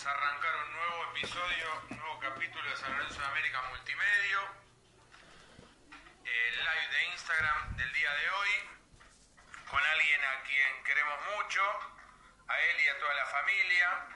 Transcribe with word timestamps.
vamos 0.00 0.16
a 0.16 0.24
arrancar 0.24 0.56
un 0.56 0.72
nuevo 0.72 1.04
episodio, 1.10 1.82
un 1.90 1.98
nuevo 1.98 2.20
capítulo 2.20 2.70
de 2.70 2.76
San 2.76 2.90
Lorenzo 2.92 3.20
de 3.20 3.26
América 3.26 3.60
Multimedio. 3.68 4.40
El 6.24 6.56
live 6.56 6.88
de 6.88 7.04
Instagram 7.12 7.76
del 7.76 7.92
día 7.92 8.10
de 8.14 8.30
hoy, 8.30 8.50
con 9.68 9.84
alguien 9.84 10.24
a 10.24 10.42
quien 10.44 10.84
queremos 10.84 11.18
mucho, 11.36 11.60
a 12.48 12.60
él 12.60 12.80
y 12.80 12.88
a 12.88 12.98
toda 12.98 13.12
la 13.12 13.26
familia, 13.26 14.06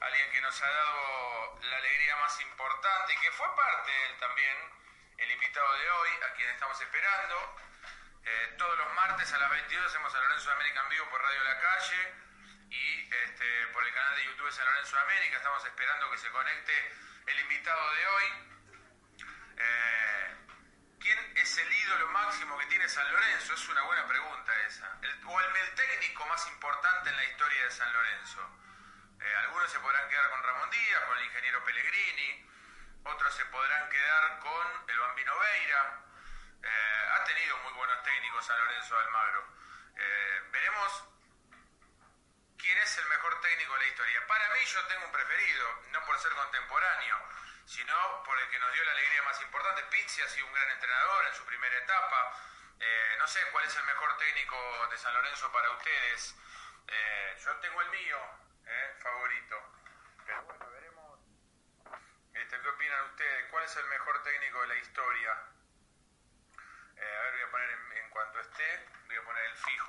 alguien 0.00 0.30
que 0.32 0.40
nos 0.40 0.60
ha 0.60 0.68
dado 0.68 1.60
la 1.70 1.76
alegría 1.76 2.16
más 2.16 2.40
importante 2.40 3.12
y 3.12 3.16
que 3.18 3.30
fue 3.30 3.46
parte 3.54 3.92
de 3.92 4.06
él 4.06 4.18
también, 4.18 4.56
el 5.18 5.30
invitado 5.30 5.72
de 5.78 5.90
hoy, 5.90 6.10
a 6.28 6.34
quien 6.34 6.50
estamos 6.50 6.80
esperando. 6.80 7.56
Eh, 8.24 8.54
todos 8.58 8.76
los 8.76 8.92
martes 8.94 9.32
a 9.32 9.38
las 9.38 9.50
22 9.50 9.86
hacemos 9.86 10.12
San 10.12 10.22
Lorenzo 10.24 10.48
de 10.48 10.54
América 10.54 10.80
en 10.80 10.88
vivo 10.88 11.08
por 11.10 11.22
Radio 11.22 11.44
La 11.44 11.60
Calle 11.60 12.31
y 12.72 13.08
este, 13.24 13.66
por 13.68 13.86
el 13.86 13.92
canal 13.92 14.16
de 14.16 14.24
YouTube 14.24 14.46
de 14.46 14.52
San 14.52 14.64
Lorenzo 14.64 14.96
de 14.96 15.02
América. 15.02 15.36
Estamos 15.36 15.64
esperando 15.64 16.10
que 16.10 16.18
se 16.18 16.30
conecte 16.30 16.92
el 17.26 17.40
invitado 17.40 17.94
de 17.94 18.06
hoy. 18.06 18.24
Eh, 19.58 20.36
¿Quién 20.98 21.18
es 21.36 21.58
el 21.58 21.70
ídolo 21.70 22.08
máximo 22.08 22.56
que 22.58 22.66
tiene 22.66 22.88
San 22.88 23.10
Lorenzo? 23.12 23.54
Es 23.54 23.68
una 23.68 23.82
buena 23.82 24.06
pregunta 24.06 24.52
esa. 24.66 24.98
O 25.26 25.40
el, 25.40 25.74
técnico 25.74 26.26
más 26.26 26.46
importante 26.48 27.10
en 27.10 27.16
la 27.16 27.24
historia 27.24 27.64
de 27.64 27.70
San 27.70 27.92
Lorenzo. 27.92 28.40
Eh, 29.20 29.34
algunos 29.36 29.70
se 29.70 29.78
podrán 29.80 30.08
quedar 30.08 30.30
con 30.30 30.42
Ramón 30.42 30.70
Díaz, 30.70 31.00
con 31.04 31.18
el 31.18 31.24
ingeniero 31.26 31.64
Pellegrini, 31.64 32.48
otros 33.04 33.34
se 33.34 33.44
podrán 33.46 33.88
quedar 33.90 34.38
con 34.38 34.66
el 34.88 34.98
Bambino 34.98 35.38
Veira. 35.38 36.04
Eh, 36.62 37.08
ha 37.16 37.24
tenido 37.24 37.58
muy 37.58 37.72
buenos 37.74 38.02
técnicos 38.02 38.46
San 38.46 38.58
Lorenzo 38.58 38.94
de 38.94 39.00
Almagro. 39.02 39.46
veremos 40.52 41.11
quién 42.62 42.78
es 42.78 42.96
el 42.96 43.06
mejor 43.08 43.40
técnico 43.40 43.74
de 43.74 43.80
la 43.80 43.86
historia. 43.88 44.26
Para 44.28 44.48
mí 44.54 44.60
yo 44.64 44.86
tengo 44.86 45.04
un 45.04 45.12
preferido, 45.12 45.82
no 45.90 46.04
por 46.06 46.16
ser 46.20 46.32
contemporáneo, 46.32 47.18
sino 47.66 48.22
por 48.22 48.38
el 48.38 48.48
que 48.50 48.58
nos 48.60 48.72
dio 48.72 48.84
la 48.84 48.92
alegría 48.92 49.22
más 49.24 49.42
importante. 49.42 49.82
Pizzi 49.90 50.22
ha 50.22 50.28
sido 50.28 50.46
un 50.46 50.52
gran 50.52 50.70
entrenador 50.70 51.26
en 51.26 51.34
su 51.34 51.44
primera 51.44 51.76
etapa. 51.76 52.38
Eh, 52.78 53.16
no 53.18 53.26
sé 53.26 53.40
cuál 53.50 53.64
es 53.64 53.76
el 53.76 53.84
mejor 53.84 54.16
técnico 54.16 54.88
de 54.90 54.96
San 54.96 55.12
Lorenzo 55.12 55.50
para 55.50 55.70
ustedes. 55.70 56.36
Eh, 56.86 57.36
yo 57.44 57.56
tengo 57.56 57.82
el 57.82 57.90
mío, 57.90 58.18
eh, 58.64 58.96
favorito. 59.02 59.56
Pero 60.24 60.42
bueno, 60.42 60.70
veremos. 60.70 61.18
Este, 62.32 62.60
¿Qué 62.60 62.68
opinan 62.68 63.04
ustedes? 63.06 63.50
¿Cuál 63.50 63.64
es 63.64 63.76
el 63.76 63.86
mejor 63.86 64.22
técnico 64.22 64.60
de 64.60 64.66
la 64.68 64.76
historia? 64.76 65.32
a 67.02 67.22
ver, 67.22 67.32
voy 67.32 67.42
a 67.42 67.50
poner 67.50 67.70
en, 67.70 67.92
en 67.96 68.10
cuanto 68.10 68.38
esté 68.38 68.86
voy 69.08 69.16
a 69.16 69.24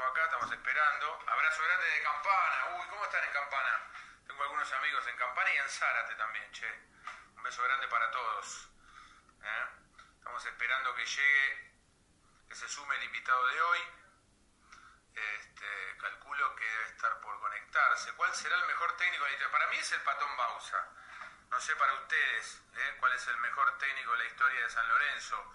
acá, 0.05 0.23
estamos 0.25 0.51
esperando. 0.51 1.23
Abrazo 1.27 1.63
grande 1.63 1.85
de 1.85 2.03
Campana. 2.03 2.77
Uy, 2.77 2.87
¿cómo 2.89 3.03
están 3.05 3.23
en 3.23 3.31
Campana? 3.31 3.89
Tengo 4.27 4.43
algunos 4.43 4.71
amigos 4.73 5.07
en 5.07 5.17
Campana 5.17 5.53
y 5.53 5.57
en 5.57 5.69
Zárate 5.69 6.15
también, 6.15 6.51
che. 6.51 6.67
Un 7.35 7.43
beso 7.43 7.63
grande 7.63 7.87
para 7.87 8.11
todos. 8.11 8.69
¿Eh? 9.43 9.65
Estamos 10.17 10.45
esperando 10.45 10.95
que 10.95 11.05
llegue, 11.05 11.71
que 12.49 12.55
se 12.55 12.67
sume 12.67 12.95
el 12.97 13.03
invitado 13.03 13.47
de 13.47 13.61
hoy. 13.61 13.79
Este, 15.15 15.97
calculo 15.99 16.55
que 16.55 16.65
debe 16.65 16.85
estar 16.85 17.21
por 17.21 17.39
conectarse. 17.39 18.13
¿Cuál 18.13 18.33
será 18.33 18.57
el 18.57 18.65
mejor 18.65 18.97
técnico 18.97 19.23
de 19.23 19.29
la 19.29 19.35
historia? 19.35 19.51
Para 19.51 19.67
mí 19.67 19.77
es 19.77 19.91
el 19.91 20.01
Patón 20.01 20.37
Bausa. 20.37 20.89
No 21.49 21.61
sé 21.61 21.75
para 21.75 21.93
ustedes 21.93 22.61
¿eh? 22.75 22.97
cuál 22.99 23.13
es 23.13 23.27
el 23.27 23.37
mejor 23.37 23.77
técnico 23.77 24.11
de 24.13 24.17
la 24.17 24.25
historia 24.25 24.63
de 24.63 24.69
San 24.69 24.89
Lorenzo. 24.89 25.53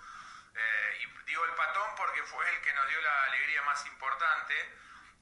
Eh, 0.55 0.99
y 1.01 1.25
digo 1.27 1.45
el 1.45 1.55
patón 1.55 1.95
porque 1.97 2.23
fue 2.25 2.49
el 2.51 2.61
que 2.61 2.73
nos 2.73 2.89
dio 2.89 3.01
la 3.01 3.25
alegría 3.25 3.63
más 3.63 3.85
importante 3.87 4.55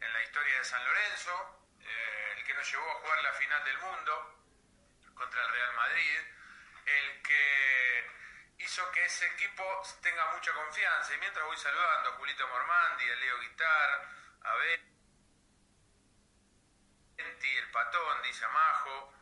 en 0.01 0.13
la 0.13 0.23
historia 0.23 0.59
de 0.59 0.65
San 0.65 0.85
Lorenzo, 0.85 1.69
eh, 1.81 2.35
el 2.37 2.45
que 2.45 2.55
nos 2.55 2.71
llevó 2.71 2.91
a 2.91 2.95
jugar 2.95 3.23
la 3.23 3.33
final 3.33 3.65
del 3.65 3.79
mundo 3.79 4.37
contra 5.15 5.43
el 5.43 5.53
Real 5.53 5.75
Madrid, 5.75 6.21
el 6.87 7.23
que 7.23 8.11
hizo 8.59 8.91
que 8.93 9.05
ese 9.05 9.27
equipo 9.27 9.83
tenga 10.03 10.33
mucha 10.33 10.53
confianza. 10.53 11.15
Y 11.15 11.19
mientras 11.19 11.45
voy 11.47 11.57
saludando 11.57 12.11
a 12.11 12.13
Julito 12.13 12.47
Mormandi, 12.49 13.11
a 13.11 13.17
Leo 13.17 13.39
Guitar, 13.41 14.09
a 14.43 14.55
Benti, 17.17 17.57
el 17.57 17.71
patón, 17.71 18.23
dice 18.23 18.45
Amajo, 18.45 19.13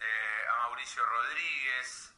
eh, 0.00 0.46
a 0.48 0.56
Mauricio 0.56 1.04
Rodríguez, 1.04 2.14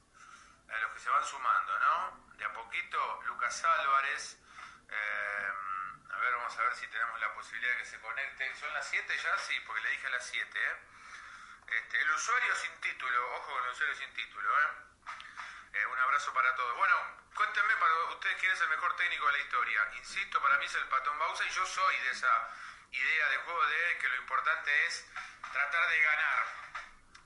a 0.72 0.78
los 0.78 0.92
que 0.92 1.00
se 1.00 1.10
van 1.10 1.24
sumando, 1.24 1.78
¿no? 1.78 2.34
De 2.36 2.44
a 2.44 2.52
poquito, 2.52 3.22
Lucas 3.26 3.64
Álvarez. 3.64 4.38
Eh, 4.88 5.52
a 6.12 6.18
ver, 6.18 6.34
vamos 6.34 6.56
a 6.58 6.62
ver 6.62 6.74
si 6.74 6.86
tenemos 6.88 7.20
la 7.20 7.32
posibilidad 7.34 7.72
de 7.72 7.78
que 7.78 7.86
se 7.86 8.00
conecte. 8.00 8.54
¿Son 8.56 8.72
las 8.74 8.88
7 8.88 9.16
ya? 9.16 9.38
Sí, 9.38 9.60
porque 9.66 9.82
le 9.82 9.90
dije 9.90 10.06
a 10.06 10.10
las 10.10 10.26
7, 10.26 10.58
¿eh? 10.58 10.76
Este, 11.66 12.00
el 12.00 12.10
usuario 12.10 12.54
sin 12.56 12.80
título, 12.80 13.36
ojo 13.36 13.52
con 13.52 13.64
el 13.64 13.70
usuario 13.70 13.94
sin 13.94 14.12
título, 14.14 14.60
¿eh? 14.60 14.68
¿eh? 15.74 15.86
Un 15.86 15.98
abrazo 15.98 16.32
para 16.34 16.54
todos. 16.56 16.76
Bueno, 16.76 16.96
cuéntenme 17.34 17.76
para 17.76 17.94
ustedes 18.14 18.36
quién 18.38 18.52
es 18.52 18.60
el 18.60 18.68
mejor 18.68 18.96
técnico 18.96 19.26
de 19.26 19.32
la 19.32 19.38
historia. 19.38 19.88
Insisto, 19.94 20.42
para 20.42 20.58
mí 20.58 20.64
es 20.64 20.74
el 20.74 20.88
Patón 20.88 21.18
Bausa 21.18 21.44
y 21.44 21.50
yo 21.50 21.64
soy 21.66 21.96
de 21.98 22.10
esa 22.10 22.48
idea 22.90 23.28
de 23.28 23.36
juego 23.38 23.66
de 23.66 23.98
que 23.98 24.08
lo 24.08 24.16
importante 24.16 24.86
es 24.86 25.06
tratar 25.52 25.88
de 25.90 26.00
ganar 26.00 26.59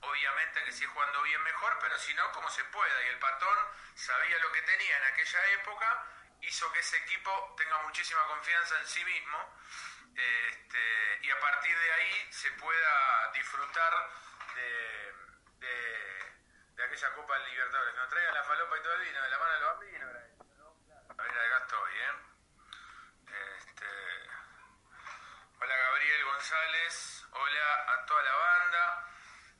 obviamente 0.09 0.63
que 0.63 0.71
si 0.71 0.85
jugando 0.85 1.21
bien 1.23 1.41
mejor, 1.43 1.77
pero 1.81 1.97
si 1.99 2.13
no, 2.13 2.31
como 2.31 2.49
se 2.49 2.63
pueda. 2.65 3.03
Y 3.03 3.07
el 3.07 3.19
Patón 3.19 3.57
sabía 3.95 4.37
lo 4.39 4.51
que 4.51 4.61
tenía 4.63 4.97
en 4.97 5.05
aquella 5.05 5.45
época, 5.53 6.05
hizo 6.41 6.71
que 6.71 6.79
ese 6.79 6.97
equipo 6.97 7.55
tenga 7.57 7.77
muchísima 7.83 8.23
confianza 8.27 8.79
en 8.79 8.87
sí 8.87 9.03
mismo 9.03 9.55
este, 10.15 11.19
y 11.23 11.29
a 11.29 11.39
partir 11.39 11.77
de 11.77 11.93
ahí 11.93 12.27
se 12.31 12.51
pueda 12.51 13.31
disfrutar 13.33 13.93
de, 14.55 15.13
de, 15.59 16.83
aquella 16.83 17.13
Copa 17.15 17.37
del 17.39 17.51
Libertadores. 17.51 17.95
Nos 17.95 18.09
traigan 18.09 18.33
la 18.33 18.43
falopa 18.43 18.77
y 18.77 18.81
todo 18.81 18.93
el 18.93 19.01
vino 19.01 19.21
de 19.21 19.29
la 19.29 19.39
mano 19.39 19.53
de 19.53 19.59
los 19.59 19.69
bambinos. 19.73 20.13
Ver, 20.13 21.31
acá 21.31 21.57
estoy, 21.63 21.95
¿eh? 21.95 22.11
Este, 23.57 23.87
hola 25.59 25.75
Gabriel 25.75 26.25
González, 26.25 27.25
hola 27.31 27.93
a 27.93 28.05
toda 28.05 28.23
la 28.23 28.35
banda. 28.35 29.14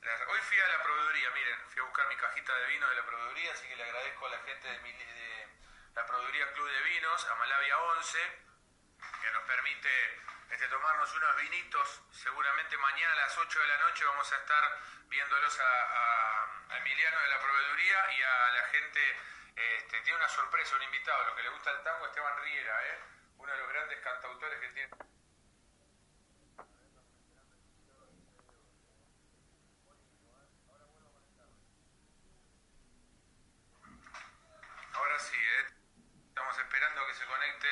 Hoy 0.05 0.39
fui 0.41 0.59
a 0.59 0.67
la 0.67 0.83
proveeduría, 0.83 1.31
miren, 1.31 1.59
fui 1.67 1.81
a 1.81 1.85
buscar 1.85 2.07
mi 2.07 2.15
cajita 2.15 2.55
de 2.55 2.67
vino 2.67 2.87
de 2.87 2.95
la 2.95 3.05
proveeduría, 3.07 3.51
así 3.53 3.67
que 3.67 3.75
le 3.75 3.83
agradezco 3.85 4.27
a 4.27 4.29
la 4.29 4.39
gente 4.39 4.67
de, 4.67 5.47
la 5.95 6.05
proveeduría 6.05 6.53
Club 6.53 6.69
de 6.69 6.81
Vinos, 6.81 7.25
a 7.25 7.35
Malavia 7.35 7.79
11, 7.79 8.19
que 9.19 9.31
nos 9.31 9.43
permite 9.45 10.19
este, 10.51 10.67
tomarnos 10.67 11.11
unos 11.15 11.35
vinitos. 11.37 12.01
Seguramente 12.11 12.77
mañana 12.77 13.13
a 13.13 13.15
las 13.15 13.35
8 13.35 13.59
de 13.59 13.67
la 13.67 13.77
noche 13.79 14.05
vamos 14.05 14.31
a 14.31 14.35
estar 14.35 14.79
viéndolos 15.07 15.59
a, 15.59 16.77
Emiliano 16.77 17.19
de 17.21 17.27
la 17.27 17.39
proveeduría 17.39 18.11
y 18.11 18.21
a 18.21 18.51
la 18.51 18.67
gente. 18.67 19.17
Este, 19.55 20.01
tiene 20.01 20.19
una 20.19 20.29
sorpresa, 20.29 20.75
un 20.75 20.83
invitado, 20.83 21.23
a 21.23 21.25
los 21.25 21.35
que 21.35 21.43
le 21.43 21.49
gusta 21.49 21.71
el 21.71 21.81
tango, 21.81 22.05
Esteban 22.05 22.43
Riera, 22.43 22.87
¿eh? 22.89 22.99
uno 23.37 23.51
de 23.51 23.57
los 23.57 23.69
grandes 23.69 23.99
cantautores 24.01 24.59
que 24.59 24.69
tiene. 24.69 25.15
Ahora 34.95 35.19
sí, 35.19 35.35
¿eh? 35.35 35.65
estamos 36.29 36.57
esperando 36.57 37.05
que 37.07 37.13
se 37.13 37.25
conecte 37.25 37.67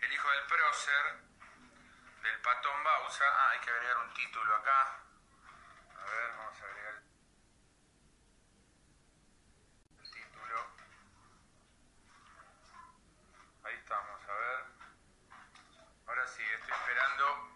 el 0.00 0.12
del 0.74 2.40
patón 2.40 2.82
Bausa. 2.82 3.24
Ah, 3.24 3.50
hay 3.50 3.60
que 3.60 3.70
agregar 3.70 3.96
un 3.98 4.12
título 4.12 4.56
acá. 4.56 4.98
A 5.96 6.04
ver, 6.04 6.36
vamos 6.36 6.60
a 6.60 6.64
agregar 6.64 6.94
el 10.02 10.10
título. 10.10 10.66
Ahí 13.62 13.74
estamos, 13.76 14.28
a 14.28 14.32
ver. 14.34 14.64
Ahora 16.08 16.26
sí, 16.26 16.42
estoy 16.42 16.72
esperando 16.72 17.54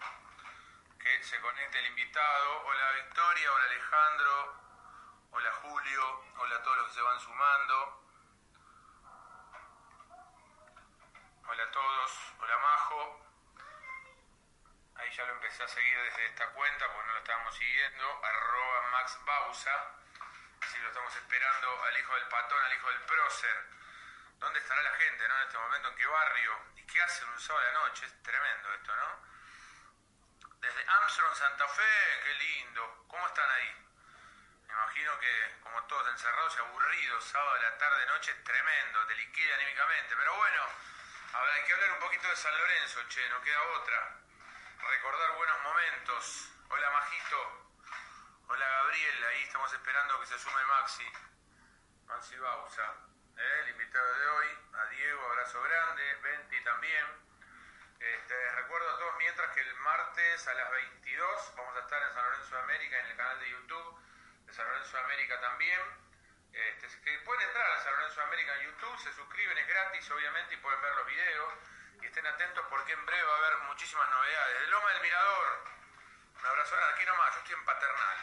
que 1.00 1.24
se 1.24 1.40
conecte 1.40 1.78
el 1.80 1.86
invitado. 1.86 2.66
Hola 2.66 2.92
Victoria, 3.02 3.52
hola 3.52 3.64
Alejandro, 3.64 4.54
hola 5.32 5.52
Julio, 5.54 6.24
hola 6.36 6.54
a 6.54 6.62
todos 6.62 6.76
los 6.76 6.86
que 6.86 6.94
se 6.94 7.02
van 7.02 7.18
sumando. 7.18 7.98
Hola 11.50 11.62
a 11.62 11.70
todos, 11.72 12.34
hola 12.38 12.58
Majo. 12.58 13.24
Ahí 14.96 15.10
ya 15.12 15.24
lo 15.24 15.32
empecé 15.32 15.38
a 15.64 15.68
seguir 15.68 16.02
desde 16.02 16.26
esta 16.26 16.46
cuenta 16.50 16.86
porque 16.92 17.06
no 17.08 17.12
lo 17.14 17.18
estábamos 17.18 17.56
siguiendo. 17.56 18.24
Arroba 18.24 18.82
Max 18.90 19.18
Bausa. 19.24 19.72
Así 20.62 20.78
lo 20.78 20.88
estamos 20.88 21.14
esperando 21.16 21.84
al 21.84 21.98
hijo 21.98 22.14
del 22.14 22.28
patón, 22.28 22.62
al 22.62 22.72
hijo 22.72 22.88
del 22.88 23.00
prócer. 23.02 23.66
¿Dónde 24.38 24.60
estará 24.60 24.82
la 24.82 24.94
gente 24.94 25.28
¿no? 25.28 25.36
en 25.36 25.42
este 25.42 25.58
momento? 25.58 25.88
¿En 25.88 25.96
qué 25.96 26.06
barrio? 26.06 26.58
¿Y 26.76 26.86
qué 26.86 27.00
hacen 27.02 27.28
un 27.28 27.40
sábado 27.40 27.66
de 27.66 27.72
la 27.72 27.80
noche? 27.80 28.06
Es 28.06 28.22
tremendo 28.22 28.74
esto, 28.74 28.94
¿no? 28.94 29.20
Desde 30.60 30.84
Armstrong, 30.86 31.34
Santa 31.34 31.68
Fe, 31.68 32.20
qué 32.22 32.34
lindo. 32.34 33.04
¿Cómo 33.08 33.26
están 33.26 33.50
ahí? 33.50 33.86
Me 34.68 34.74
imagino 34.74 35.18
que, 35.18 35.56
como 35.62 35.82
todos 35.84 36.06
encerrados 36.08 36.54
y 36.54 36.58
aburridos, 36.60 37.24
sábado 37.24 37.54
de 37.54 37.62
la 37.62 37.78
tarde, 37.78 38.06
noche, 38.06 38.32
tremendo, 38.44 39.06
te 39.06 39.14
liquida 39.16 39.54
anímicamente. 39.56 40.14
Pero 40.14 40.36
bueno, 40.36 40.62
hay 41.34 41.64
que 41.64 41.72
hablar 41.72 41.92
un 41.92 42.00
poquito 42.00 42.28
de 42.28 42.36
San 42.36 42.56
Lorenzo, 42.56 43.08
che, 43.08 43.28
no 43.28 43.42
queda 43.42 43.62
otra. 43.62 44.27
Recordar 44.80 45.36
buenos 45.36 45.60
momentos. 45.62 46.52
Hola, 46.70 46.90
Majito. 46.90 47.68
Hola 48.48 48.66
Gabriel, 48.66 49.24
ahí 49.24 49.42
estamos 49.42 49.72
esperando 49.72 50.20
que 50.20 50.26
se 50.26 50.38
sume 50.38 50.64
Maxi. 50.66 51.12
Maxi 52.06 52.38
Bausa, 52.38 52.94
¿eh? 53.36 53.60
el 53.64 53.70
invitado 53.70 54.14
de 54.14 54.28
hoy. 54.28 54.48
A 54.74 54.86
Diego, 54.86 55.30
abrazo 55.30 55.60
grande. 55.62 56.14
Venti 56.22 56.62
también. 56.62 57.06
Este, 57.98 58.52
recuerdo 58.52 58.88
a 58.88 58.98
todos 58.98 59.16
mientras 59.18 59.50
que 59.50 59.60
el 59.60 59.74
martes 59.76 60.46
a 60.46 60.54
las 60.54 60.70
22 60.70 61.52
vamos 61.56 61.76
a 61.76 61.80
estar 61.80 62.02
en 62.02 62.14
San 62.14 62.24
Lorenzo 62.24 62.54
de 62.54 62.62
América, 62.62 62.98
en 63.00 63.06
el 63.06 63.16
canal 63.16 63.40
de 63.40 63.50
YouTube 63.50 64.00
de 64.46 64.52
San 64.54 64.68
Lorenzo 64.68 64.96
de 64.96 65.02
América 65.02 65.40
también. 65.40 65.80
Este, 66.52 66.86
que 67.02 67.18
pueden 67.20 67.48
entrar 67.48 67.68
a 67.70 67.82
San 67.82 67.92
Lorenzo 67.94 68.20
de 68.20 68.26
América 68.26 68.54
en 68.56 68.66
YouTube, 68.70 68.98
se 68.98 69.12
suscriben, 69.12 69.58
es 69.58 69.66
gratis 69.66 70.10
obviamente 70.10 70.54
y 70.54 70.56
pueden 70.58 70.80
ver 70.80 70.94
los 70.94 71.06
videos. 71.06 71.54
Y 72.00 72.06
estén 72.06 72.26
atentos 72.26 72.64
porque 72.70 72.92
en 72.92 73.06
breve 73.06 73.22
va 73.22 73.34
a 73.34 73.38
haber 73.38 73.58
muchísimas 73.68 74.08
novedades. 74.10 74.60
De 74.60 74.66
Loma 74.68 74.92
del 74.92 75.02
Mirador, 75.02 75.64
un 76.38 76.46
abrazo. 76.46 76.76
Aquí 76.94 77.04
nomás, 77.04 77.34
yo 77.34 77.40
estoy 77.40 77.54
en 77.54 77.64
Paternal, 77.64 78.18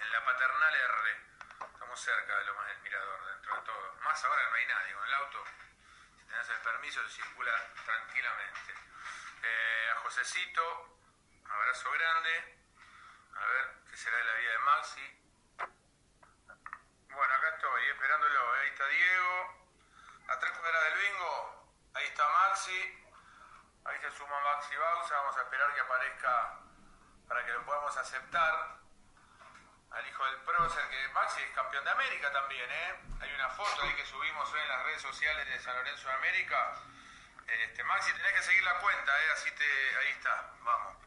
en 0.00 0.12
la 0.12 0.24
Paternal 0.24 0.74
R. 0.74 1.28
Estamos 1.72 2.00
cerca 2.00 2.38
de 2.38 2.44
Lomas 2.44 2.66
del 2.68 2.78
Mirador, 2.80 3.26
dentro 3.34 3.56
de 3.56 3.62
todo. 3.62 3.94
Más 4.02 4.24
ahora 4.24 4.48
no 4.48 4.54
hay 4.54 4.66
nadie, 4.66 4.94
con 4.94 5.06
el 5.06 5.14
auto, 5.14 5.44
si 6.18 6.24
tenés 6.24 6.48
el 6.48 6.58
permiso, 6.58 7.02
se 7.02 7.22
circula 7.22 7.52
tranquilamente. 7.84 8.74
Eh, 9.42 9.90
a 9.92 10.00
Josecito, 10.00 10.98
un 11.44 11.50
abrazo 11.50 11.90
grande. 11.92 12.58
A 13.34 13.46
ver 13.46 13.74
qué 13.90 13.96
será 13.96 14.16
de 14.16 14.24
la 14.24 14.34
vida 14.34 14.50
de 14.50 14.58
Maxi. 14.58 15.24
Bueno, 17.10 17.34
acá 17.34 17.48
estoy, 17.50 17.86
esperándolo. 17.88 18.54
Ahí 18.54 18.68
está 18.68 18.86
Diego. 18.86 19.68
A 20.28 20.38
tres 20.38 20.52
cuadras 20.52 20.84
del 20.84 20.98
bingo. 20.98 21.57
Ahí 21.98 22.06
está 22.06 22.28
Maxi. 22.28 23.04
Ahí 23.84 23.98
se 24.00 24.10
suma 24.12 24.38
Maxi 24.40 24.76
Bausa. 24.76 25.16
Vamos 25.16 25.36
a 25.36 25.42
esperar 25.42 25.74
que 25.74 25.80
aparezca 25.80 26.60
para 27.26 27.44
que 27.44 27.52
lo 27.52 27.64
podamos 27.64 27.96
aceptar. 27.96 28.78
Al 29.90 30.06
hijo 30.06 30.24
del 30.26 30.36
prócer, 30.42 30.88
que 30.90 31.08
Maxi 31.08 31.42
es 31.42 31.50
campeón 31.56 31.82
de 31.82 31.90
América 31.90 32.30
también, 32.30 32.70
¿eh? 32.70 33.00
Hay 33.20 33.32
una 33.34 33.48
foto 33.48 33.82
ahí 33.82 33.94
que 33.96 34.04
subimos 34.04 34.52
hoy 34.52 34.60
en 34.60 34.68
las 34.68 34.84
redes 34.84 35.02
sociales 35.02 35.48
de 35.48 35.58
San 35.58 35.74
Lorenzo 35.74 36.08
de 36.08 36.14
América. 36.14 36.74
Este, 37.48 37.82
Maxi, 37.82 38.12
tenés 38.12 38.32
que 38.32 38.42
seguir 38.42 38.62
la 38.62 38.78
cuenta, 38.78 39.24
¿eh? 39.24 39.30
Así 39.32 39.50
te... 39.50 39.98
Ahí 39.98 40.10
está, 40.10 40.52
vamos. 40.60 40.98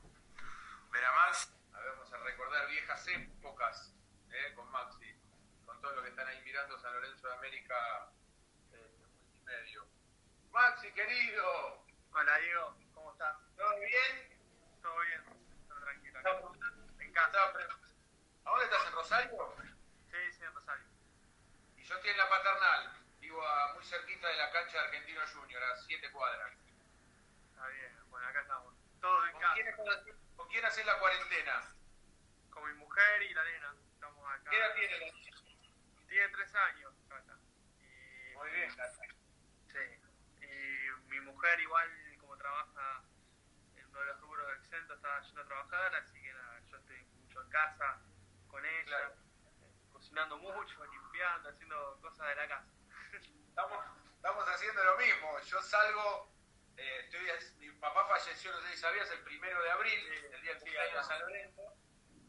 Ver 0.89 1.05
a 1.05 1.11
Maxi. 1.13 1.49
A 1.73 1.79
ver, 1.79 1.91
vamos 1.91 2.11
a 2.11 2.17
recordar 2.17 2.67
viejas 2.67 3.07
épocas, 3.07 3.93
¿eh? 4.31 4.53
Con 4.55 4.69
Maxi. 4.71 5.15
Con 5.65 5.79
todos 5.79 5.95
los 5.95 6.03
que 6.03 6.09
están 6.09 6.27
ahí 6.27 6.41
mirando 6.41 6.77
San 6.79 6.91
Lorenzo 6.91 7.27
de 7.29 7.33
América. 7.35 8.09
Maxi, 10.81 10.93
querido. 10.95 11.85
Hola 12.11 12.37
Diego, 12.39 12.75
¿cómo 12.95 13.11
estás? 13.11 13.37
¿Todo 13.55 13.69
bien? 13.79 14.41
Todo 14.81 14.99
bien, 15.01 15.23
todo 15.69 15.79
tranquilo. 15.79 16.19
En 16.99 17.13
casa. 17.13 17.37
¿A 17.43 18.49
dónde 18.49 18.65
estás? 18.65 18.87
¿En 18.87 18.91
Rosario? 18.93 19.55
Sí, 20.09 20.17
sí, 20.33 20.43
en 20.43 20.53
Rosario. 20.55 20.85
Y 21.77 21.83
yo 21.83 21.95
estoy 21.95 22.09
en 22.09 22.17
la 22.17 22.27
paternal. 22.29 22.93
Vivo 23.19 23.45
a- 23.45 23.73
muy 23.75 23.83
cerquita 23.85 24.27
de 24.27 24.37
la 24.37 24.51
cancha 24.51 24.71
de 24.79 24.83
Argentino 24.87 25.21
Junior, 25.31 25.63
a 25.63 25.75
siete 25.77 26.11
cuadras. 26.11 26.51
Está 27.51 27.67
bien, 27.67 27.95
bueno, 28.09 28.27
acá 28.27 28.41
estamos. 28.41 28.73
Todos 29.01 29.25
en 29.27 29.31
¿Con 29.33 29.41
casa. 29.41 29.53
quién, 29.53 30.15
¿Con 30.35 30.47
quién 30.49 30.65
haces 30.65 30.85
la 30.87 30.97
cuarentena? 30.97 31.75
Con 32.49 32.67
mi 32.67 32.73
mujer 32.79 33.21
y 33.21 33.33
la 33.35 33.43
nena. 33.43 33.75
Estamos 33.93 34.27
acá. 34.31 34.49
¿Qué 34.49 34.57
edad 34.57 34.73
tiene 34.73 34.97
la 34.99 36.07
Tiene 36.07 36.29
tres 36.29 36.55
años, 36.55 36.93
Cata. 37.07 37.37
Y, 37.81 38.35
Muy 38.35 38.49
bien, 38.49 38.75
Cata. 38.75 39.10
Mujer 41.41 41.59
igual, 41.59 41.89
como 42.19 42.37
trabaja 42.37 43.01
en 43.75 43.87
uno 43.87 43.99
de 43.99 44.05
los 44.05 44.21
rubros 44.21 44.47
exentos, 44.59 44.95
está 44.95 45.21
yendo 45.21 45.41
a 45.41 45.45
trabajar, 45.45 45.95
así 45.95 46.21
que 46.21 46.31
nada, 46.33 46.59
yo 46.69 46.77
estoy 46.77 47.03
mucho 47.19 47.41
en 47.41 47.49
casa 47.49 47.99
con 48.47 48.63
ella, 48.63 48.85
Claro. 48.85 49.15
cocinando 49.91 50.37
mucho, 50.37 50.85
limpiando, 50.85 51.49
haciendo 51.49 51.97
cosas 51.99 52.27
de 52.27 52.35
la 52.35 52.47
casa. 52.47 52.67
Estamos, 53.49 53.85
estamos 54.17 54.49
haciendo 54.49 54.83
lo 54.83 54.97
mismo. 54.97 55.39
Yo 55.39 55.61
salgo, 55.63 56.31
eh, 56.77 57.09
estoy, 57.09 57.57
mi 57.57 57.71
papá 57.79 58.05
falleció, 58.05 58.51
no 58.51 58.61
sé 58.61 58.67
si 58.75 58.77
sabías, 58.77 59.09
el 59.09 59.23
primero 59.23 59.63
de 59.63 59.71
abril, 59.71 59.99
Sí, 59.99 60.25
el 60.33 60.41
día 60.43 60.51
del 60.51 60.59
cumpleaños 60.59 60.93
de. 60.93 61.03
San 61.05 61.19
Lorenzo, 61.21 61.75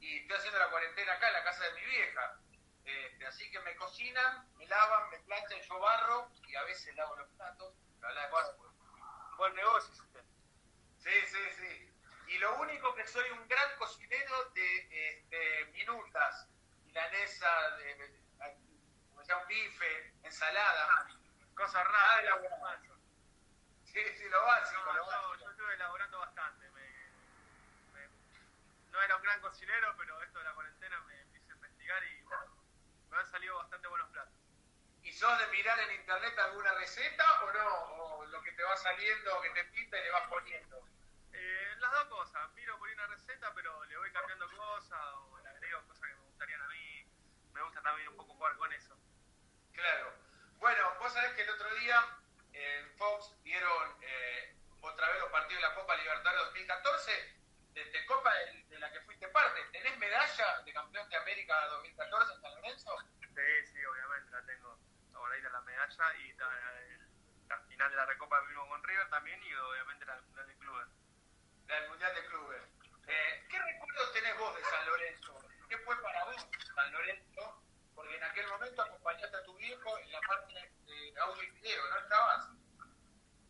y 0.00 0.20
estoy 0.20 0.36
haciendo 0.38 0.58
la 0.58 0.70
cuarentena 0.70 1.12
acá 1.12 1.26
en 1.26 1.34
la 1.34 1.44
casa 1.44 1.64
de 1.64 1.72
mi 1.74 1.84
vieja. 1.84 2.40
Este, 2.86 3.26
así 3.26 3.50
que 3.50 3.60
me 3.60 3.76
cocinan, 3.76 4.48
me 4.56 4.66
lavan, 4.68 5.10
me 5.10 5.18
planchan, 5.20 5.60
yo 5.60 5.78
barro 5.80 6.30
y 6.48 6.54
a 6.54 6.62
veces 6.62 6.96
lavo 6.96 7.14
los 7.16 7.28
platos. 7.32 7.74
La 8.00 8.08
verdad 8.08 8.30
Buen 9.36 9.54
negocio. 9.54 9.94
Sí, 10.98 11.10
sí, 11.26 11.38
sí. 11.58 11.88
Y 12.28 12.38
lo 12.38 12.54
único 12.60 12.94
que 12.94 13.06
soy 13.06 13.28
un 13.30 13.46
gran 13.48 13.76
cocinero 13.78 14.44
de 14.54 15.08
este, 15.10 15.64
minutas, 15.72 16.48
milanesa, 16.84 17.70
de, 17.78 17.94
de- 17.96 18.22
un 19.40 19.46
bife, 19.48 20.12
ensalada. 20.24 21.08
Cosas 21.54 21.76
Ah, 21.76 21.84
raras. 21.84 22.20
elaborado. 22.22 22.96
Sí, 23.84 24.00
sí, 24.16 24.28
lo 24.28 24.42
básico, 24.44 24.80
No, 24.84 24.92
lo 24.92 24.98
yo, 24.98 25.06
básico. 25.06 25.36
yo 25.44 25.50
estuve 25.50 25.74
elaborando 25.74 26.18
bastante. 26.18 26.70
Me, 26.70 26.82
me- 27.92 28.08
no 28.90 29.02
era 29.02 29.16
un 29.16 29.22
gran 29.22 29.40
cocinero, 29.40 29.94
pero 29.96 30.22
esto 30.22 30.38
de 30.38 30.44
la 30.44 30.52
cuarentena 30.54 31.00
me 31.02 31.20
empecé 31.22 31.50
a 31.50 31.54
investigar 31.54 32.04
y 32.04 32.24
me 33.10 33.16
han 33.16 33.30
salido 33.30 33.56
bastante 33.56 33.88
buenos 33.88 34.10
platos. 34.10 34.34
¿Y 35.02 35.12
sos 35.12 35.38
de 35.38 35.46
mirar 35.48 35.78
en 35.80 35.92
internet 36.00 36.38
alguna 36.38 36.72
receta 36.74 37.42
o 37.44 37.52
no? 37.52 38.01
¿O 38.42 38.44
lo 38.44 38.50
que 38.50 38.56
te 38.56 38.64
va 38.64 38.76
saliendo, 38.76 39.40
que 39.40 39.50
te 39.50 39.64
pinta 39.66 39.96
y 40.00 40.02
le 40.02 40.10
vas 40.10 40.28
poniendo? 40.28 40.84
Eh, 41.32 41.76
las 41.78 41.92
dos 41.92 42.04
cosas, 42.06 42.52
miro 42.54 42.76
por 42.76 42.88
una 42.88 43.06
receta, 43.06 43.54
pero 43.54 43.84
le 43.84 43.96
voy 43.96 44.10
cambiando 44.10 44.50
cosas 44.50 44.98
o 45.14 45.38
le 45.38 45.48
agrego 45.48 45.80
cosas 45.86 46.08
que 46.08 46.14
me 46.16 46.22
gustarían 46.22 46.60
a 46.60 46.66
mí. 46.66 47.06
Me 47.52 47.62
gusta 47.62 47.80
también 47.82 48.08
un 48.08 48.16
poco 48.16 48.34
jugar 48.34 48.56
con 48.56 48.72
eso. 48.72 48.98
Claro. 49.72 50.12
Bueno, 50.58 50.92
vos 50.98 51.12
sabés 51.12 51.34
que 51.34 51.42
el 51.42 51.50
otro 51.50 51.72
día 51.76 52.04
en 52.52 52.90
Fox 52.96 53.32
dieron 53.44 53.96
eh, 54.00 54.56
otra 54.80 55.08
vez 55.10 55.20
los 55.20 55.30
partidos 55.30 55.62
de 55.62 55.68
la 55.68 55.74
Copa 55.76 55.96
Libertadores 55.96 56.44
2014, 56.46 57.36
de, 57.74 57.84
de 57.84 58.06
Copa 58.06 58.34
de, 58.34 58.64
de 58.64 58.78
la 58.80 58.90
que 58.90 59.02
fuiste 59.02 59.28
parte. 59.28 59.62
¿Tenés 59.70 59.96
medalla 59.98 60.62
de 60.62 60.72
campeón 60.72 61.08
de 61.08 61.16
América 61.16 61.64
2014 61.66 62.32
en 62.34 62.40
San 62.40 62.54
Lorenzo? 62.56 62.96
Sí, 63.20 63.66
sí, 63.72 63.84
obviamente 63.84 64.32
la 64.32 64.44
tengo. 64.46 64.76
Ahora 65.14 65.38
ir 65.38 65.46
a 65.46 65.50
la 65.50 65.60
medalla 65.60 66.14
y 66.16 66.32
la 66.32 66.48
final 67.72 67.90
de 67.90 67.96
la 67.96 68.06
Recopa 68.06 68.40
vimos 68.48 68.68
con 68.68 68.82
River 68.84 69.08
también 69.10 69.42
y 69.42 69.54
obviamente 69.54 70.04
la 70.04 70.16
final 70.22 70.46
de 70.46 70.54
clubes. 70.56 70.88
La 71.68 71.80
del 71.80 71.88
Mundial 71.88 72.14
de 72.14 72.26
Clubes. 72.26 72.62
Eh, 73.06 73.46
¿Qué 73.48 73.58
recuerdos 73.58 74.12
tenés 74.12 74.38
vos 74.38 74.54
de 74.56 74.64
San 74.64 74.86
Lorenzo? 74.86 75.38
¿Qué 75.68 75.78
fue 75.78 76.02
para 76.02 76.24
vos 76.24 76.36
San 76.74 76.92
Lorenzo? 76.92 77.62
Porque 77.94 78.16
en 78.16 78.24
aquel 78.24 78.46
momento 78.48 78.82
acompañaste 78.82 79.36
a 79.36 79.44
tu 79.44 79.56
viejo 79.56 79.98
en 79.98 80.12
la 80.12 80.20
parte 80.20 80.72
de 80.86 81.14
audio 81.20 81.42
y 81.42 81.50
video, 81.50 81.88
¿no 81.90 81.98
estabas? 81.98 82.48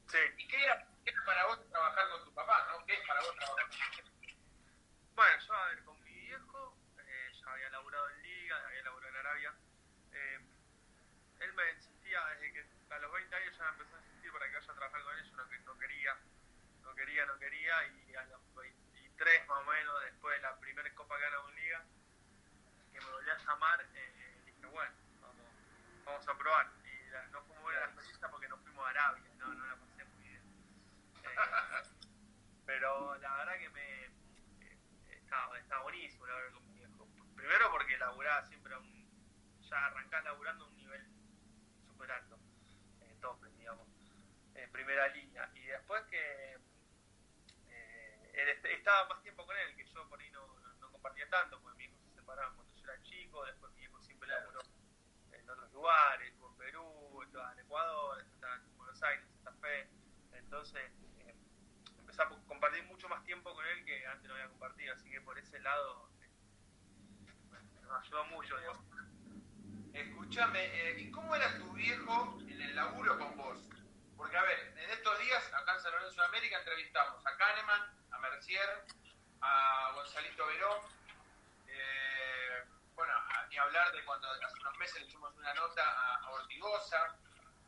Sí. 0.09 0.19
¿Y 0.39 0.49
qué 0.49 0.65
era, 0.65 0.87
qué 1.05 1.11
era 1.11 1.25
para 1.25 1.47
vos 1.47 1.69
trabajar 1.71 2.09
con 2.11 2.25
tu 2.25 2.35
papá, 2.35 2.69
no? 2.71 2.87
¿Qué 2.87 2.95
es 2.95 3.07
para 3.07 3.21
vos 3.23 3.35
trabajar 3.37 3.67
con 3.67 3.71
tu 3.73 3.79
papá? 3.79 4.33
Bueno, 5.15 5.45
yo 5.47 5.53
a 5.55 5.67
ver, 5.69 5.85
con 5.85 6.03
mi 6.05 6.13
viejo, 6.13 6.77
eh, 6.99 7.33
ya 7.45 7.53
había 7.53 7.71
laburado 7.71 8.09
en 8.11 8.23
Liga, 8.23 8.57
había 8.67 8.83
laburado 8.83 9.09
en 9.11 9.17
Arabia. 9.17 9.55
Eh, 10.13 10.39
él 11.41 11.53
me 11.55 11.71
insistía 11.73 12.25
desde 12.27 12.53
que 12.53 12.67
a 12.95 12.99
los 12.99 13.13
20 13.13 13.37
años 13.37 13.57
ya 13.59 13.65
me 13.65 13.71
empezó 13.71 13.97
a 13.97 14.01
insistir 14.01 14.33
para 14.33 14.47
que 14.49 14.55
vaya 14.57 14.73
a 14.73 14.75
trabajar 14.75 15.03
con 15.03 15.19
él, 15.19 15.25
yo 15.31 15.37
no, 15.37 15.49
que- 15.49 15.59
no 15.61 15.79
quería, 16.95 17.27
no 17.27 17.32
quería, 17.43 17.75
y 18.07 18.15
a 18.15 18.25
los 18.27 18.55
23 18.55 19.47
más 19.49 19.59
o 19.59 19.65
menos, 19.71 19.95
después 20.05 20.37
de 20.37 20.43
la 20.43 20.59
primera 20.61 20.95
Copa 20.95 21.17
que 21.17 21.23
ganamos 21.23 21.55
Liga, 21.55 21.85
que 22.93 23.01
me 23.01 23.11
volví 23.11 23.31
a 23.31 23.39
llamar, 23.39 23.81
eh, 23.95 24.43
dije, 24.47 24.67
bueno, 24.67 24.95
vamos, 25.21 25.47
vamos 26.05 26.29
a 26.29 26.39
probar. 26.39 26.71
Y 26.85 27.11
la- 27.11 27.27
no 27.29 27.43
fue 27.43 27.55
muy 27.57 27.63
buena 27.65 27.81
la 27.81 27.87
experiencia 27.87 28.29
porque 28.31 28.49
nos 28.49 28.61
fuimos 28.61 28.87
a 28.87 28.91
Arabia, 28.91 29.25
no, 29.39 29.55
no 29.55 29.67
la 29.67 29.75
pasé 29.77 30.05
muy 30.05 30.23
bien. 30.23 30.43
Eh, 31.25 31.37
pero 32.65 33.17
la 33.19 33.37
verdad 33.39 33.59
que 33.59 33.69
me 33.71 34.05
eh, 34.05 34.79
estaba, 35.11 35.59
estaba 35.59 35.83
buenísimo 35.83 36.27
laburar 36.27 36.53
con 36.53 36.65
mi 36.69 36.79
viejo. 36.79 37.09
Primero 37.35 37.71
porque 37.73 37.99
laburaba 37.99 38.47
siempre 38.47 38.77
un, 38.77 39.61
ya 39.69 39.87
arrancás 39.87 40.23
laburando 40.25 40.67
un 40.69 40.77
nivel 40.77 41.05
súper 41.87 42.13
alto, 42.13 42.39
eh, 43.01 43.17
tope, 43.21 43.49
digamos, 43.59 43.89
en 44.55 44.71
primera 44.71 45.09
línea. 45.09 45.51
Y 45.55 45.65
después 45.67 46.03
que 46.05 46.59
eh, 47.71 48.31
él 48.35 48.49
est- 48.51 48.65
estaba 48.83 49.09
más 49.09 49.23
tiempo 49.23 49.47
con 49.47 49.57
él, 49.57 49.77
que 49.77 49.85
yo 49.85 50.09
por 50.09 50.21
ahí 50.21 50.29
no, 50.33 50.45
no, 50.59 50.75
no 50.81 50.91
compartía 50.91 51.29
tanto, 51.31 51.61
porque 51.61 51.79
mi 51.79 51.85
hijo 51.85 51.97
se 52.03 52.15
separaron 52.17 52.57
cuando 52.57 52.75
yo 52.75 52.83
era 52.83 53.01
chico, 53.03 53.45
después 53.45 53.73
mi 53.75 53.83
hijo 53.85 54.01
siempre 54.01 54.29
laburó 54.29 54.61
en 55.31 55.49
otros 55.49 55.73
lugares, 55.73 56.33
estuvo 56.33 56.49
en 56.49 56.57
Perú, 56.57 57.23
en 57.23 57.59
Ecuador, 57.61 58.21
estaba 58.21 58.57
en 58.57 58.77
Buenos 58.77 59.01
Aires, 59.05 59.25
en 59.25 59.45
Santa 59.45 59.53
Fe. 59.61 59.89
Entonces 60.33 60.83
eh, 61.21 61.35
empecé 61.97 62.23
a 62.23 62.29
compartir 62.29 62.83
mucho 62.87 63.09
más 63.09 63.25
tiempo 63.25 63.55
con 63.55 63.65
él 63.65 63.85
que 63.85 64.05
antes 64.05 64.27
no 64.27 64.35
había 64.35 64.49
compartido, 64.49 64.95
así 64.95 65.09
que 65.09 65.21
por 65.21 65.39
ese 65.39 65.61
lado 65.61 66.11
eh, 66.21 66.29
nos 67.83 68.05
ayudó 68.05 68.25
mucho. 68.27 68.59
digamos. 68.59 68.85
Escúchame, 69.95 70.65
eh, 70.65 71.01
¿y 71.03 71.11
cómo 71.13 71.37
era 71.37 71.57
tu 71.57 71.73
viejo 71.73 72.37
en 72.49 72.61
el 72.61 72.75
laburo 72.75 73.17
con 73.17 73.37
vos? 73.37 73.69
Porque, 74.17 74.37
a 74.37 74.43
ver, 74.43 74.75
en 74.77 74.91
estos 74.91 75.19
días, 75.21 75.53
acá 75.55 75.75
en 75.75 75.81
San 75.83 75.93
Lorenzo 75.93 76.21
de 76.21 76.27
América, 76.27 76.59
entrevistamos 76.59 77.25
a 77.25 77.37
Kahneman, 77.37 77.92
A 79.41 79.93
Gonzalito 79.95 80.45
Verón, 80.47 80.79
eh, 81.69 82.65
cuando 84.05 84.29
hace 84.29 84.61
unos 84.61 84.79
meses 84.79 85.01
le 85.01 85.07
hicimos 85.07 85.33
una 85.37 85.55
nota 85.55 85.83
a, 85.83 86.17
a 86.17 86.31
Ortigosa. 86.33 87.17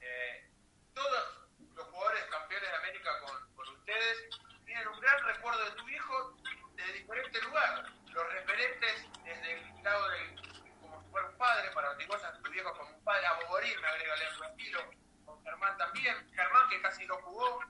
Eh, 0.01 0.51
todos 0.93 1.49
los 1.77 1.87
jugadores 1.87 2.25
campeones 2.25 2.69
de 2.69 2.77
América 2.77 3.11
con, 3.21 3.69
ustedes 3.69 4.29
tienen 4.65 4.89
un 4.89 4.99
gran 5.01 5.25
recuerdo 5.25 5.65
de 5.65 5.71
tu 5.73 5.89
hijo 5.89 6.37
de 6.75 6.93
diferente 6.93 7.41
lugar. 7.43 7.85
Los 8.09 8.33
referentes 8.33 9.07
desde 9.23 9.53
el 9.53 9.83
lado 9.85 10.09
del, 10.09 10.35
como 10.81 11.01
si 11.03 11.11
fuera 11.11 11.29
un 11.29 11.39
padre, 11.39 11.71
para 11.71 11.91
Ortigosa, 11.91 12.33
tu 12.43 12.51
viejo 12.51 12.77
como 12.77 12.91
un 12.91 13.05
padre, 13.05 13.27
a 13.27 13.35
Boborín, 13.35 13.81
me 13.81 13.87
agrega 13.87 14.17
Leandro 14.17 14.45
Antilo, 14.47 14.91
con 15.25 15.41
Germán 15.45 15.79
también, 15.79 16.33
Germán 16.35 16.69
que 16.69 16.83
casi 16.83 17.07
no 17.07 17.17
jugó, 17.23 17.61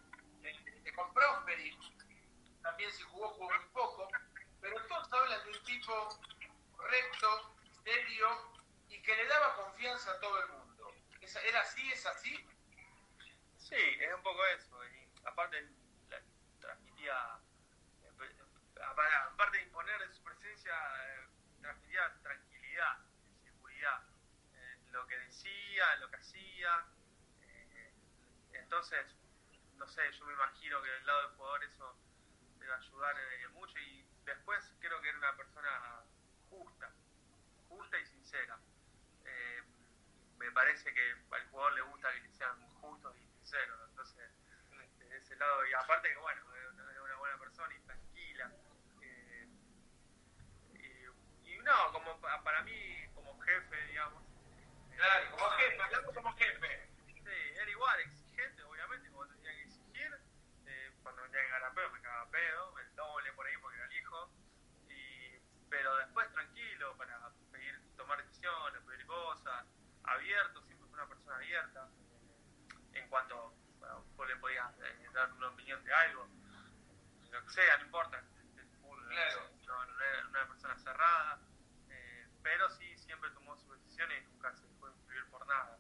eh, 0.43 0.93
con 0.97 1.13
Prosperi, 1.13 1.79
también 2.65 2.91
si 2.93 3.03
jugó, 3.05 3.29
jugó 3.29 3.51
muy 3.51 3.69
poco, 3.73 4.09
pero 4.61 4.83
todos 4.87 5.13
hablan 5.13 5.45
de 5.45 5.51
un 5.51 5.65
tipo 5.65 6.19
recto, 6.89 7.55
serio 7.85 8.29
y 8.89 9.01
que 9.03 9.15
le 9.15 9.27
daba 9.27 9.55
confianza 9.55 10.11
a 10.11 10.21
todo 10.21 10.43
el 10.43 10.49
mundo. 10.49 10.93
¿Era 11.55 11.63
así? 11.63 11.93
¿Es 11.93 12.05
así? 12.05 12.35
Sí, 13.59 13.77
es 13.77 14.13
un 14.13 14.23
poco 14.25 14.45
eso. 14.59 14.77
Y 14.87 15.09
aparte, 15.25 15.69
transmitía, 16.59 17.39
eh, 18.03 18.83
aparte 18.83 19.59
de 19.59 19.63
imponer 19.63 20.13
su 20.13 20.25
presencia, 20.25 20.73
eh, 20.75 21.29
transmitía 21.61 22.13
tranquilidad, 22.25 22.99
seguridad. 23.45 24.03
Eh, 24.57 24.79
lo 24.91 25.07
que 25.07 25.17
decía, 25.17 25.95
lo 26.01 26.11
que 26.11 26.17
hacía. 26.17 26.87
entonces, 28.55 29.07
no 29.77 29.87
sé, 29.87 30.11
yo 30.11 30.25
me 30.25 30.33
imagino 30.33 30.83
que 30.83 30.89
del 30.89 31.07
lado 31.07 31.29
del 31.29 31.37
jugador 31.37 31.63
eso 31.63 31.97
a 32.69 32.75
ayudar 32.75 33.15
mucho. 33.53 33.79
Y 33.79 34.05
después 34.25 34.59
creo 34.81 35.01
que 35.01 35.09
era 35.09 35.19
una 35.19 35.37
persona 35.37 36.03
justa, 36.51 36.91
justa 37.69 37.97
y 38.01 38.07
sincera. 38.07 38.59
me 40.37 40.51
parece 40.51 40.93
que 40.93 41.24
jugador 41.55 41.73
le 41.75 41.83
gusta 41.83 42.11
que 42.21 42.29
sean 42.33 42.69
justos 42.81 43.17
y 43.17 43.35
entonces, 43.89 44.31
de 44.99 45.17
ese 45.17 45.37
lado, 45.37 45.65
y 45.67 45.73
aparte 45.75 46.09
que 46.09 46.17
bueno, 46.17 46.43
es 46.57 46.99
una 46.99 47.17
buena 47.17 47.39
persona 47.39 47.73
y 47.73 47.79
tranquila. 47.87 48.51
Eh, 49.01 49.49
y, 50.75 51.53
y, 51.53 51.59
no, 51.59 51.93
como 51.93 52.21
para 52.21 52.63
mí, 52.63 53.07
como 53.15 53.39
jefe, 53.41 53.87
digamos. 53.87 54.25
Claro, 54.97 55.31
como 55.31 55.49
jefe, 55.51 55.83
hablando 55.83 56.13
como 56.13 56.33
jefe. 56.35 56.89
Sí, 57.07 57.57
era 57.61 57.71
igual, 57.71 58.01
exigente, 58.01 58.63
obviamente, 58.65 59.11
cuando 59.11 59.37
tenía 59.37 59.53
que 59.53 59.63
exigir, 59.63 60.19
eh, 60.67 60.93
cuando 61.05 61.23
tenía 61.23 61.43
que 61.43 61.51
ganar 61.51 61.75
pedo, 61.75 61.91
me 61.91 62.01
cagaba 62.01 62.31
pedo, 62.31 62.79
el 62.81 62.97
doble 62.97 63.33
por 63.35 63.47
ahí 63.47 63.57
porque 63.59 63.77
era 63.77 63.87
el 63.87 63.93
hijo. 63.93 64.31
Y, 64.89 65.39
pero 65.71 65.97
después 65.99 66.33
tranquilo 66.33 66.97
para 66.97 67.31
pedir, 67.53 67.81
tomar 67.97 68.19
decisiones, 68.25 68.83
pedir 68.83 69.07
cosas, 69.07 69.65
abierto, 70.05 70.63
siempre 70.63 70.89
fue 70.89 70.99
una 70.99 71.09
persona 71.09 71.37
abierta 71.37 71.89
en 72.93 73.09
cuanto 73.09 73.55
bueno, 73.79 74.05
vos 74.17 74.29
le 74.29 74.37
podías 74.37 74.73
eh, 74.81 74.97
dar 75.15 75.33
una 75.33 75.49
opinión 75.49 75.83
de 75.85 75.95
algo, 75.95 76.29
lo 77.31 77.45
que 77.47 77.51
sea, 77.51 77.79
no 77.79 77.85
importa. 77.85 78.23
Claro. 79.09 79.51
Era 79.65 80.29
una 80.29 80.49
persona 80.49 80.77
cerrada, 80.79 81.39
eh, 81.89 82.29
pero 82.43 82.69
sí 82.71 82.97
siempre 82.99 83.31
tomó 83.31 83.57
sus 83.57 83.81
decisiones 83.81 84.23
y 84.23 84.27
nunca 84.27 84.53
se 84.55 84.67
dejó 84.67 84.89
influir 84.89 85.25
por 85.31 85.47
nada. 85.47 85.79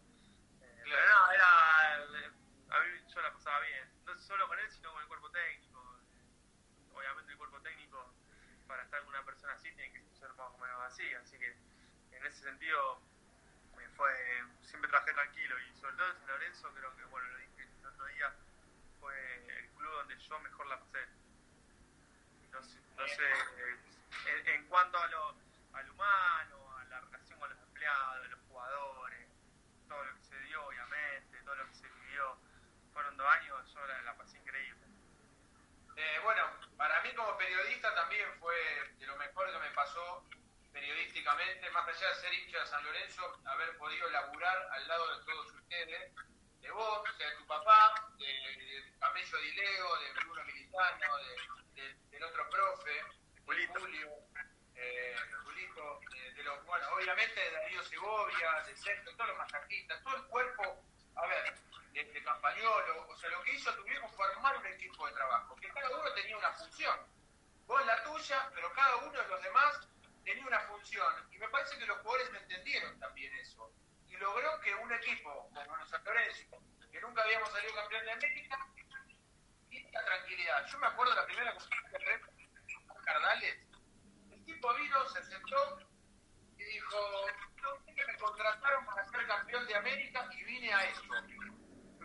Eh, 0.63 0.81
claro. 0.85 1.03
Pero 1.03 1.09
no, 1.09 1.33
era. 1.33 2.77
A 2.77 2.81
mí 2.81 3.05
yo 3.13 3.21
la 3.21 3.33
pasaba 3.33 3.61
bien, 3.61 4.05
no 4.05 4.17
solo 4.19 4.49
con 4.49 4.59
él, 4.59 4.71
sino 4.71 4.93
con 4.93 5.03
el 5.03 5.09
cuerpo 5.09 5.31
técnico. 5.31 6.01
Obviamente, 6.93 7.33
el 7.33 7.39
cuerpo 7.39 7.61
técnico, 7.61 8.15
para 8.67 8.83
estar 8.83 9.01
con 9.01 9.09
una 9.09 9.25
persona 9.25 9.53
así, 9.55 9.71
tiene 9.73 9.93
que 9.93 10.03
ser 10.19 10.33
más 10.35 10.53
o 10.53 10.59
menos 10.59 10.81
así, 10.83 11.13
así 11.15 11.39
que 11.39 11.57
en 12.13 12.27
ese 12.27 12.43
sentido 12.43 13.01
fue 13.97 14.11
siempre 14.63 14.89
trabajé 14.91 15.13
tranquilo 15.13 15.57
y 15.61 15.77
sobre 15.79 15.95
todo 15.97 16.11
en 16.11 16.19
San 16.19 16.27
Lorenzo 16.29 16.75
creo 16.75 16.97
que 16.97 17.05
bueno 17.05 17.29
lo 17.29 17.39
dije 17.39 17.63
el 17.63 17.87
otro 17.87 18.07
día 18.07 18.35
fue 19.01 19.15
el 19.59 19.69
club 19.71 19.93
donde 19.93 20.14
yo 20.29 20.39
mejor 20.41 20.67
la 20.67 20.79
pasé. 20.81 21.07
No 22.53 22.63
sé, 22.63 22.79
no 22.97 23.09
sé 23.09 23.95
en, 24.47 24.67
cuanto 24.67 24.99
a 24.99 25.07
lo, 25.09 25.35
al 25.73 25.91
humano 25.91 26.79
a 26.79 26.85
la 26.85 27.01
relación 27.01 27.39
con 27.39 27.51
los 27.51 27.59
empleados 27.59 28.31
los 28.31 28.41
jugadores 28.49 29.29
todo 29.89 30.05
lo 30.05 30.15
que 30.15 30.23
se 30.23 30.39
dio 30.41 30.65
obviamente 30.65 31.43
todo 31.43 31.55
lo 31.57 31.67
que 31.69 31.75
se 31.75 31.89
vivió 31.89 32.37
fueron 32.93 33.17
dos 33.17 33.27
años 33.27 33.75
yo 33.75 33.87
la, 33.87 34.03
la 34.03 34.17
pasé 34.17 34.39
increíble. 34.39 34.87
Eh, 35.97 36.21
bueno 36.23 36.45
para 36.77 37.03
mí 37.03 37.13
como 37.15 37.37
periodista 37.37 37.95
también 37.95 38.29
fue 38.39 38.55
de 38.99 39.07
lo 39.07 39.17
mejor 39.17 39.51
que 39.53 39.59
me 39.59 39.71
pasó 39.71 40.25
periodísticamente, 40.73 41.71
más 41.71 41.87
allá 41.87 42.09
de 42.09 42.15
ser 42.17 42.35
hincha 42.35 42.59
de 42.59 42.67
San 42.67 42.85
Lorenzo, 42.85 43.41
haber 43.45 43.79
podido 43.79 44.11
laburar 44.11 44.69
al 44.73 44.89
lado 44.89 45.19
de 45.19 45.25
todos 45.25 45.55
ustedes, 45.55 46.13
de 46.61 46.71
vos, 46.73 47.03
de 47.17 47.31
tu 47.39 47.47
papá, 47.47 48.09
de 48.19 48.57
Camello 49.15 49.39
Dileo, 49.39 49.97
de 50.01 50.13
Bruno 50.15 50.45
Militano, 50.45 51.17
de, 51.19 51.81
de, 51.81 51.95
del 52.11 52.25
otro 52.25 52.51
profe, 52.51 52.91
de 52.91 53.67
Julio, 53.69 54.11
eh, 54.75 55.15
Julito, 55.45 56.01
de, 56.35 56.43
los, 56.43 56.65
bueno, 56.67 56.85
obviamente 56.97 57.41
de 57.41 57.51
Darío 57.53 57.85
Segovia, 57.85 58.65
de 58.67 58.77
Sergio, 58.77 59.15
todos 59.15 59.29
los 59.29 59.39
masajistas, 59.39 60.03
todo 60.03 60.17
el 60.17 60.25
cuerpo, 60.25 60.83
a 61.15 61.27
ver, 61.29 61.55
de, 61.93 62.05
de 62.07 62.25
Campañolo, 62.25 63.07
o 63.09 63.17
sea, 63.17 63.31
lo 63.31 63.41
que 63.45 63.53
hizo 63.53 63.73
tu 63.77 63.85
viejo 63.85 64.09
fue 64.09 64.27
armar 64.33 64.59
un 64.59 64.67
equipo 64.67 65.07
de 65.07 65.13
trabajo, 65.13 65.55
que 65.61 65.69
cada 65.69 65.91
uno 65.91 66.13
tenía 66.15 66.37
una 66.37 66.53
función. 66.55 66.99
Vos 67.67 67.87
la 67.87 68.03
tuya, 68.03 68.51
pero 68.53 68.73
cada 68.73 68.97
uno 68.97 69.13
de 69.13 69.29
los 69.29 69.43
demás 69.45 69.89
tenía 70.25 70.45
una 70.45 70.61
función. 70.63 71.15
Y 71.31 71.39
me 71.39 71.49
parece 71.51 71.79
que 71.79 71.87
los 71.87 71.99
jugadores 71.99 72.33
me 72.33 72.39
entendieron 72.39 72.99
también 72.99 73.33
eso. 73.37 73.71
Y 74.09 74.17
logró 74.17 74.61
que 74.61 74.75
un 74.75 74.93
equipo 74.93 75.49
como 75.55 75.87
San 75.87 76.03
Lorenzo, 76.03 76.59
que 76.95 77.01
nunca 77.01 77.23
habíamos 77.23 77.51
salido 77.51 77.75
campeón 77.75 78.05
de 78.05 78.13
América, 78.13 78.54
la 79.95 80.05
tranquilidad. 80.05 80.67
Yo 80.67 80.79
me 80.79 80.87
acuerdo 80.87 81.15
de 81.15 81.21
la 81.21 81.27
primera 81.27 81.55
conferencia 81.55 82.33
con 82.87 83.05
Cardales, 83.05 83.57
el 84.31 84.45
tipo 84.45 84.75
vino, 84.75 85.05
se 85.07 85.23
sentó 85.25 85.79
y 86.59 86.65
dijo, 86.65 87.27
que 87.87 88.07
me 88.07 88.19
contrataron 88.19 88.85
para 88.85 89.05
ser 89.05 89.27
campeón 89.27 89.67
de 89.67 89.75
América 89.77 90.29
y 90.33 90.45
vine 90.45 90.73
a 90.73 90.85
eso. 90.85 91.03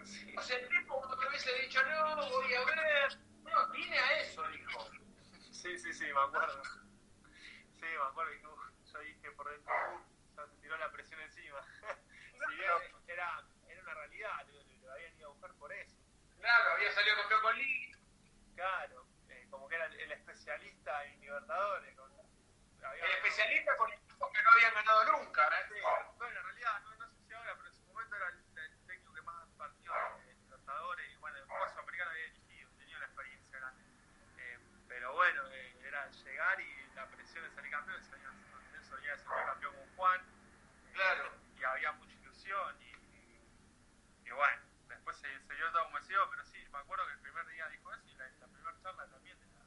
Sí. 0.04 0.34
O 0.38 0.42
sea, 0.42 0.58
el 0.58 0.70
tipo 0.70 0.96
otra 0.96 1.30
vez 1.30 1.44
hubiese 1.46 1.62
dicho, 1.64 1.84
no, 1.84 2.30
voy 2.30 2.54
a 2.54 2.66
ver, 2.66 3.20
no, 3.44 3.70
vine 3.72 4.00
a 4.00 4.20
eso, 4.20 4.48
dijo. 4.50 4.90
Sí, 5.52 5.78
sí, 5.78 5.94
sí, 5.94 6.06
me 6.06 6.20
acuerdo. 6.20 6.64
Sí, 6.64 7.86
me 7.86 8.08
acuerdo 8.10 8.34
yo 8.34 9.00
dije 9.00 9.32
por 9.32 9.50
dentro, 9.50 9.74
uh, 9.74 10.48
se 10.48 10.62
tiró 10.62 10.78
la 10.78 10.92
presión 10.92 11.20
encima. 11.22 11.60
si 12.50 12.56
bien 12.56 12.70
era, 13.08 13.44
era 13.68 13.82
una 13.82 13.94
realidad, 13.94 14.48
lo, 14.48 14.64
lo, 14.88 14.94
habían 14.94 15.16
ido 15.18 15.28
a 15.28 15.32
buscar 15.32 15.54
por 15.56 15.72
eso. 15.74 15.96
Claro, 16.50 16.72
había 16.74 16.92
salido 16.92 17.16
campeón 17.18 17.42
con 17.42 17.56
Lee. 17.60 17.92
Claro, 18.56 19.06
eh, 19.30 19.48
como 19.52 19.70
que 19.70 19.76
era 19.76 19.86
el, 19.86 20.00
el, 20.00 20.12
especialista 20.14 21.06
en 21.06 21.22
Libertadores. 21.22 21.96
Con, 21.96 22.12
el 22.12 23.12
especialista 23.12 23.78
con 23.78 23.94
equipos 23.94 24.32
que 24.34 24.42
no 24.42 24.50
habían 24.50 24.74
ganado 24.74 25.12
nunca. 25.12 25.48
¿eh? 25.48 25.66
Sí, 25.68 25.80
bueno, 26.18 26.40
en 26.40 26.46
realidad, 26.46 26.82
no, 26.82 26.96
no, 26.96 27.08
sé 27.08 27.18
si 27.28 27.34
ahora, 27.36 27.54
pero 27.56 27.68
en 27.70 27.76
su 27.76 27.84
momento 27.84 28.16
era 28.16 28.30
el, 28.30 28.58
el 28.58 28.86
técnico 28.88 29.14
que 29.14 29.22
más 29.22 29.48
partió 29.60 29.94
en 30.28 30.42
Libertadores 30.42 31.12
y 31.12 31.16
bueno, 31.18 31.38
el 31.38 31.46
juego 31.46 31.70
sudamericano 31.70 32.10
había 32.10 32.24
dirigido, 32.26 32.72
tenía 32.80 32.98
una 32.98 33.06
experiencia 33.06 33.60
grande. 33.60 33.84
Eh, 34.40 34.60
pero 34.88 35.14
bueno, 35.14 35.44
eh, 35.52 35.78
era 35.86 36.10
llegar 36.10 36.62
y 36.62 36.96
la 36.96 37.06
presión 37.10 37.44
de 37.44 37.52
salir 37.52 37.70
campeón, 37.70 38.04
se 38.04 38.16
había, 38.16 38.34
eso 38.82 38.96
venía 38.96 39.12
de 39.12 39.18
salir 39.20 39.46
campeón 39.46 39.76
con 39.76 39.96
Juan. 39.98 40.22
Claro. 40.94 41.26
Eh, 41.28 41.60
y 41.60 41.64
había 41.64 41.92
mucha 41.92 42.14
ilusión 42.16 42.82
y, 42.82 42.90
y, 42.90 44.26
y 44.26 44.32
bueno, 44.32 44.70
después 44.90 45.16
se, 45.18 45.40
se 45.48 45.56
dio 45.56 45.72
todo 45.72 45.84
como 45.86 46.02
se 46.02 46.08
dio, 46.10 46.30
pero 46.30 46.44
sí, 46.46 46.58
me 46.72 46.80
acuerdo 46.80 47.06
que 47.08 47.14
el 47.14 47.20
primer 47.20 47.48
día 47.48 47.68
dijo 47.70 47.94
eso 47.94 48.08
y 48.08 48.16
la, 48.16 48.28
la 48.40 48.48
primera 48.48 48.76
charla 48.82 49.08
también 49.08 49.40
de 49.40 49.46
la, 49.48 49.66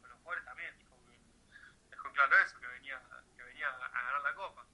con 0.00 0.10
los 0.10 0.18
jugadores 0.18 0.44
también 0.44 0.78
dijo 0.78 0.96
que 1.06 1.18
dejó 1.90 2.12
claro 2.12 2.38
eso, 2.38 2.60
que 2.60 2.66
venía, 2.68 3.02
que 3.36 3.42
venía 3.42 3.68
a, 3.68 3.86
a 3.86 4.02
ganar 4.02 4.22
la 4.22 4.34
copa. 4.34 4.64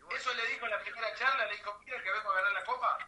Bueno, 0.00 0.16
¿Eso 0.16 0.34
le 0.34 0.46
dijo 0.46 0.64
en 0.64 0.70
la 0.70 0.80
primera 0.80 1.14
charla? 1.16 1.46
¿Le 1.46 1.56
dijo, 1.56 1.78
mira 1.84 2.02
que 2.02 2.12
vengo 2.12 2.30
a 2.30 2.34
ganar 2.34 2.52
la 2.52 2.64
copa? 2.64 2.98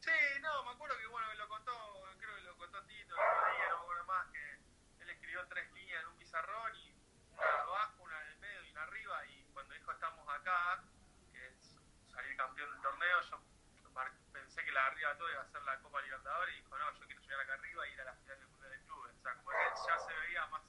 Sí, 0.00 0.40
no, 0.40 0.64
me 0.64 0.70
acuerdo 0.72 0.96
que 0.98 1.06
bueno, 1.06 1.28
que 1.30 1.36
lo 1.36 1.48
contó, 1.48 2.02
creo 2.18 2.34
que 2.34 2.40
lo 2.42 2.56
contó 2.56 2.82
Tito 2.84 3.14
el 3.14 3.20
otro 3.20 3.52
día, 3.52 3.68
no 3.70 3.76
me 3.76 3.82
acuerdo 3.82 4.04
más, 4.04 4.26
que 4.32 4.52
él 5.00 5.10
escribió 5.10 5.46
tres 5.48 5.70
líneas 5.72 6.02
en 6.02 6.08
un 6.08 6.18
pizarrón 6.38 6.76
y 6.76 6.94
una 7.32 7.62
abajo, 7.62 8.02
una 8.04 8.22
en 8.22 8.28
el 8.28 8.38
medio 8.38 8.62
y 8.64 8.70
una 8.70 8.82
arriba 8.82 9.26
y 9.26 9.44
cuando 9.52 9.74
dijo 9.74 9.92
estamos 9.92 10.28
acá, 10.28 10.84
que 11.32 11.46
es 11.46 11.76
salir 12.12 12.36
campeón 12.36 12.70
del 12.70 12.82
torneo, 12.82 13.20
yo 13.22 13.40
pensé 14.32 14.64
que 14.64 14.72
la 14.72 14.82
de 14.82 14.86
arriba 14.86 15.16
todo 15.16 15.30
iba 15.30 15.42
a 15.42 15.48
ser 15.48 15.62
la 15.62 15.78
Copa 15.80 16.00
Libertadores 16.00 16.54
y 16.54 16.60
dijo 16.60 16.78
no, 16.78 16.92
yo 16.92 17.06
quiero 17.06 17.22
llegar 17.22 17.40
acá 17.40 17.54
arriba 17.54 17.88
y 17.88 17.92
ir 17.92 18.00
a 18.00 18.04
la 18.04 18.14
final 18.14 18.38
del 18.38 18.48
Mundial 18.48 18.70
de 18.70 18.80
Clubes, 18.84 19.16
o 19.16 19.22
sea, 19.22 19.34
como 19.34 19.50
que 19.50 19.56
ya 19.86 19.98
se 19.98 20.14
veía 20.14 20.46
más, 20.46 20.62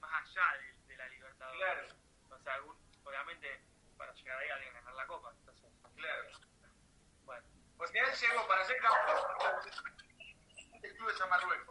más 0.00 0.22
allá 0.22 0.58
de, 0.58 0.72
de 0.88 0.96
la 0.96 1.08
Libertadores. 1.08 1.60
Claro. 1.60 1.88
O 2.30 2.38
sea, 2.40 2.54
algún, 2.54 2.76
obviamente 3.04 3.62
para 3.96 4.12
llegar 4.12 4.38
ahí 4.38 4.48
que 4.48 4.72
ganar 4.72 4.94
la 4.94 5.06
Copa, 5.06 5.30
entonces, 5.30 5.72
claro. 5.96 6.28
Bueno. 7.24 7.46
Pues 7.76 7.94
él 7.94 8.12
llegó 8.12 8.48
para 8.48 8.64
ser 8.64 8.76
campeón 8.80 9.60
del 10.80 10.96
Clubes 10.96 11.20
a 11.20 11.26
Marruecos. 11.26 11.67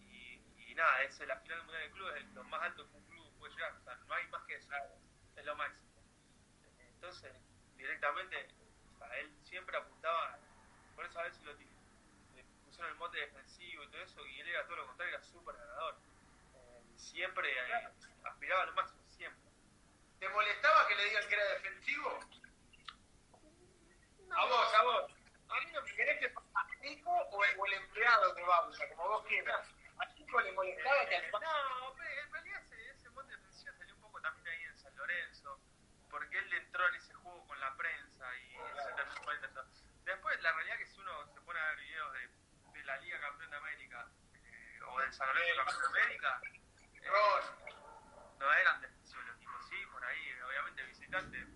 Y, 0.00 0.42
y 0.70 0.74
nada, 0.74 1.02
es 1.02 1.18
la 1.20 1.36
final 1.40 1.62
mundial 1.64 1.82
del 1.82 1.92
club, 1.92 2.16
es 2.16 2.24
lo 2.34 2.44
más 2.44 2.62
alto 2.62 2.90
que 2.90 2.98
o 3.70 3.80
sea, 3.84 3.94
no 3.94 4.14
hay 4.14 4.26
más 4.28 4.44
que 4.44 4.54
eso, 4.54 4.70
es 5.36 5.44
lo 5.44 5.56
máximo. 5.56 5.88
Entonces, 6.94 7.32
directamente, 7.76 8.48
o 8.94 8.98
sea, 8.98 9.08
él 9.18 9.30
siempre 9.42 9.76
apuntaba, 9.76 10.38
por 10.94 11.04
eso 11.04 11.18
a 11.18 11.24
veces 11.24 11.42
lo 11.42 11.52
le 11.54 12.44
pusieron 12.64 12.90
el 12.90 12.96
mote 12.98 13.18
defensivo 13.18 13.82
y 13.84 13.88
todo 13.88 14.02
eso, 14.02 14.26
y 14.26 14.40
él 14.40 14.48
era 14.48 14.64
todo 14.66 14.76
lo 14.76 14.86
contrario, 14.86 15.16
era 15.16 15.24
súper 15.24 15.56
ganador. 15.56 15.96
Eh, 16.54 16.82
siempre 16.96 17.50
eh, 17.50 17.88
aspiraba 18.24 18.62
a 18.62 18.66
lo 18.66 18.72
máximo, 18.74 19.02
siempre. 19.08 19.50
¿Te 20.18 20.28
molestaba 20.28 20.86
que 20.86 20.94
le 20.94 21.04
digan 21.04 21.28
que 21.28 21.34
era 21.34 21.44
defensivo? 21.54 22.20
A 24.30 24.46
vos, 24.46 24.74
a 24.74 24.82
vos. 24.84 25.12
A 25.48 25.60
mí 25.60 25.72
no 25.72 25.82
me 25.82 25.94
querés 25.94 26.18
que 26.20 26.26
a 26.54 26.64
Nico 26.80 27.10
o 27.10 27.44
el, 27.44 27.58
o 27.58 27.66
el 27.66 27.72
empleado 27.74 28.32
de 28.34 28.42
Bausa, 28.42 28.88
como 28.90 29.08
vos 29.08 29.26
quieras. 29.26 29.66
A 29.98 30.06
Nico 30.14 30.40
le 30.40 30.52
molestaba 30.52 31.06
que 31.06 31.16
al 31.16 31.30
No, 31.32 31.94
pero 31.98 32.22
en 32.22 32.32
realidad 32.32 32.62
ese, 32.62 32.90
ese 32.90 33.10
mote 33.10 33.32
defensivo 33.32 33.74
salió 33.76 33.94
un 33.96 34.00
poco 34.00 34.20
también 34.22 34.46
ahí 34.46 34.64
en 34.64 34.78
San 34.78 34.96
Lorenzo, 34.96 35.60
porque 36.12 36.38
él 36.38 36.52
entró 36.52 36.86
en 36.88 36.94
ese 36.94 37.14
juego 37.14 37.44
con 37.46 37.58
la 37.58 37.74
prensa 37.74 38.26
y 38.36 38.52
se 38.52 38.92
terminó 38.92 39.22
molestando. 39.24 39.64
Después, 40.04 40.40
la 40.42 40.52
realidad 40.52 40.80
es 40.80 40.86
que 40.86 40.94
si 40.94 41.00
uno 41.00 41.26
se 41.32 41.40
pone 41.40 41.58
a 41.58 41.68
ver 41.70 41.78
videos 41.78 42.12
de, 42.12 42.28
de 42.78 42.84
la 42.84 42.96
Liga 42.98 43.18
Campeón 43.18 43.50
de 43.50 43.56
América 43.56 44.08
eh, 44.34 44.80
o 44.86 45.00
del 45.00 45.12
San 45.12 45.26
Lorenzo 45.28 45.64
Campeón 45.64 45.80
de 45.80 46.00
América, 46.00 46.40
eh, 46.44 47.08
no 48.38 48.52
eran 48.52 48.80
defensivos 48.82 49.24
los 49.24 49.38
tipos, 49.38 49.68
sí, 49.68 49.76
por 49.90 50.04
ahí, 50.04 50.32
obviamente 50.46 50.82
visitante 50.84 51.46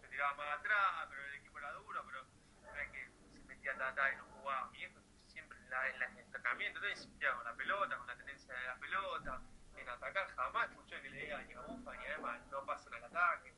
se 0.00 0.08
tiraba 0.08 0.34
más 0.34 0.58
atrás, 0.58 1.06
pero 1.10 1.26
el 1.26 1.34
equipo 1.34 1.58
era 1.58 1.72
duro, 1.72 2.02
pero 2.06 2.26
no 2.62 2.76
es 2.76 2.90
que 2.92 3.10
se 3.30 3.40
metía 3.40 3.72
atrás 3.72 4.12
y 4.14 4.16
no 4.16 4.24
jugaba. 4.24 4.68
Viejo 4.70 5.00
siempre 5.26 5.58
en, 5.58 5.70
la, 5.70 5.88
en, 5.88 5.98
la, 5.98 6.06
en 6.06 6.12
el 6.12 6.24
entrenamiento, 6.24 6.78
entonces 6.78 7.04
se 7.04 7.08
metía 7.10 7.34
con 7.34 7.44
la 7.44 7.54
pelota, 7.54 7.98
con 7.98 8.06
la 8.06 8.16
tenencia 8.16 8.54
de 8.54 8.64
la 8.64 8.76
pelota, 8.76 9.42
en 9.76 9.88
atacar, 9.88 10.34
jamás 10.34 10.70
escuché 10.70 11.02
que 11.02 11.10
le 11.10 11.18
diga 11.18 11.42
ni 11.42 11.52
a 11.52 11.60
Bufa 11.60 11.94
ni 11.96 12.06
además 12.06 12.40
no 12.46 12.64
pasan 12.64 12.94
al 12.94 13.04
ataque. 13.04 13.51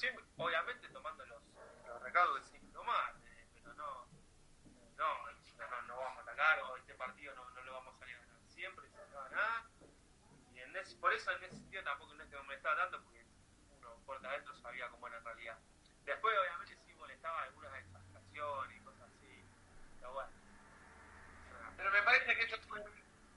Siempre, 0.00 0.24
obviamente 0.38 0.88
tomando 0.88 1.26
los, 1.26 1.42
los 1.86 2.02
recaudos 2.02 2.40
que 2.48 2.58
sí, 2.58 2.66
tomar, 2.72 3.14
eh, 3.22 3.46
pero 3.52 3.74
no, 3.74 4.06
no, 4.96 5.26
no, 5.26 5.82
no 5.82 5.96
vamos 5.98 6.18
a 6.20 6.22
atacar 6.22 6.58
o 6.60 6.76
este 6.78 6.94
partido 6.94 7.34
no, 7.34 7.50
no 7.50 7.62
lo 7.64 7.72
vamos 7.74 7.94
a 7.94 7.98
salir 7.98 8.16
a 8.16 8.20
ganar. 8.20 8.40
Siempre 8.48 8.88
se 8.88 8.96
va 9.14 9.26
a 9.26 9.28
ganar. 9.28 9.64
Y 10.54 10.60
en 10.60 10.74
ese, 10.74 10.96
por 10.96 11.12
eso 11.12 11.30
en 11.32 11.44
ese 11.44 11.54
sentido 11.54 11.84
tampoco 11.84 12.14
no 12.14 12.22
es 12.22 12.30
que 12.30 12.36
me 12.36 12.42
molestaba 12.44 12.76
tanto, 12.76 13.02
porque 13.02 13.26
uno 13.76 13.94
por 14.06 14.26
adentro 14.26 14.54
sabía 14.54 14.88
cómo 14.88 15.06
era 15.06 15.18
en 15.18 15.24
realidad. 15.26 15.58
Después 16.06 16.34
obviamente 16.34 16.78
sí 16.86 16.94
molestaba 16.94 17.42
algunas 17.42 17.74
exageraciones 17.74 18.80
y 18.80 18.80
cosas 18.80 19.02
así, 19.02 19.44
pero 19.98 20.14
bueno. 20.14 20.32
Pero 21.76 21.90
me 21.90 22.02
parece 22.04 22.36
que 22.36 22.56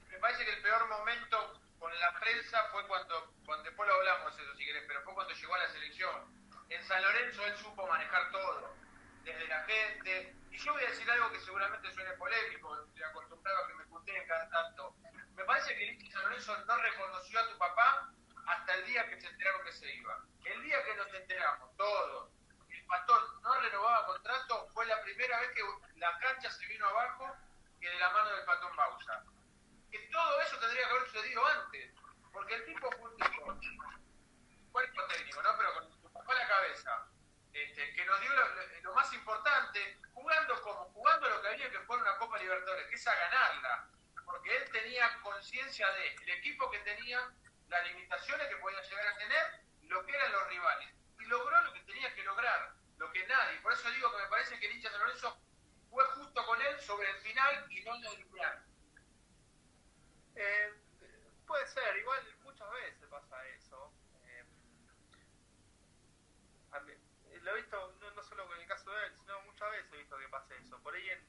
me 0.07 0.17
parece 0.17 0.45
que 0.45 0.53
el 0.53 0.61
peor 0.61 0.87
momento 0.87 1.59
con 1.77 1.99
la 1.99 2.17
prensa 2.21 2.69
fue 2.71 2.87
cuando, 2.87 3.33
cuando 3.45 3.65
después 3.65 3.89
lo 3.89 3.95
hablamos 3.95 4.39
eso 4.39 4.55
si 4.55 4.65
querés, 4.65 4.85
pero 4.87 5.01
fue 5.03 5.13
cuando 5.13 5.33
llegó 5.33 5.55
a 5.55 5.59
la 5.59 5.67
selección. 5.67 6.42
En 6.73 6.83
San 6.85 7.03
Lorenzo 7.03 7.45
él 7.45 7.55
supo 7.57 7.85
manejar 7.85 8.31
todo, 8.31 8.75
desde 9.23 9.47
la 9.47 9.63
gente. 9.63 10.35
Y 10.49 10.57
yo 10.57 10.73
voy 10.73 10.83
a 10.83 10.89
decir 10.89 11.09
algo 11.11 11.31
que 11.31 11.39
seguramente 11.39 11.91
suene 11.91 12.11
polémico, 12.13 12.83
estoy 12.83 13.03
acostumbrado 13.03 13.63
a 13.63 13.67
que 13.67 13.73
me 13.75 13.85
puteen 13.85 14.27
cada 14.27 14.49
tanto. 14.49 14.95
Me 15.35 15.43
parece 15.43 15.75
que 15.77 16.11
San 16.11 16.23
Lorenzo 16.23 16.57
no 16.65 16.77
reconoció 16.77 17.39
a 17.39 17.47
tu 17.47 17.57
papá 17.59 18.11
hasta 18.47 18.73
el 18.73 18.85
día 18.87 19.07
que 19.07 19.21
se 19.21 19.27
enteraron 19.27 19.63
que 19.63 19.71
se 19.71 19.93
iba. 19.93 20.19
El 20.45 20.63
día 20.63 20.83
que 20.83 20.95
nos 20.95 21.13
enteramos, 21.13 21.77
todos, 21.77 22.31
el 22.67 22.85
pastor 22.85 23.41
no 23.43 23.53
renovaba 23.61 24.07
contrato, 24.07 24.67
fue 24.73 24.87
la 24.87 24.99
primera 25.03 25.39
vez 25.41 25.51
que 25.51 25.61
la 25.99 26.17
cancha 26.17 26.49
se 26.49 26.65
vino 26.65 26.87
abajo 26.87 27.37
que 27.79 27.87
de 27.87 27.99
la 27.99 28.09
mano 28.09 28.35
del 28.35 28.45
patón 28.45 28.75
Bausa. 28.75 29.23
Que 29.91 29.99
todo 30.11 30.41
eso 30.41 30.57
tendría 30.57 30.87
que 30.87 30.91
haber 30.91 31.05
sucedido 31.05 31.45
antes, 31.45 31.93
porque 32.31 32.55
el 32.55 32.65
tipo 32.65 32.89
fue 32.93 33.11
un 33.11 33.17
tipo, 33.17 33.59
cuerpo 34.71 35.05
técnico, 35.05 35.43
¿no? 35.43 35.55
Pero 35.55 35.92
la 36.33 36.47
cabeza, 36.47 37.07
este, 37.53 37.93
que 37.93 38.05
nos 38.05 38.19
dio 38.21 38.33
lo, 38.33 38.47
lo- 38.49 38.81
lo 38.81 38.93
más 38.95 39.11
importante, 39.13 39.97
jugando 40.13 40.61
como, 40.61 40.85
jugando 40.93 41.29
lo 41.29 41.41
que 41.41 41.47
había 41.49 41.69
que 41.71 41.79
fue 41.81 41.97
una 41.97 42.17
Copa 42.17 42.37
Libertadores, 42.39 42.87
que 42.87 42.95
es 42.95 43.07
a 43.07 43.15
ganarla, 43.15 43.89
porque 44.25 44.55
él 44.57 44.69
tenía 44.71 45.19
conciencia 45.21 45.89
de 45.93 46.07
el 46.15 46.29
equipo 46.31 46.69
que 46.71 46.79
tenía, 46.79 47.29
las 47.69 47.87
limitaciones 47.87 48.47
que 48.47 48.57
podía 48.57 48.81
llegar 48.81 49.07
a 49.07 49.17
tener, 49.17 49.61
lo 49.83 50.05
que 50.05 50.15
eran 50.15 50.31
los 50.31 50.47
rivales, 50.47 50.89
y 51.19 51.25
logró 51.25 51.61
lo 51.61 51.73
que 51.73 51.79
tenía 51.81 52.13
que 52.15 52.23
lograr, 52.23 52.73
lo 52.97 53.11
que 53.11 53.25
nadie, 53.27 53.59
por 53.61 53.73
eso 53.73 53.89
digo 53.91 54.11
que 54.11 54.23
me 54.23 54.29
parece 54.29 54.59
que 54.59 54.67
el 54.67 54.75
hincha 54.75 54.89
San 54.91 54.99
Lorenzo 55.01 55.37
fue 55.89 56.05
justo 56.05 56.45
con 56.45 56.61
él 56.61 56.79
sobre 56.79 57.09
el 57.09 57.17
final 57.17 57.65
y 57.71 57.81
no 57.83 57.95
en 57.95 58.05
el 58.05 58.25
plan. 58.27 58.65
Eh, 60.35 60.73
puede 61.45 61.67
ser, 61.67 61.95
igual 61.97 62.19
muchas 62.43 62.69
veces 62.71 63.07
pasa 63.09 63.47
eso. 63.49 63.93
Eh, 64.25 64.43
a 66.71 66.79
mí- 66.79 66.91
eh, 66.93 67.39
lo 67.41 67.51
he 67.51 67.61
visto 67.61 67.95
no, 68.01 68.11
no 68.11 68.23
solo 68.23 68.47
con 68.47 68.59
el 68.59 68.67
caso 68.67 68.89
de 68.91 69.05
él, 69.05 69.13
sino 69.15 69.41
muchas 69.41 69.69
veces 69.71 69.93
he 69.93 69.97
visto 69.97 70.17
que 70.17 70.27
pasa 70.29 70.55
eso. 70.55 70.79
Por 70.81 70.95
ahí, 70.95 71.09
en, 71.09 71.19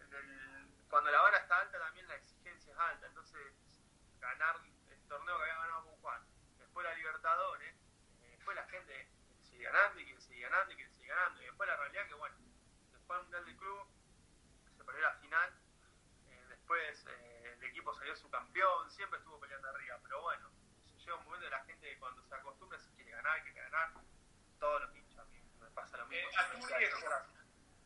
en 0.00 0.14
el- 0.14 0.68
cuando 0.88 1.10
la 1.10 1.20
vara 1.20 1.38
está 1.38 1.60
alta, 1.60 1.78
también 1.78 2.06
la 2.08 2.14
exigencia 2.16 2.72
es 2.72 2.78
alta. 2.78 3.06
Entonces, 3.06 3.52
ganar 4.20 4.56
el 4.90 5.08
torneo 5.08 5.36
que 5.36 5.42
había 5.42 5.54
ganado 5.58 5.84
con 5.84 5.96
Juan, 6.00 6.22
después 6.58 6.84
la 6.84 6.94
Libertadores, 6.94 7.74
eh, 8.22 8.28
después 8.36 8.54
la 8.56 8.64
gente 8.68 9.08
sigue 9.42 9.64
ganando 9.64 10.00
y 10.00 10.04
quiere 10.04 10.20
seguir 10.20 10.42
ganando 10.48 10.72
y 10.72 10.76
quiere 10.76 10.90
seguir 10.92 11.08
ganando. 11.08 11.42
Y 11.42 11.46
después 11.46 11.68
la 11.68 11.76
realidad 11.76 12.06
que, 12.06 12.14
bueno, 12.14 12.36
después 12.92 13.16
del 13.18 13.22
Mundial 13.24 13.44
del 13.46 13.56
Club, 13.56 13.88
se 14.76 14.84
perdió 14.84 15.02
la 15.02 15.14
final. 15.14 15.52
Eh, 16.30 16.44
después 16.48 17.04
eh, 17.08 17.56
el 17.60 17.72
equipo 18.28 18.38
salió 18.38 18.58
su 18.58 18.68
campeón, 18.68 18.90
siempre 18.90 19.18
estuvo 19.18 19.40
peleando 19.40 19.68
arriba, 19.68 19.98
pero 20.02 20.22
bueno, 20.22 20.50
llega 20.98 21.16
un 21.16 21.24
momento 21.24 21.44
de 21.44 21.50
la 21.50 21.64
gente 21.64 21.88
que 21.88 21.98
cuando 21.98 22.22
se 22.22 22.34
acostumbra 22.34 22.78
se 22.78 22.92
quiere 22.94 23.10
ganar, 23.10 23.42
quiere 23.42 23.60
ganar, 23.60 23.92
todos 24.58 24.82
los 24.82 24.96
hinchas, 24.96 25.18
a 25.18 25.24
mí 25.26 25.42
me 25.60 25.70
pasa 25.70 25.96
lo 25.96 26.06
mismo. 26.06 26.28
Eh, 26.28 26.36
a 26.36 26.50
tu 26.50 26.66
viejo, 26.66 26.98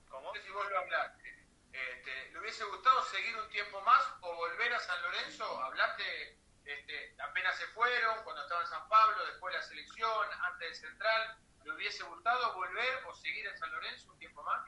¿Cómo? 0.09 0.35
si 0.35 0.51
vos 0.51 0.71
lo 0.71 0.79
hablaste, 0.79 1.47
este, 1.73 2.31
¿le 2.33 2.39
hubiese 2.41 2.65
gustado 2.65 3.03
seguir 3.05 3.37
un 3.37 3.49
tiempo 3.51 3.81
más 3.83 4.03
o 4.21 4.35
volver 4.35 4.75
a 4.75 4.81
San 4.81 5.01
Lorenzo? 5.03 5.63
¿Hablaste 5.63 6.39
este, 6.65 7.17
apenas 7.21 7.57
se 7.57 7.67
fueron, 7.69 8.23
cuando 8.25 8.43
estaba 8.43 8.61
en 8.61 8.69
San 8.69 8.89
Pablo, 8.89 9.25
después 9.27 9.53
de 9.53 9.59
la 9.59 9.65
selección, 9.65 10.29
antes 10.43 10.69
del 10.69 10.91
Central? 10.91 11.39
¿Le 11.65 11.73
hubiese 11.73 12.03
gustado 12.05 12.55
volver 12.55 13.05
o 13.07 13.15
seguir 13.15 13.47
en 13.47 13.57
San 13.57 13.71
Lorenzo 13.73 14.13
un 14.13 14.19
tiempo 14.19 14.43
más? 14.43 14.63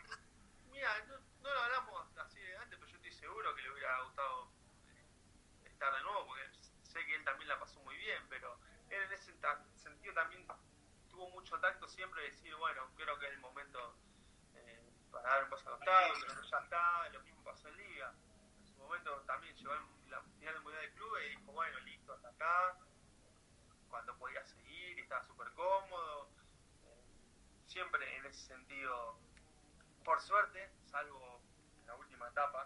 Mira, 0.70 1.04
no, 1.06 1.18
no 1.18 1.52
lo 1.52 1.60
hablamos 1.60 2.16
así 2.18 2.40
de 2.40 2.56
antes, 2.56 2.78
pero 2.78 2.90
yo 2.90 2.96
estoy 2.96 3.12
seguro 3.12 3.54
que 3.54 3.62
le 3.62 3.70
hubiera 3.70 4.00
gustado 4.02 4.53
de 5.92 6.02
nuevo, 6.02 6.26
porque 6.26 6.42
sé 6.82 7.04
que 7.04 7.14
él 7.14 7.24
también 7.24 7.48
la 7.48 7.58
pasó 7.58 7.80
muy 7.80 7.96
bien, 7.96 8.22
pero 8.28 8.58
él 8.90 9.02
en 9.02 9.12
ese 9.12 9.32
sentido 9.76 10.14
también 10.14 10.46
tuvo 11.08 11.28
mucho 11.30 11.58
tacto 11.60 11.88
siempre 11.88 12.22
de 12.22 12.30
decir, 12.30 12.54
bueno, 12.56 12.90
creo 12.96 13.18
que 13.18 13.26
es 13.26 13.32
el 13.32 13.40
momento 13.40 13.96
eh, 14.54 14.90
para 15.10 15.28
dar 15.28 15.44
un 15.44 15.50
paso 15.50 15.68
al 15.68 15.78
costado, 15.78 16.14
pero 16.26 16.42
ya 16.42 16.58
está, 16.58 17.08
lo 17.10 17.20
mismo 17.22 17.44
pasó 17.44 17.68
en 17.68 17.76
Liga. 17.76 18.14
En 18.60 18.66
su 18.66 18.76
momento 18.76 19.20
también 19.26 19.56
llegó 19.56 19.74
la 20.08 20.22
final 20.22 20.54
del 20.54 20.62
Mundial 20.62 20.82
de 20.82 20.92
Club 20.94 21.18
y 21.18 21.28
dijo, 21.30 21.52
bueno, 21.52 21.78
listo, 21.80 22.12
hasta 22.12 22.28
acá, 22.28 22.78
cuando 23.88 24.16
podía 24.18 24.44
seguir, 24.44 24.98
y 24.98 25.02
estaba 25.02 25.24
súper 25.24 25.52
cómodo. 25.52 26.28
Eh, 26.84 27.04
siempre 27.66 28.16
en 28.16 28.26
ese 28.26 28.46
sentido 28.46 29.18
por 30.04 30.20
suerte, 30.20 30.70
salvo 30.84 31.40
en 31.80 31.86
la 31.86 31.94
última 31.96 32.28
etapa, 32.28 32.63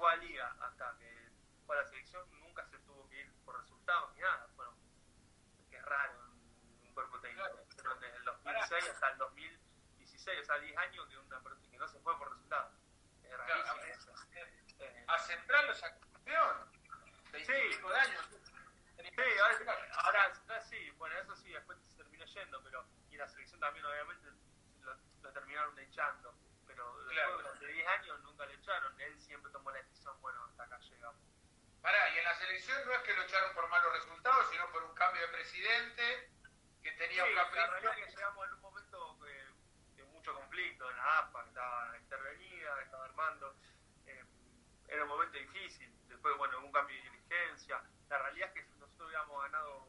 fue 0.00 0.10
a 0.10 0.16
Liga 0.16 0.56
hasta 0.60 0.96
que 0.96 1.28
fue 1.66 1.76
a 1.76 1.82
la 1.82 1.88
selección, 1.88 2.26
nunca 2.40 2.64
se 2.64 2.78
tuvo 2.78 3.06
que 3.10 3.20
ir 3.20 3.32
por 3.44 3.60
resultados 3.60 4.14
ni 4.14 4.22
nada. 4.22 4.48
Fueron, 4.56 4.74
que 5.68 5.76
es 5.76 5.84
raro 5.84 6.24
un 6.82 6.94
cuerpo 6.94 7.20
técnico. 7.20 7.44
Fueron 7.76 8.00
desde 8.00 8.16
el 8.16 8.24
2006 8.24 8.88
hasta 8.88 9.10
el 9.10 9.18
2016, 9.18 10.40
o 10.40 10.44
sea, 10.44 10.58
10 10.58 10.76
años 10.78 11.06
que, 11.06 11.18
una, 11.18 11.42
que 11.70 11.78
no 11.78 11.86
se 11.86 12.00
fue 12.00 12.16
por 12.16 12.30
resultados. 12.30 12.72
Es 13.22 13.36
rarísimo. 13.36 14.14
Eh, 14.80 15.04
A 15.06 15.18
Central 15.18 15.66
lo 15.66 15.74
sacó 15.74 16.00
campeón. 16.12 16.70
Sí. 17.26 17.52
25 17.52 17.88
de 17.90 18.00
años. 18.00 18.28
Sí, 18.96 19.38
ahora, 19.42 19.76
ahora, 20.04 20.32
ahora 20.48 20.60
sí, 20.62 20.90
bueno, 20.92 21.16
eso 21.18 21.36
sí, 21.36 21.50
después 21.52 21.78
se 21.82 21.94
terminó 21.94 22.24
yendo, 22.24 22.62
pero 22.62 22.86
y 23.10 23.16
la 23.16 23.28
selección 23.28 23.60
también 23.60 23.84
obviamente 23.84 24.28
lo, 24.80 24.94
lo 25.22 25.32
terminaron 25.32 25.78
echando, 25.78 26.34
pero 26.80 26.96
después 26.96 27.14
Claro. 27.14 27.36
durante 27.38 27.66
10 27.66 27.86
años 27.88 28.20
nunca 28.20 28.46
lo 28.46 28.52
echaron, 28.52 29.00
él 29.00 29.20
siempre 29.20 29.52
tomó 29.52 29.70
la 29.70 29.78
decisión, 29.82 30.18
bueno, 30.22 30.44
hasta 30.44 30.64
acá 30.64 30.78
llegamos. 30.78 31.20
Pará, 31.82 32.10
y 32.14 32.18
en 32.18 32.24
la 32.24 32.34
selección 32.34 32.86
no 32.86 32.92
es 32.92 33.02
que 33.02 33.14
lo 33.14 33.22
echaron 33.22 33.54
por 33.54 33.68
malos 33.68 33.92
resultados, 33.92 34.46
sino 34.50 34.70
por 34.72 34.82
un 34.84 34.94
cambio 34.94 35.20
de 35.22 35.28
presidente, 35.28 36.30
que 36.82 36.92
tenía 36.92 37.24
un 37.24 37.34
La 37.34 37.44
capricho. 37.44 37.66
realidad 37.70 37.98
es 37.98 38.04
que 38.06 38.10
llegamos 38.12 38.46
en 38.46 38.54
un 38.54 38.60
momento 38.60 39.14
de 39.96 40.04
mucho 40.12 40.34
conflicto 40.34 40.90
en 40.90 40.96
la 40.96 41.30
que 41.32 41.48
estaba 41.48 41.98
intervenida, 41.98 42.82
estaba 42.82 43.04
armando. 43.06 43.54
Eh, 44.06 44.24
era 44.88 45.02
un 45.04 45.08
momento 45.08 45.38
difícil. 45.38 45.90
Después, 46.08 46.36
bueno, 46.38 46.58
un 46.60 46.72
cambio 46.72 46.96
de 46.96 47.02
dirigencia. 47.10 47.82
La 48.08 48.18
realidad 48.18 48.48
es 48.48 48.54
que 48.54 48.70
nosotros 48.78 49.06
hubiéramos 49.08 49.42
ganado 49.42 49.86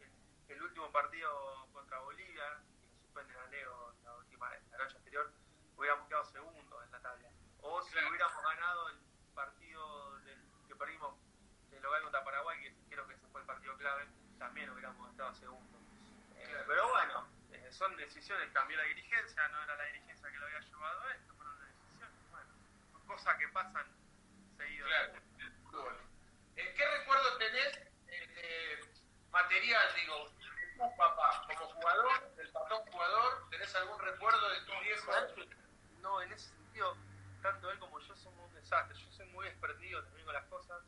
el, 0.00 0.10
el 0.56 0.62
último 0.62 0.90
partido 0.92 1.66
contra 1.72 1.98
Bolivia, 2.00 2.60
que 2.80 2.86
nos 2.88 3.00
suspenden 3.00 3.36
a 3.36 3.46
Leo 3.46 3.94
la, 4.04 4.14
última, 4.14 4.50
la 4.70 4.78
noche 4.78 4.96
anterior, 4.96 5.32
hubiéramos 5.76 6.06
quedado 6.08 6.24
segundos 6.26 6.84
en 6.84 6.92
la 6.92 7.00
tabla. 7.00 7.28
O 7.62 7.82
si 7.82 7.90
Claro. 7.92 8.08
hubiéramos 8.10 8.42
ganado 8.44 8.88
el 8.90 8.98
partido 9.34 10.18
del, 10.20 10.38
que 10.68 10.76
perdimos 10.76 11.16
de 11.70 11.80
local 11.80 12.02
contra 12.02 12.22
Paraguay, 12.24 12.60
que 12.62 12.74
creo 12.94 13.06
que 13.08 13.14
ese 13.14 13.26
fue 13.28 13.40
el 13.40 13.46
partido 13.46 13.76
clave, 13.78 14.06
también 14.38 14.70
hubiéramos 14.70 15.10
estado 15.10 15.34
segundos. 15.34 15.80
Eh, 16.36 16.44
Claro. 16.46 16.64
Pero 16.68 16.88
bueno, 16.90 17.28
eh, 17.52 17.63
son 17.74 17.96
decisiones, 17.96 18.50
cambió 18.52 18.76
la 18.76 18.84
dirigencia, 18.84 19.48
no 19.48 19.62
era 19.62 19.76
la 19.76 19.84
dirigencia 19.84 20.30
que 20.30 20.38
lo 20.38 20.46
había 20.46 20.60
llevado 20.60 21.02
a 21.02 21.14
esto, 21.14 21.34
fueron 21.34 21.58
decisiones, 21.60 22.30
bueno, 22.30 22.50
cosas 23.06 23.36
que 23.38 23.48
pasan 23.48 23.86
seguido. 24.56 24.86
Claro. 24.86 26.14
Eh, 26.56 26.74
¿Qué 26.76 26.98
recuerdo 26.98 27.36
tenés 27.38 27.76
eh, 28.06 28.26
de 28.28 29.30
material, 29.30 29.94
digo, 29.96 30.30
tu 30.76 30.96
papá 30.96 31.46
como 31.48 31.66
jugador, 31.66 32.34
del 32.36 32.48
patrón 32.50 32.80
jugador? 32.90 33.50
¿Tenés 33.50 33.74
algún 33.74 33.98
recuerdo 33.98 34.48
de 34.50 34.60
tu 34.60 34.72
viejo? 34.80 35.12
¿Sabes 35.12 35.32
que 35.32 35.48
No, 36.00 36.22
en 36.22 36.32
ese 36.32 36.48
sentido, 36.48 36.96
tanto 37.42 37.70
él 37.70 37.78
como 37.78 37.98
yo 38.00 38.16
somos 38.16 38.48
un 38.48 38.54
desastre. 38.54 38.96
Yo 38.96 39.10
soy 39.10 39.26
muy 39.28 39.46
desprendido 39.46 40.02
también 40.04 40.24
con 40.24 40.34
las 40.34 40.44
cosas. 40.44 40.82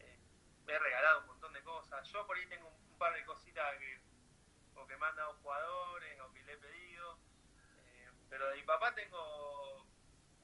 Eh, 0.00 0.18
me 0.66 0.72
he 0.72 0.78
regalado 0.78 1.20
un 1.20 1.26
montón 1.28 1.52
de 1.52 1.62
cosas. 1.62 2.08
Yo 2.08 2.26
por 2.26 2.36
ahí 2.36 2.46
tengo 2.46 2.68
un 2.68 2.98
par 2.98 3.14
de 3.14 3.24
cositas 3.24 3.78
que, 3.78 4.00
o 4.74 4.86
que 4.86 4.96
me 4.96 5.06
han 5.06 5.16
dado 5.16 5.34
jugadores 5.42 6.20
o 6.20 6.32
que 6.32 6.37
le 6.48 6.54
he 6.54 6.56
pedido. 6.58 7.18
Eh, 7.84 8.10
pero 8.30 8.48
de 8.48 8.56
mi 8.56 8.62
papá 8.62 8.94
tengo 8.94 9.86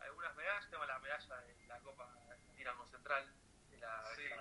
algunas 0.00 0.34
medallas. 0.36 0.70
Tengo 0.70 0.84
la 0.84 0.98
medalla 0.98 1.36
de 1.40 1.66
la 1.66 1.78
Copa 1.80 2.08
Dinamo 2.56 2.86
Central. 2.88 3.32
De 3.70 3.78
la, 3.78 4.04
Sí. 4.14 4.28
la, 4.28 4.36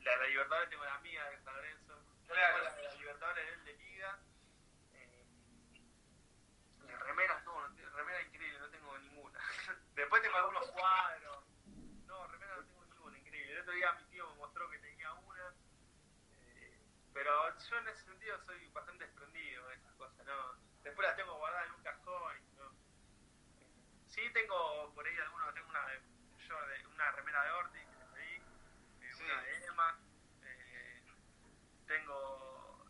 la 0.00 0.10
de 0.12 0.16
la 0.18 0.26
Libertadores 0.28 0.70
tengo 0.70 0.84
la 0.84 0.98
mía 1.00 1.24
de 1.30 1.38
San 1.42 1.54
Lorenzo. 1.54 1.94
Claro. 2.26 2.56
Tengo 2.64 2.64
la 2.82 2.82
la 2.88 2.94
Libertadores 2.94 3.64
de 3.64 3.72
Liga. 3.74 4.18
Eh, 4.94 5.26
remeras, 7.00 7.44
no, 7.44 7.68
remera 7.68 8.22
increíble, 8.22 8.58
no 8.58 8.68
tengo 8.70 8.98
ninguna. 8.98 9.38
Después 9.94 10.22
tengo 10.22 10.36
algunos 10.36 10.66
cuadros. 10.70 11.44
No, 12.06 12.26
remera 12.28 12.56
no 12.56 12.62
tengo 12.64 12.84
ninguna, 12.86 13.18
increíble. 13.18 13.52
El 13.52 13.60
otro 13.60 13.72
día 13.74 13.92
mi 13.92 14.04
tío 14.06 14.28
me 14.30 14.36
mostró 14.36 14.70
que 14.70 14.78
tenía 14.78 15.12
una. 15.12 15.54
eh, 16.32 16.78
pero 17.12 17.58
yo 17.58 17.76
en 17.78 17.88
ese 17.88 18.04
sentido 18.04 18.38
soy 18.46 18.68
bastante 18.70 19.04
desprendido 19.04 19.66
de 19.68 19.74
esas 19.76 19.92
cosas, 19.94 20.26
¿no? 20.26 20.63
Después 20.84 21.08
las 21.08 21.16
tengo 21.16 21.34
guardadas 21.38 21.66
en 21.66 21.72
un 21.74 21.82
cajón. 21.82 22.36
y 22.38 22.56
¿no? 22.56 22.70
Sí 24.06 24.20
tengo 24.32 24.92
por 24.94 25.06
ahí 25.06 25.18
algunos, 25.18 25.54
tengo 25.54 25.68
una 25.70 25.80
yo 26.46 26.66
de, 26.66 26.86
una 26.86 27.10
remera 27.12 27.42
de 27.44 27.50
Orti 27.52 27.78
que 27.78 27.96
le 27.96 28.04
pedí, 28.14 28.34
eh, 29.00 29.12
Sí. 29.16 29.24
una 29.24 29.42
de 29.42 29.64
Emma, 29.66 29.98
eh, 30.44 31.02
tengo, 31.86 32.86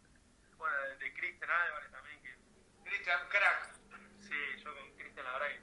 bueno, 0.59 0.77
de, 0.83 0.97
de 0.99 1.15
Cristian 1.15 1.51
Álvarez 1.51 1.91
también, 1.93 2.21
que 2.23 2.37
Cristian, 2.85 3.29
crack. 3.29 3.75
Sí, 4.21 4.57
yo 4.63 4.75
con 4.75 4.91
Cristian 4.97 5.25
la 5.25 5.33
verdad 5.39 5.49
que 5.49 5.61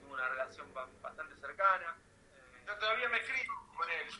tuve 0.00 0.12
una 0.12 0.28
relación 0.28 0.72
ba- 0.72 0.88
bastante 1.02 1.34
cercana. 1.36 1.96
Eh, 2.34 2.64
Yo 2.66 2.78
todavía 2.78 3.08
me 3.08 3.18
escribo 3.18 3.66
con 3.76 3.90
él. 3.90 4.10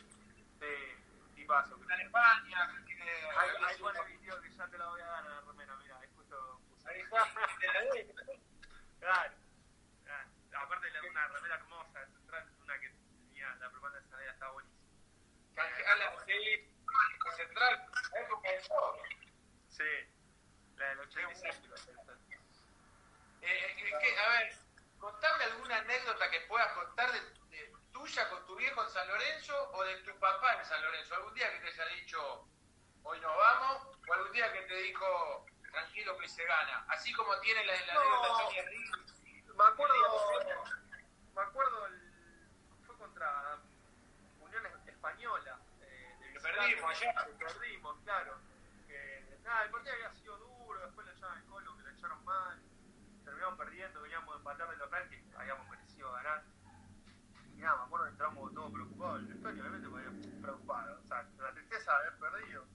sí, 0.59 1.35
tipazo. 1.35 1.75
Está 1.81 1.95
en 1.95 2.01
España, 2.01 2.83
que 2.85 3.01
ahí 3.37 3.77
pone 3.79 4.03
mi 4.05 4.17
tío 4.17 4.41
que 4.41 4.49
ya 4.51 4.67
te 4.67 4.77
la 4.77 4.87
voy 4.89 5.01
a 5.01 5.05
dar 5.05 5.25
a 5.25 5.29
la 5.29 5.41
remera, 5.41 5.75
mira, 5.77 5.97
ahí 5.99 6.09
justo 6.15 6.59
puse. 6.69 6.89
Ahí 6.89 6.99
está, 7.01 7.23
te 7.59 7.67
la 7.67 7.68
doy. 7.68 7.68
Claro. 8.99 9.33
Aparte 10.53 10.89
le 10.91 11.09
una 11.09 11.27
remera 11.27 11.55
hermosa, 11.55 11.99
de 11.99 12.05
central, 12.07 12.49
una 12.63 12.79
que 12.79 12.89
tenía 12.89 13.55
la 13.55 13.69
propaganda 13.69 13.99
de 14.01 14.09
Sanera, 14.09 14.31
estaba 14.33 14.51
buenísima. 14.53 14.79
Canjeala, 15.55 16.25
sí, 16.25 16.75
Central, 17.37 17.85
época 18.21 18.51
de 18.51 18.61
todo. 18.67 18.97
Sí, 19.69 19.83
la 20.75 20.89
del 20.89 20.99
85. 20.99 21.65
iba 21.65 21.75
a 21.75 21.77
ser. 21.77 21.95
Eh, 23.41 23.75
eh, 23.77 23.97
que- 24.01 24.17
a 24.19 24.29
ver, 24.29 24.53
contame 24.99 25.43
alguna 25.45 25.77
anécdota 25.77 26.29
que 26.29 26.41
puedas 26.41 26.71
contar 26.73 27.11
de, 27.13 27.21
de 27.55 27.73
tuya 27.93 28.29
con 28.29 28.45
tu 28.45 28.55
viejo 28.57 28.83
en 28.83 28.89
San 28.89 29.07
Lorenzo 29.07 29.71
o 29.71 29.83
de 29.85 29.95
tu 30.01 30.17
papá 30.19 30.55
en 30.59 30.65
San 30.65 30.81
Lorenzo. 30.81 31.15
Algún 31.15 31.33
día 31.35 31.49
que 31.53 31.59
te 31.59 31.67
haya 31.67 31.85
dicho, 31.95 32.49
hoy 33.03 33.19
nos 33.21 33.37
vamos, 33.37 33.97
o 34.07 34.13
algún 34.13 34.31
día 34.33 34.51
que 34.51 34.61
te 34.63 34.75
dijo, 34.81 35.45
tranquilo 35.71 36.17
que 36.17 36.27
se 36.27 36.43
gana. 36.45 36.85
Así 36.89 37.13
como 37.13 37.37
tiene 37.39 37.65
la, 37.65 37.73
la 37.85 37.93
No. 37.93 38.51
Enrique. 38.51 39.19
Me 39.59 39.65
acuerdo, 39.65 39.93
me 41.35 41.41
acuerdo, 41.41 41.87
el, 41.87 42.47
fue 42.85 42.97
contra 42.97 43.57
Unión 44.39 44.65
Española. 44.87 45.59
Eh, 45.81 46.15
de 46.19 46.33
Que 46.33 46.39
perdimos 46.39 46.89
allá. 46.89 47.25
Que 47.25 47.45
perdimos, 47.45 47.97
claro. 48.05 48.37
Que, 48.87 49.37
nada, 49.43 49.63
el 49.63 49.71
partido 49.71 49.95
había 49.95 50.13
sido 50.13 50.37
duro, 50.37 50.79
después 50.85 51.05
lo 51.05 51.13
echaron 51.13 51.37
el 51.37 51.43
colo, 51.45 51.75
que 51.75 51.83
lo 51.83 51.89
echaron 51.89 52.23
mal. 52.23 52.61
Terminamos 53.25 53.57
perdiendo, 53.57 54.01
veníamos 54.01 54.33
a 54.33 54.37
empatar 54.37 54.69
de 54.69 54.77
local, 54.77 55.09
que 55.09 55.23
habíamos 55.37 55.69
merecido 55.69 56.11
ganar. 56.13 56.43
Y 57.53 57.61
nada, 57.61 57.79
me 57.79 57.83
acuerdo 57.83 58.05
que 58.05 58.11
entramos 58.11 58.53
todos 58.53 58.71
preocupados. 58.71 59.19
El 59.19 59.27
vestuario, 59.27 59.61
obviamente, 59.61 59.87
me 59.89 60.07
había 60.07 60.41
preocupado. 60.41 61.01
O 61.01 61.05
sea, 61.05 61.27
la 61.37 61.51
tristeza 61.51 61.91
de 61.91 61.97
haber 62.07 62.19
perdido. 62.19 62.65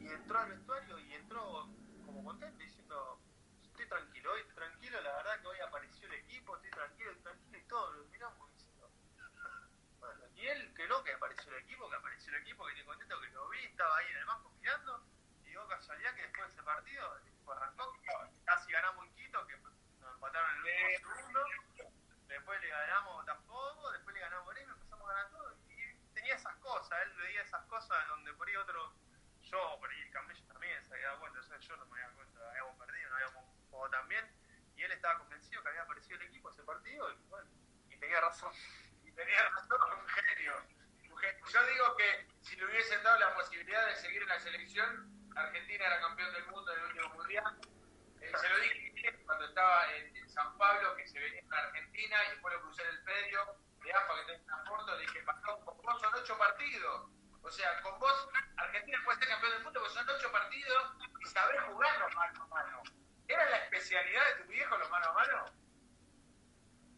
Y 0.00 0.08
entró 0.08 0.38
al 0.38 0.50
vestuario 0.50 0.98
y 0.98 1.14
entró 1.14 1.68
como 2.04 2.24
contento 2.24 2.58
diciendo, 2.58 3.20
estoy 3.62 3.88
tranquilo, 3.88 4.32
hoy 4.32 4.40
estoy 4.40 4.54
tranquilo, 4.54 5.00
la 5.00 5.12
verdad 5.14 5.40
que 5.40 5.46
hoy 5.46 5.60
apareció 5.60 6.06
el 6.08 6.14
equipo, 6.14 6.56
estoy 6.56 6.70
tranquilo, 6.70 7.10
estoy 7.12 7.22
tranquilo 7.22 7.58
y 7.58 7.64
todo, 7.68 7.92
lo 7.92 8.04
miramos 8.06 8.52
diciendo, 8.52 8.90
bueno, 9.98 10.22
y 10.34 10.46
él 10.46 10.74
que 10.74 10.86
no, 10.88 11.02
que 11.04 11.12
apareció 11.14 11.52
el 11.52 11.62
equipo, 11.62 11.88
que 11.88 11.96
apareció 11.96 12.34
el 12.34 12.42
equipo, 12.42 12.66
que 12.66 12.72
estoy 12.72 12.86
contento 12.86 13.20
que 13.20 13.28
lo 13.28 13.48
vi, 13.48 13.64
estaba 13.64 13.96
ahí 13.96 14.06
en 14.10 14.16
el 14.18 14.24
banco 14.26 14.50
mirando, 14.60 15.04
y 15.42 15.48
digo 15.48 15.66
casualidad 15.68 16.14
que 16.14 16.22
después 16.22 16.46
de 16.48 16.52
ese 16.52 16.62
partido, 16.62 17.16
el 17.16 17.28
equipo 17.28 17.52
arrancó, 17.52 17.96
casi 18.44 18.72
ganamos 18.72 19.06
en 19.06 19.14
Quito, 19.14 19.46
que 19.46 19.56
nos 19.56 20.14
empataron 20.14 20.50
en 20.50 20.66
el 20.66 21.06
último 21.06 21.14
segundo, 21.14 21.46
después 22.28 22.60
le 22.60 22.68
ganamos 22.68 23.12
a 23.12 23.16
Botafogo, 23.16 23.92
después 23.92 24.14
le 24.14 24.20
ganamos 24.20 24.48
a 24.48 24.52
Gremio, 24.52 24.74
empezamos 24.74 25.08
a 25.08 25.12
ganar 25.14 25.30
todo, 25.30 25.56
y 25.68 25.94
tenía 26.12 26.34
esas 26.34 26.56
cosas, 26.56 27.00
él 27.02 27.12
veía 27.16 27.42
esas 27.42 27.64
cosas 27.66 28.08
donde 28.08 28.34
por 28.34 28.48
ahí 28.48 28.56
otro, 28.56 28.92
yo 29.52 29.78
por 29.78 29.90
ahí 29.90 30.00
el 30.00 30.10
Camello 30.10 30.44
también 30.46 30.84
se 30.84 30.94
había 30.94 31.08
dado 31.08 31.20
cuenta, 31.20 31.58
yo 31.58 31.76
no 31.76 31.86
me 31.86 31.92
había 31.92 32.06
dado 32.06 32.16
cuenta, 32.16 32.50
habíamos 32.50 32.76
perdido, 32.78 33.10
no 33.10 33.16
habíamos 33.16 33.44
jugado 33.70 33.90
tan 33.90 34.08
bien, 34.08 34.24
y 34.76 34.82
él 34.82 34.92
estaba 34.92 35.18
convencido 35.18 35.62
que 35.62 35.68
había 35.68 35.82
aparecido 35.82 36.20
el 36.20 36.26
equipo 36.26 36.50
ese 36.50 36.62
partido, 36.62 37.12
y 37.12 37.16
bueno, 37.28 37.50
y 37.90 37.96
tenía 37.98 38.20
razón. 38.20 38.52
Y 39.04 39.14
tenía 39.14 39.46
razón, 39.50 39.78
un 40.00 40.08
genio. 40.08 40.54
Yo 41.52 41.66
digo 41.66 41.96
que 41.96 42.26
si 42.40 42.56
le 42.56 42.64
hubiesen 42.64 43.02
dado 43.02 43.18
la 43.18 43.34
posibilidad 43.34 43.86
de 43.88 43.96
seguir 43.96 44.22
en 44.22 44.28
la 44.28 44.40
selección, 44.40 45.30
Argentina 45.36 45.84
era 45.84 46.00
campeón 46.00 46.32
del 46.32 46.46
mundo 46.46 46.72
en 46.72 46.78
el 46.78 46.86
último 46.86 47.08
mundial. 47.10 47.60
Eh, 48.22 48.32
se 48.34 48.48
lo 48.48 48.58
dije 48.58 49.22
cuando 49.26 49.44
estaba 49.44 49.94
en, 49.96 50.30
San 50.30 50.56
Pablo, 50.56 50.96
que 50.96 51.06
se 51.06 51.20
venía 51.20 51.42
a 51.50 51.58
Argentina, 51.58 52.16
y 52.26 52.30
después 52.30 52.54
lo 52.54 52.62
crucé 52.62 52.82
en 52.84 52.88
el 52.88 53.02
predio 53.04 53.56
de 53.84 53.92
AFA, 53.92 54.14
que 54.14 54.32
tengo 54.32 54.44
una 54.46 54.64
foto, 54.64 54.96
le 54.96 55.02
dije, 55.02 55.22
Patrón, 55.24 55.64
con 55.66 55.76
vos 55.76 56.00
son 56.00 56.14
ocho 56.14 56.38
partidos. 56.38 57.10
O 57.42 57.50
sea, 57.50 57.82
con 57.82 57.98
vos, 57.98 58.28
Argentina 58.72 58.98
puede 59.04 59.18
ser 59.18 59.28
campeón 59.28 59.52
del 59.52 59.64
mundo 59.64 59.80
porque 59.80 59.94
son 59.94 60.08
ocho 60.08 60.32
partidos 60.32 60.92
y 61.20 61.26
saber 61.26 61.60
jugarlos 61.60 62.14
mano 62.14 62.42
a 62.42 62.46
mano. 62.46 62.82
¿Era 63.28 63.50
la 63.50 63.56
especialidad 63.58 64.24
de 64.28 64.42
tu 64.42 64.50
viejo 64.50 64.78
los 64.78 64.88
mano 64.88 65.10
a 65.10 65.12
mano? 65.12 65.44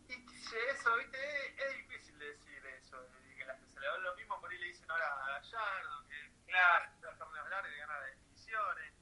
Y 0.08 0.24
eso, 0.70 0.96
viste, 0.98 1.64
es, 1.66 1.76
difícil 1.78 2.16
decir 2.16 2.64
eso, 2.78 3.02
de 3.02 3.34
que 3.34 3.44
la 3.44 3.54
especialidad 3.54 3.96
es 3.96 4.02
lo 4.02 4.14
mismo, 4.14 4.40
por 4.40 4.52
ahí 4.52 4.58
le 4.58 4.66
dicen 4.66 4.88
ahora 4.88 5.12
a 5.14 5.26
Gallardo, 5.40 6.08
que 6.08 6.32
Claro. 6.46 6.90
los 7.00 7.18
torneos 7.18 7.48
largos 7.50 7.72
y 7.72 7.76
gana 7.76 8.00
definiciones, 8.02 8.94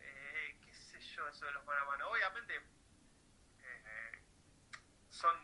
eh, 0.00 0.56
qué 0.64 0.72
sé 0.72 1.00
yo, 1.00 1.28
eso 1.28 1.44
de 1.44 1.52
los 1.52 1.64
mano 1.66 1.82
a 1.82 1.84
mano. 1.84 2.08
Obviamente, 2.08 2.56
eh, 3.58 4.22
son 5.10 5.36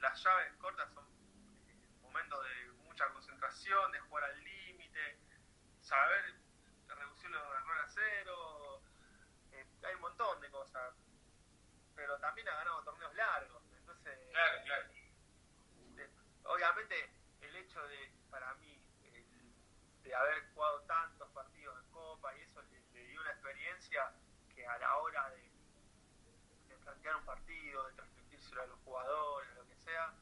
las 0.00 0.24
llaves 0.24 0.52
cortas 0.54 0.92
son 0.94 1.04
eh, 1.68 1.76
momentos 2.02 2.42
de 2.42 2.72
mucha 2.82 3.06
concentración, 3.10 3.92
de 3.92 4.00
jugar 4.00 4.24
al 4.24 4.42
límite, 4.42 5.20
saber 5.90 6.34
reducir 6.86 7.30
los 7.30 7.42
errores 7.42 7.84
a 7.84 7.88
cero, 7.88 8.82
eh, 9.52 9.66
hay 9.82 9.94
un 9.94 10.00
montón 10.02 10.40
de 10.40 10.50
cosas. 10.50 10.94
Pero 11.96 12.18
también 12.18 12.48
ha 12.48 12.54
ganado 12.54 12.82
torneos 12.84 13.14
largos, 13.14 13.62
entonces 13.76 14.18
Claro, 14.30 14.62
claro. 14.64 14.84
obviamente 16.44 17.10
el 17.40 17.56
hecho 17.56 17.82
de, 17.88 18.12
para 18.30 18.54
mí, 18.54 18.80
de 20.02 20.14
haber 20.14 20.52
jugado 20.54 20.80
tantos 20.82 21.28
partidos 21.30 21.76
en 21.84 21.90
Copa 21.90 22.34
y 22.36 22.42
eso 22.42 22.62
le, 22.62 23.06
dio 23.06 23.20
una 23.20 23.30
experiencia 23.30 24.12
que 24.54 24.66
a 24.66 24.78
la 24.78 24.96
hora 24.96 25.30
de, 25.30 25.50
plantear 26.82 27.16
un 27.16 27.24
partido, 27.26 27.86
de 27.88 27.92
transmitírselo 27.94 28.62
a 28.62 28.66
los 28.66 28.78
jugadores, 28.80 29.54
lo 29.54 29.66
que 29.68 29.76
sea, 29.76 30.14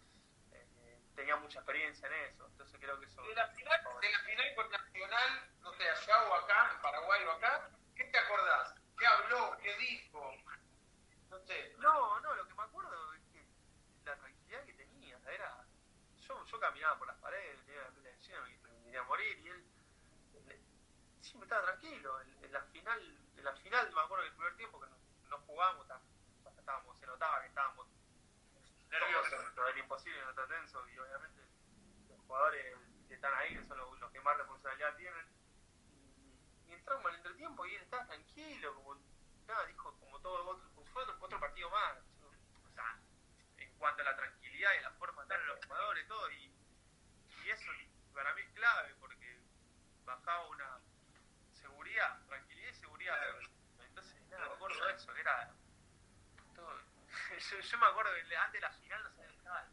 eh, 0.53 0.99
tenía 1.15 1.37
mucha 1.37 1.61
experiencia 1.61 2.09
en 2.09 2.15
eso. 2.33 2.47
Entonces 2.47 2.81
creo 2.81 2.99
que 2.99 3.07
eso... 3.07 3.23
De 3.23 3.35
la 3.35 3.47
final, 3.49 3.81
de 4.01 5.61
no 5.61 5.73
sé, 5.73 5.89
allá 5.89 6.29
o 6.29 6.35
acá, 6.35 6.73
en 6.75 6.83
Paraguay, 6.83 7.25
miraba 16.73 16.99
por 16.99 17.07
las 17.07 17.17
paredes, 17.19 17.59
tenía 17.65 17.83
la 17.83 17.91
piel 17.91 18.07
encima, 18.07 18.41
me 18.41 18.85
quería 18.85 19.03
morir, 19.05 19.39
y 19.39 19.49
él, 19.49 19.65
él 20.49 20.61
siempre 21.21 21.47
estaba 21.47 21.63
tranquilo. 21.63 22.21
En, 22.21 22.45
en 22.45 22.53
la 22.53 22.63
final, 22.63 23.01
en 23.37 23.45
la 23.45 23.53
final, 23.57 23.93
me 23.93 24.01
acuerdo 24.01 24.25
del 24.25 24.35
primer 24.35 24.57
tiempo 24.57 24.81
que 24.81 24.87
no, 24.89 24.97
no 25.31 25.39
jugábamos, 25.47 25.87
estábamos, 26.59 26.99
se 26.99 27.07
notaba 27.07 27.41
que 27.43 27.49
estábamos 27.49 27.87
nerviosos, 28.91 29.55
lo 29.55 29.65
del 29.65 29.79
imposible 29.79 30.21
no 30.23 30.31
está 30.31 30.47
tenso, 30.47 30.89
y 30.89 30.99
obviamente 30.99 31.43
los 32.09 32.19
jugadores 32.27 32.77
que 33.09 33.15
están 33.15 33.35
ahí, 33.35 33.57
que 33.57 33.65
son 33.65 33.79
los, 33.79 33.99
los 34.01 34.11
que 34.11 34.21
más 34.21 34.37
responsabilidad 34.37 34.97
tienen, 34.97 35.27
y, 35.91 36.71
y 36.71 36.73
entramos 36.73 37.07
al 37.07 37.15
entretiempo 37.17 37.67
y 37.67 37.75
él 37.75 37.83
estaba 37.83 38.07
tranquilo, 38.07 38.75
como 38.75 38.95
nada, 39.47 39.65
dijo 39.67 39.99
como 39.99 40.21
todo 40.21 40.45
otro, 40.47 40.69
como 40.75 40.87
si 40.87 40.93
fuera 40.93 41.11
otro, 41.11 41.25
otro 41.25 41.41
partido 41.41 41.71
más. 41.71 41.99
O 42.67 42.71
sea, 42.75 43.01
en 43.57 43.79
cuanto 43.79 44.03
a 44.03 44.05
la 44.05 44.17
tranquilidad 44.17 44.71
y 44.79 44.83
la 44.83 44.91
forma 44.93 45.23
de 45.23 45.25
estar 45.25 45.41
en 45.41 45.47
los 45.47 45.65
jugadores, 45.65 46.09
todo, 46.09 46.31
y, 46.31 46.53
y 47.45 47.51
eso 47.51 47.71
para 48.13 48.35
mí 48.35 48.43
es 48.43 48.51
clave 48.53 48.95
porque 49.01 49.41
bajaba 50.05 50.47
una 50.49 50.81
seguridad, 51.53 52.21
tranquilidad 52.27 52.71
y 52.71 52.75
seguridad. 52.75 53.17
Entonces, 53.81 54.21
nada, 54.29 54.49
me 54.49 54.55
acuerdo 54.55 54.87
de 54.87 54.93
eso, 54.93 55.15
que 55.15 55.21
era 55.21 55.55
todo. 56.55 56.79
Yo, 57.51 57.61
yo 57.61 57.79
me 57.79 57.87
acuerdo 57.87 58.11
que 58.29 58.37
antes 58.37 58.53
de 58.61 58.61
la 58.61 58.73
final 58.73 59.03
no 59.05 59.11
se 59.11 59.27
estaba. 59.27 59.65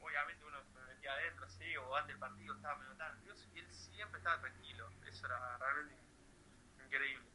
Obviamente 0.00 0.44
uno 0.44 0.58
me 0.74 0.94
metía 0.94 1.12
adentro, 1.12 1.48
sí, 1.48 1.76
o 1.76 1.96
antes 1.96 2.08
del 2.08 2.18
partido 2.18 2.54
estaba 2.54 2.76
medio 2.76 2.94
tan 2.96 3.14
nervioso 3.16 3.48
y 3.54 3.60
él 3.60 3.72
siempre 3.72 4.18
estaba 4.18 4.40
tranquilo. 4.40 4.90
Eso 5.06 5.26
era 5.26 5.56
realmente 5.58 6.02
increíble. 6.84 7.28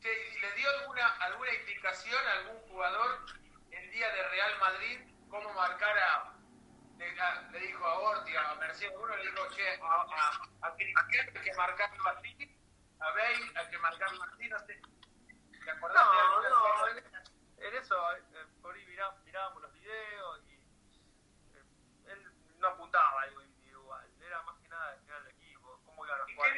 ¿y 0.00 0.40
¿Le 0.40 0.52
dio 0.52 0.70
alguna, 0.80 1.06
alguna 1.16 1.52
indicación 1.54 2.26
a 2.26 2.32
algún 2.38 2.60
jugador 2.68 3.26
el 3.70 3.90
día 3.90 4.08
de 4.12 4.28
Real 4.28 4.58
Madrid 4.60 5.00
cómo 5.28 5.52
marcar 5.54 5.98
a... 5.98 6.34
Le, 6.98 7.20
a- 7.20 7.42
le 7.52 7.60
dijo 7.60 7.84
a 7.86 7.98
Orti, 8.00 8.34
a 8.36 8.54
Mercedes, 8.56 8.92
uno 8.96 9.16
le 9.16 9.22
dijo, 9.30 9.48
che, 9.54 9.80
a, 9.80 9.86
a, 9.86 10.68
a 10.68 10.74
Cristiano 10.74 11.30
hay 11.34 11.42
que 11.44 11.54
marcarlo 11.54 12.08
así, 12.10 12.58
a 12.98 13.10
Bale 13.10 13.52
hay 13.54 13.70
que 13.70 13.78
marcarlo 13.78 14.22
así, 14.24 14.48
no 14.48 14.58
sé. 14.60 14.80
¿Te 15.64 15.70
acordás 15.70 16.10
de 16.10 16.18
alguna 16.18 16.48
no, 16.48 16.88
en, 16.88 17.66
en 17.66 17.74
eso, 17.76 17.96
mirá- 18.98 19.14
mirábamos 19.24 19.62
los 19.62 19.72
videos 19.74 20.40
y 20.48 20.54
eh, 20.54 21.62
él 22.06 22.32
no 22.58 22.66
apuntaba 22.68 23.20
a 23.20 23.22
algo 23.24 23.40
individual, 23.42 24.10
era 24.20 24.42
más 24.42 24.58
que 24.58 24.68
nada 24.68 24.90
destinado 24.92 25.20
al 25.20 25.30
equipo, 25.30 25.80
cómo 25.86 26.04
iban 26.04 26.20
a 26.20 26.30
¿Y 26.30 26.34
jugar. 26.34 26.50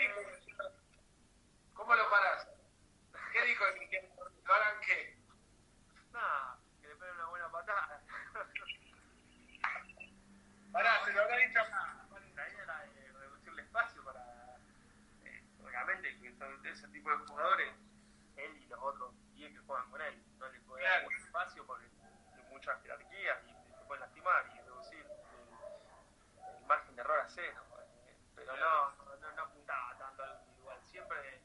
¿Cómo 1.75 1.95
lo 1.95 2.11
parás? 2.11 2.49
¿Qué 3.33 3.43
dijo? 3.45 3.65
¿Que 3.91 4.11
lo 4.45 4.55
hagan 4.55 4.81
qué? 4.87 5.19
Nada, 6.13 6.59
que 6.81 6.89
le 6.89 6.97
peguen 6.97 7.15
una 7.17 7.27
buena 7.27 7.51
patada. 7.51 8.03
Pará, 10.73 11.05
se 11.05 11.13
lo 11.13 11.23
habrá 11.23 11.37
dicho 11.37 11.61
La 12.35 12.49
idea 12.49 12.63
era 12.63 12.85
eh, 12.87 13.13
reducirle 13.13 13.63
espacio 13.63 14.05
para, 14.05 14.21
eh, 15.25 15.45
obviamente, 15.63 16.19
que 16.21 16.33
son 16.39 16.63
de 16.63 16.71
ese 16.71 16.89
tipo 16.89 17.11
de 17.11 17.17
jugadores, 17.27 17.75
él 18.37 18.57
y 18.63 18.67
los 18.67 18.81
otros 18.83 19.15
10 19.35 19.53
que 19.53 19.59
juegan 19.67 19.91
con 19.91 20.01
él, 20.01 20.23
no 20.39 20.49
le 20.49 20.61
pueden 20.61 20.85
dar 20.85 20.93
Claro. 21.01 21.11
mucho 21.11 21.25
espacio 21.27 21.67
porque 21.67 21.87
hay 21.87 22.43
muchas 22.51 22.83
jerarquías 22.83 23.39
y 23.47 23.53
se 23.73 23.85
pueden 23.87 24.01
lastimar 24.01 24.47
y 24.55 24.61
reducir 24.61 25.07
el, 25.07 26.57
el 26.57 26.67
margen 26.67 26.95
de 26.97 27.01
error 27.03 27.21
a 27.21 27.29
cero. 27.29 27.63
eh, 28.07 28.17
Pero 28.37 28.57
no, 28.57 28.91
no, 29.19 29.33
no 29.33 29.43
apuntaba 29.43 29.99
tanto 29.99 30.23
al 30.23 30.41
individual, 30.43 30.81
siempre 30.85 31.43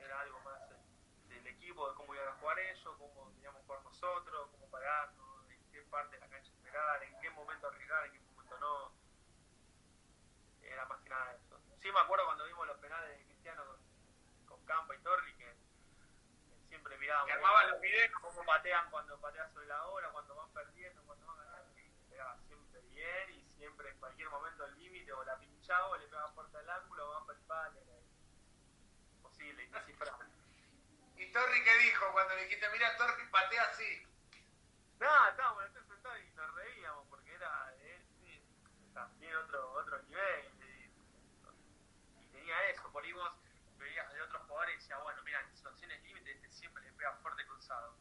era 0.00 0.20
algo 0.20 0.40
más 0.40 0.60
eh, 0.70 0.76
del 1.34 1.46
equipo, 1.48 1.88
de 1.90 1.94
cómo 1.96 2.14
iban 2.14 2.28
a 2.28 2.32
ellos, 2.88 2.96
cómo 2.98 3.30
teníamos 3.32 3.60
que 3.60 3.66
jugar 3.66 3.82
nosotros, 3.84 4.48
cómo 4.50 4.70
pararnos, 4.70 5.50
en 5.50 5.70
qué 5.70 5.82
parte 5.90 6.16
de 6.16 6.20
la 6.20 6.28
cancha 6.28 6.50
esperar, 6.50 7.02
en 7.02 7.18
qué 7.20 7.30
momento 7.30 7.66
arriesgar, 7.68 8.06
en 8.06 8.12
qué 8.12 8.20
momento 8.20 8.58
no 8.58 8.92
era 10.62 10.84
más 10.86 11.00
que 11.02 11.08
nada 11.10 11.32
eso. 11.34 11.60
Sí 11.80 11.90
me 11.92 12.00
acuerdo 12.00 12.24
cuando 12.26 12.44
vimos 12.44 12.66
los 12.66 12.78
penales 12.78 13.18
de 13.18 13.24
Cristiano 13.24 13.64
con, 13.64 13.76
con 14.46 14.66
Campa 14.66 14.94
y 14.94 14.98
Torri 15.00 15.34
que, 15.36 15.44
que 15.44 16.68
siempre 16.68 16.96
mirábamos 16.98 17.26
Que 17.28 17.32
armaban 17.34 17.70
los 17.70 17.80
videos. 17.80 18.12
cómo 18.20 18.44
patean 18.44 18.90
cuando 18.90 19.18
patean 19.20 19.52
sobre 19.52 19.66
la 19.66 19.84
hora, 19.86 20.10
cuando 20.10 20.34
van 20.34 20.50
perdiendo, 20.50 21.02
cuando 21.04 21.26
van 21.26 21.38
ganando, 21.38 21.78
y 21.80 21.90
pegaba 22.10 22.36
siempre 22.46 22.80
bien 22.82 23.30
y 23.30 23.44
siempre 23.56 23.90
en 23.90 23.98
cualquier 23.98 24.30
momento 24.30 24.64
al 24.64 24.78
límite 24.78 25.12
o 25.12 25.24
la 25.24 25.38
pinchaba 25.38 25.88
o 25.88 25.96
le 25.96 26.06
pegaba 26.06 26.32
fuerte 26.32 26.56
al 26.58 26.70
ángulo 26.70 27.08
o 27.08 27.12
va 27.12 27.26
para 27.26 27.38
el 27.38 27.44
palo, 27.46 27.80
imposible, 29.16 29.64
indescifrable. 29.64 30.27
¿Y 31.28 31.30
Torri 31.30 31.62
qué 31.62 31.76
dijo 31.80 32.10
cuando 32.12 32.34
le 32.36 32.44
dijiste, 32.44 32.66
mira, 32.70 32.96
Torri 32.96 33.26
patea 33.26 33.62
así? 33.64 34.02
No, 34.98 35.28
estábamos 35.28 35.66
en 35.66 35.86
sentados 35.86 36.18
y 36.20 36.30
nos 36.34 36.54
reíamos 36.54 37.06
porque 37.10 37.34
era 37.34 37.70
eh, 37.80 38.00
sí, 38.18 38.42
también 38.94 39.36
otro 39.36 39.72
otro 39.72 40.02
nivel. 40.04 40.50
Y, 40.64 42.22
y 42.24 42.26
tenía 42.32 42.70
eso, 42.70 42.90
por 42.90 43.04
ahí 43.04 43.12
vos 43.12 43.30
veías 43.76 44.10
de 44.14 44.22
otros 44.22 44.40
jugadores 44.44 44.74
y 44.76 44.78
decías, 44.78 45.02
bueno, 45.02 45.22
mira, 45.22 45.38
en 45.42 45.54
situaciones 45.54 46.02
límite 46.02 46.32
este 46.32 46.50
siempre 46.50 46.82
le 46.82 46.92
pega 46.94 47.12
fuerte 47.16 47.44
cruzado. 47.46 47.94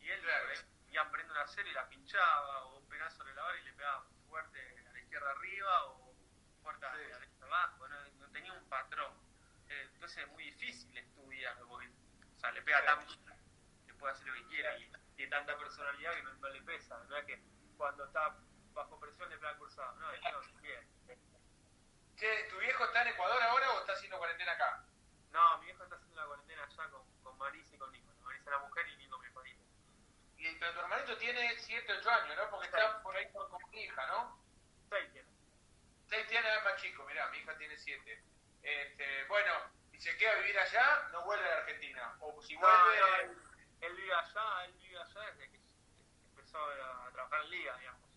Y 0.00 0.10
él 0.10 0.20
Claro. 0.20 0.52
iban 0.90 1.10
perdiendo 1.10 1.32
una 1.32 1.46
serie 1.48 1.70
y 1.72 1.74
la 1.74 1.88
pinchaba, 1.88 2.66
o 2.66 2.86
pegaba 2.86 3.10
sobre 3.12 3.32
la 3.34 3.46
hora 3.46 3.58
y 3.60 3.62
le 3.64 3.72
pegaba 3.72 4.04
fuerte 4.28 4.60
a 4.86 4.92
la 4.92 5.00
izquierda 5.00 5.30
arriba 5.30 5.84
o 5.86 6.14
fuerte 6.62 6.84
a 6.84 6.90
la 6.90 6.98
derecha 6.98 7.44
abajo. 7.46 7.88
No, 7.88 7.96
no 8.18 8.28
tenía 8.30 8.52
un 8.52 8.68
patrón. 8.68 9.14
Eh, 9.70 9.88
entonces 9.94 10.18
es 10.22 10.28
muy 10.32 10.44
difícil 10.44 10.94
estudiarlo 10.98 11.14
porque 11.14 11.23
o 11.23 11.23
sea, 12.44 12.52
le 12.52 12.62
pega 12.62 12.84
tan 12.84 13.06
que 13.86 13.94
puede 13.94 14.12
hacer 14.12 14.26
lo 14.26 14.34
que 14.34 14.46
quiera 14.48 14.76
y 14.78 14.92
tiene 15.16 15.30
tanta 15.30 15.56
personalidad 15.56 16.14
que 16.14 16.22
no, 16.22 16.34
no 16.34 16.48
le 16.48 16.62
pesa. 16.62 16.98
No 17.08 17.16
es 17.16 17.24
que 17.24 17.42
cuando 17.76 18.04
está 18.04 18.36
bajo 18.72 19.00
presión 19.00 19.30
le 19.30 19.38
pega 19.38 19.56
cruzado. 19.56 19.94
No, 19.94 20.06
no, 20.12 20.60
bien. 20.60 20.80
Che, 22.16 22.44
¿tu 22.50 22.58
viejo 22.58 22.84
está 22.84 23.02
en 23.02 23.08
Ecuador 23.08 23.42
ahora 23.42 23.72
o 23.72 23.80
está 23.80 23.92
haciendo 23.92 24.18
cuarentena 24.18 24.52
acá? 24.52 24.84
No, 25.32 25.58
mi 25.58 25.66
viejo 25.66 25.82
está 25.84 25.96
haciendo 25.96 26.20
la 26.20 26.26
cuarentena 26.26 26.64
allá 26.64 26.90
con, 26.90 27.22
con 27.22 27.38
Marisa 27.38 27.74
y 27.74 27.78
con 27.78 27.90
Nico. 27.92 28.12
Marisa 28.22 28.50
la 28.50 28.58
mujer 28.58 28.88
y 28.88 28.96
Nico 28.96 29.18
mi 29.18 29.26
hermanito. 29.26 29.62
Y 30.36 30.54
pero 30.56 30.72
tu 30.74 30.80
hermanito 30.80 31.16
tiene 31.16 31.58
7, 31.58 31.92
8 31.98 32.10
años, 32.10 32.36
¿no? 32.36 32.50
Porque 32.50 32.66
está 32.66 33.02
por 33.02 33.16
ahí 33.16 33.26
con 33.32 33.48
mi 33.70 33.82
hija, 33.82 34.06
¿no? 34.06 34.38
Seis 34.90 35.10
tiene. 35.12 35.28
6 36.08 36.26
tiene 36.28 36.56
es 36.56 36.64
más 36.64 36.76
chico, 36.76 37.04
mirá, 37.06 37.28
mi 37.30 37.38
hija 37.38 37.56
tiene 37.56 37.76
7. 37.76 38.24
Este, 38.62 39.24
bueno, 39.24 39.52
se 40.04 40.14
queda 40.18 40.32
a 40.32 40.36
vivir 40.36 40.58
allá, 40.58 41.08
no 41.12 41.22
vuelve 41.24 41.46
a 41.46 41.50
la 41.54 41.60
Argentina. 41.62 42.16
O 42.20 42.42
si 42.42 42.54
vuelve... 42.56 43.00
no, 43.00 43.16
él, 43.16 43.38
él 43.80 43.96
vive 43.96 44.12
allá, 44.14 44.64
él 44.66 44.72
vive 44.74 45.00
allá 45.00 45.20
desde 45.32 45.50
que 45.50 45.60
empezó 46.28 46.58
a 46.58 47.10
trabajar 47.12 47.40
en 47.44 47.50
Liga, 47.50 47.76
digamos. 47.78 48.10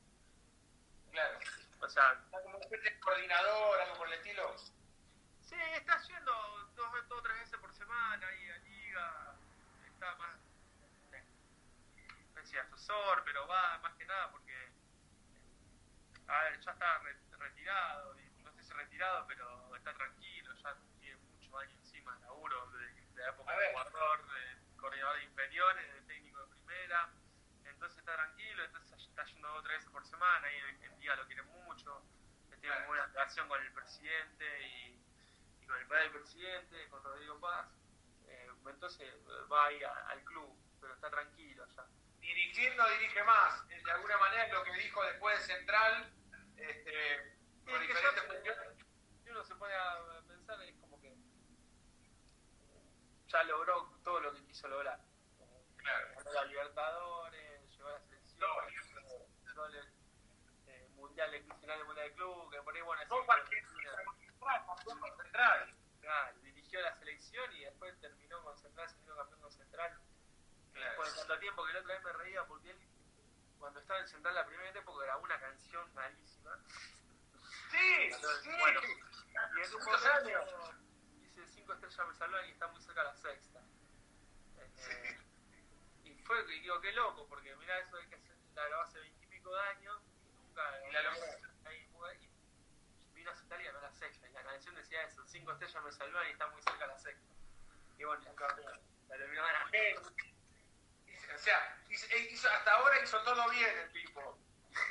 Claro. 1.12 1.40
O 1.80 1.88
sea, 1.88 2.12
Está 2.26 2.42
como 2.42 2.60
de 2.60 3.00
coordinador, 3.00 3.80
algo 3.82 3.96
por 4.00 4.08
el 4.08 4.14
estilo. 4.16 4.58
Sí, 5.42 5.56
está 5.76 5.98
yendo 6.02 6.32
dos, 6.76 6.92
o 7.10 7.22
tres 7.22 7.40
veces 7.40 7.58
por 7.60 7.74
semana 7.74 8.28
ahí 8.28 8.50
a 8.50 8.58
Liga. 8.58 9.36
Está 9.88 10.14
más. 10.16 10.36
eh, 11.14 11.24
No 12.36 12.42
sé 12.42 12.48
si 12.50 12.58
asesor, 12.58 13.24
pero 13.24 13.48
va 13.48 13.78
más 13.78 13.96
que 13.96 14.06
nada 14.06 14.30
porque. 14.32 14.72
A 16.28 16.44
ver, 16.44 16.60
ya 16.60 16.72
está 16.72 16.98
re- 17.00 17.16
retirado. 17.40 18.14
No 18.44 18.52
sé 18.52 18.64
si 18.64 18.74
retirado, 18.74 19.26
pero 19.28 19.74
está 19.78 19.94
tranquilo. 19.94 20.54
Ya 20.56 20.76
años 21.60 21.74
encima 21.80 22.14
de 22.16 22.22
laburo. 22.22 22.68
De, 22.72 22.86
de 22.88 23.22
la 23.24 23.30
época 23.30 23.58
de 23.58 23.68
jugador, 23.72 24.22
de 24.34 24.78
coordinador 24.78 25.18
de 25.18 25.24
inferiores, 25.24 25.94
de 25.94 26.02
técnico 26.02 26.46
de 26.46 26.56
primera. 26.56 27.10
Entonces 27.66 27.98
está 28.00 28.16
tranquilo. 28.16 28.64
Entonces 28.66 29.02
está 29.08 29.24
yendo 29.26 29.48
dos 29.48 29.60
o 29.60 29.64
tres 29.64 29.78
veces 29.78 29.92
por 29.92 30.06
semana. 30.06 30.52
Y 30.52 30.58
en, 30.58 31.00
Liga 31.00 31.16
lo 31.16 31.26
quiere 31.28 31.44
mucho. 31.44 32.04
Tiene 32.50 32.62
Claro. 32.76 32.88
buena 32.88 33.06
relación 33.08 33.48
con 33.48 33.62
el 33.62 33.72
presidente 33.74 34.68
y 34.68 35.04
y 35.62 35.66
con 35.68 35.78
el 35.80 35.88
padre 35.88 36.04
del 36.04 36.12
presidente, 36.14 36.88
con 36.90 37.04
Rodrigo 37.04 37.40
Paz. 37.42 37.68
Eh, 38.28 38.50
entonces 38.68 39.02
eh, 39.02 39.22
va 39.52 39.66
ahí 39.68 39.84
a- 39.84 40.08
al 40.10 40.24
club, 40.24 40.58
pero 40.82 40.94
está 40.94 41.10
tranquilo 41.10 41.66
ya. 41.76 41.86
Dirigir 42.22 42.76
no 42.78 42.88
dirige 42.90 43.22
más. 43.24 43.68
De 43.68 43.92
alguna 43.92 44.18
manera 44.18 44.46
es 44.46 44.54
lo 44.54 44.64
que 44.64 44.72
dijo 44.74 45.04
después 45.04 45.38
de 45.40 45.54
Central, 45.56 46.14
este, 46.58 47.38
por 47.66 47.80
diferentes 47.80 48.24
ya- 48.24 48.34
funciones. 48.34 48.86
Si 49.24 49.30
uno 49.30 49.44
se 49.44 49.56
pone 49.56 49.74
a 49.74 50.22
pensar, 50.28 50.62
es 50.64 50.76
como 50.80 51.00
que 51.02 51.14
ya 53.38 53.44
logró 53.44 53.88
todo 54.04 54.20
lo 54.20 54.34
que 54.34 54.44
quiso 54.46 54.68
lograr. 54.68 55.00
Claro. 55.78 56.08
Ganó 56.16 56.34
la 56.34 56.46
Libertadores, 56.46 57.70
llegó 57.70 57.90
a 57.90 57.92
la 57.92 58.00
selección, 58.00 58.50
llegó 59.46 59.64
al 59.64 59.76
eh, 59.76 60.90
Mundial 60.96 61.32
de 61.32 61.42
Mundial 61.42 61.86
de 61.96 62.14
Club, 62.14 62.52
que 62.52 62.62
por 62.64 62.76
ahí, 62.76 62.82
bueno, 62.82 63.02
No, 63.10 63.18
Central. 65.18 65.76
Claro, 66.02 66.40
dirigió 66.42 66.82
la 66.82 66.94
selección 66.96 67.52
y 67.54 67.66
después 67.66 68.00
terminó 68.00 68.42
con 68.44 68.58
Central, 68.58 68.90
salió 68.90 69.16
campeón 69.18 69.42
con 69.42 69.52
Central. 69.52 70.00
Claro. 70.74 70.88
Después 70.90 71.14
de 71.14 71.20
tanto 71.20 71.40
tiempo 71.40 71.66
que 71.66 71.74
la 71.74 71.80
otra 71.80 71.94
vez 71.94 72.04
me 72.04 72.14
reía 72.14 72.44
porque 72.46 72.72
él, 72.72 72.80
cuando 73.60 73.80
estaba 73.80 74.00
en 74.00 74.08
Central 74.08 74.34
la 74.34 74.46
primera 74.46 74.70
época, 74.70 75.04
grabó 75.06 75.24
una 75.24 75.40
canción 75.40 75.94
malísima. 75.94 76.58
Sí, 77.70 78.12
sí. 78.44 78.50
Bueno, 78.60 78.82
y 78.84 79.62
en 79.62 79.76
un 79.76 79.84
momento 79.84 80.77
cinco 81.68 81.74
estrellas 81.74 82.08
me 82.08 82.16
salvan 82.16 82.48
y 82.48 82.52
está 82.52 82.68
muy 82.68 82.82
cerca 82.82 83.04
la 83.04 83.16
sexta. 83.16 83.60
Eh, 84.60 85.18
y 86.06 86.14
fue, 86.24 86.56
y 86.56 86.60
digo, 86.62 86.80
qué 86.80 86.94
loco, 86.94 87.28
porque 87.28 87.54
mira 87.58 87.78
eso 87.80 87.98
hay 87.98 88.08
que 88.08 88.16
hacer, 88.16 88.36
la 88.56 88.68
grabó 88.68 88.84
hace 88.84 89.00
veintipico 89.00 89.54
de 89.54 89.62
años 89.62 90.02
y 90.24 90.32
nunca 90.32 90.88
Y 90.88 90.92
la 90.94 91.02
logró. 91.02 91.24
ahí, 91.66 91.90
ahí, 92.10 92.30
cinco 95.28 95.52
estrellas 95.52 95.84
me 95.84 95.92
salvan 95.92 96.28
y 96.28 96.32
está 96.32 96.48
muy 96.48 96.62
cerca 96.62 96.88
la 96.88 96.98
sexta. 96.98 97.34
Y 97.98 98.04
bueno, 98.04 98.24
la, 98.24 98.80
la 99.10 99.18
terminó 99.18 99.44
ganando. 99.44 100.10
O 101.36 101.38
sea, 101.38 101.84
hizo, 101.90 102.50
hasta 102.50 102.72
ahora 102.72 103.04
hizo 103.04 103.22
todo 103.24 103.50
bien 103.50 103.78
el 103.78 103.92
tipo. 103.92 104.40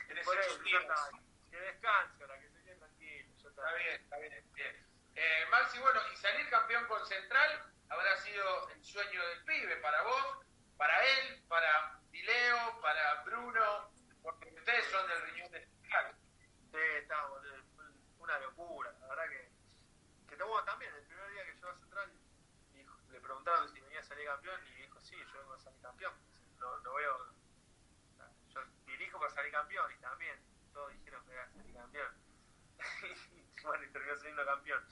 En 0.09 0.25
Por 0.25 0.39
eso, 0.39 0.63
que 1.51 1.59
descanse 1.59 2.23
ahora, 2.23 2.41
que 2.41 2.51
se 2.51 2.63
quede 2.63 2.77
tranquilo. 2.77 3.35
Está 3.49 3.75
bien, 3.75 4.03
está 4.03 4.19
bien. 4.19 4.53
bien. 4.53 4.86
Eh, 5.17 5.47
Maxi, 5.51 5.79
bueno, 5.79 5.99
y 6.13 6.17
salir 6.17 6.49
campeón 6.51 6.87
con 6.87 7.05
Central 7.07 7.73
habrá 7.89 8.17
sido 8.19 8.69
el 8.69 8.85
sueño 8.85 9.27
del 9.29 9.45
pibe 9.45 9.77
para 9.77 10.03
vos, 10.03 10.45
para 10.77 10.95
él, 11.05 11.43
para 11.49 11.99
Dileo, 12.11 12.81
para 12.83 13.23
Bruno, 13.25 13.91
porque 14.23 14.53
ustedes 14.55 14.85
son 14.87 15.09
del 15.09 15.23
riñón 15.23 15.51
de 15.53 15.61
Central. 15.65 16.15
Sí, 16.71 16.79
estamos, 16.99 17.41
una 18.19 18.39
locura, 18.41 18.93
la 19.01 19.07
verdad 19.09 19.29
que, 19.31 19.51
que 20.29 20.37
tomó 20.37 20.63
también, 20.65 20.95
el 20.95 21.07
primer 21.07 21.31
día 21.31 21.45
que 21.47 21.55
llegó 21.55 21.69
a 21.71 21.79
Central, 21.79 22.13
le 23.09 23.21
preguntaron 23.21 23.73
si 23.73 23.81
venía 23.81 24.01
a 24.01 24.03
salir 24.03 24.27
campeón 24.27 24.61
y 24.67 24.83
dijo, 24.83 25.01
sí, 25.01 25.17
yo 25.17 25.39
vengo 25.41 25.55
a 25.55 25.59
salir 25.59 25.81
campeón, 25.81 26.13
no, 26.59 26.79
no 26.81 26.95
veo, 26.95 27.33
yo 28.49 28.61
dirijo 28.85 29.19
para 29.19 29.33
salir 29.33 29.51
campeón 29.51 29.91
y 29.93 29.99
también, 30.01 30.39
todos 30.75 30.93
dijeron 30.93 31.25
que 31.25 31.33
iba 31.33 31.43
a 31.43 31.49
salir 31.49 31.75
campeón. 31.75 32.27
y 33.33 33.63
bueno, 33.63 33.85
y 33.85 33.89
terminó 33.89 34.17
saliendo 34.17 34.45
campeón. 34.45 34.85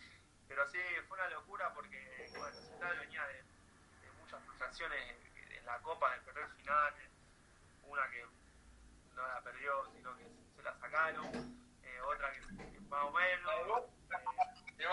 Pero 0.48 0.68
sí, 0.68 0.78
fue 1.08 1.16
una 1.18 1.28
locura 1.28 1.72
porque, 1.74 2.30
bueno, 2.36 2.56
Central 2.60 2.98
venía 2.98 3.26
de, 3.26 3.42
muchas 4.20 4.42
frustraciones 4.44 5.00
en, 5.00 5.64
la 5.64 5.78
Copa, 5.78 6.12
de 6.12 6.20
perder 6.20 6.46
finales, 6.58 7.10
una 7.84 8.08
que 8.10 8.26
no 9.14 9.26
la 9.26 9.40
perdió, 9.40 9.90
sino 9.92 10.14
que 10.18 10.26
se 10.54 10.62
la 10.62 10.74
sacaron, 10.78 11.26
eh, 11.82 12.00
otra 12.02 12.30
que, 12.32 12.40
más 12.88 13.04
o 13.04 13.10
menos. 13.12 13.54
Eh, 13.54 14.88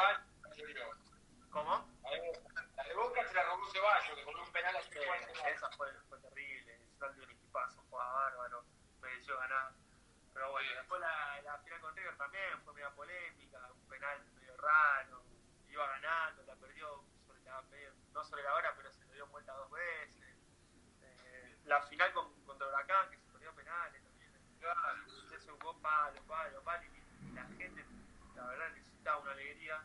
¿Cómo? 1.49 1.85
La 2.77 2.83
de 2.85 2.93
Boca 2.95 3.27
se 3.27 3.33
la 3.33 3.43
robó 3.43 3.69
Ceballos, 3.69 4.17
que 4.17 4.23
con 4.23 4.39
un 4.39 4.51
penal 4.53 4.75
a 4.77 4.81
sí, 4.81 4.99
Esa 5.53 5.69
fue, 5.71 5.91
fue 6.07 6.17
terrible, 6.19 6.77
Central 6.77 7.13
dio 7.15 7.23
un 7.25 7.31
equipazo, 7.31 7.83
fue 7.89 7.99
bárbaro, 7.99 8.63
mereció 9.01 9.37
ganar. 9.37 9.73
Pero 10.33 10.51
bueno, 10.51 10.69
después 10.77 11.01
la, 11.01 11.41
la 11.41 11.57
final 11.57 11.81
con 11.81 11.95
River 11.97 12.15
también 12.15 12.61
fue 12.63 12.73
media 12.73 12.89
polémica, 12.91 13.59
un 13.73 13.89
penal 13.89 14.23
medio 14.39 14.55
raro 14.55 15.30
iba 15.71 15.87
ganando, 15.87 16.43
la 16.43 16.55
perdió 16.55 17.03
sobre 17.25 17.41
la, 17.43 17.63
no 18.13 18.23
sobre 18.25 18.43
la 18.43 18.55
hora, 18.55 18.73
pero 18.75 18.91
se 18.91 19.05
le 19.05 19.13
dio 19.13 19.27
vuelta 19.27 19.53
dos 19.53 19.71
veces. 19.71 20.35
Eh, 21.01 21.57
la 21.65 21.81
final 21.83 22.11
con, 22.13 22.33
contra 22.45 22.67
Huracán, 22.67 23.09
que 23.09 23.17
se 23.17 23.25
perdió 23.31 23.53
penales 23.55 24.03
también. 24.03 24.31
Se 25.39 25.51
jugó 25.51 25.77
palo, 25.79 26.21
palo, 26.23 26.61
palo, 26.63 26.83
y, 26.83 27.31
la 27.33 27.43
gente, 27.57 27.85
la 28.35 28.45
verdad, 28.47 28.69
necesitaba 28.73 29.19
una 29.19 29.31
alegría. 29.31 29.83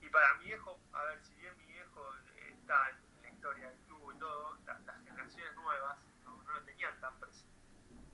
Y, 0.00 0.08
para 0.08 0.34
mi 0.34 0.46
viejo, 0.46 0.80
a 0.92 1.04
ver, 1.04 1.22
si 1.24 1.34
bien 1.34 1.56
mi 1.58 1.66
viejo 1.66 2.14
está 2.48 2.90
en 2.90 3.22
la 3.22 3.28
historia 3.30 3.70
del 3.70 3.78
club 3.86 4.12
y 4.14 4.18
todo, 4.18 4.56
las 4.66 5.04
generaciones 5.04 5.54
nuevas 5.56 5.98
no, 6.24 6.42
lo 6.42 6.62
tenían 6.62 6.98
tan 7.00 7.18
presente. 7.20 7.54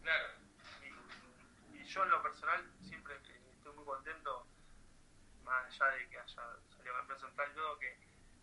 Claro. 0.02 0.28
Y, 0.82 1.78
y 1.78 1.84
yo 1.84 2.02
en 2.02 2.10
lo 2.10 2.22
personal 2.22 2.70
siempre 2.82 3.16
estoy 3.16 3.72
muy 3.74 3.84
contento 3.84 4.46
más 5.46 5.65
allá 5.84 5.96
de 5.96 6.08
que 6.08 6.18
haya 6.18 6.28
salido 6.28 6.94
campeón 6.94 7.20
central, 7.20 7.54
yo 7.54 7.78
que 7.78 7.98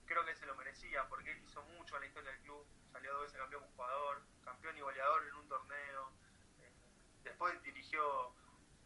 creo 0.05 0.25
que 0.25 0.35
se 0.35 0.45
lo 0.45 0.55
merecía, 0.55 1.07
porque 1.07 1.31
él 1.31 1.41
hizo 1.43 1.61
mucho 1.63 1.95
en 1.95 2.01
la 2.01 2.07
historia 2.07 2.31
del 2.31 2.41
club, 2.41 2.65
salió 2.91 3.13
dos 3.13 3.23
veces 3.23 3.37
campeón 3.37 3.63
jugador, 3.75 4.21
campeón 4.43 4.77
y 4.77 4.81
goleador 4.81 5.27
en 5.27 5.33
un 5.35 5.47
torneo, 5.47 6.11
eh, 6.59 6.71
después 7.23 7.61
dirigió, 7.63 8.33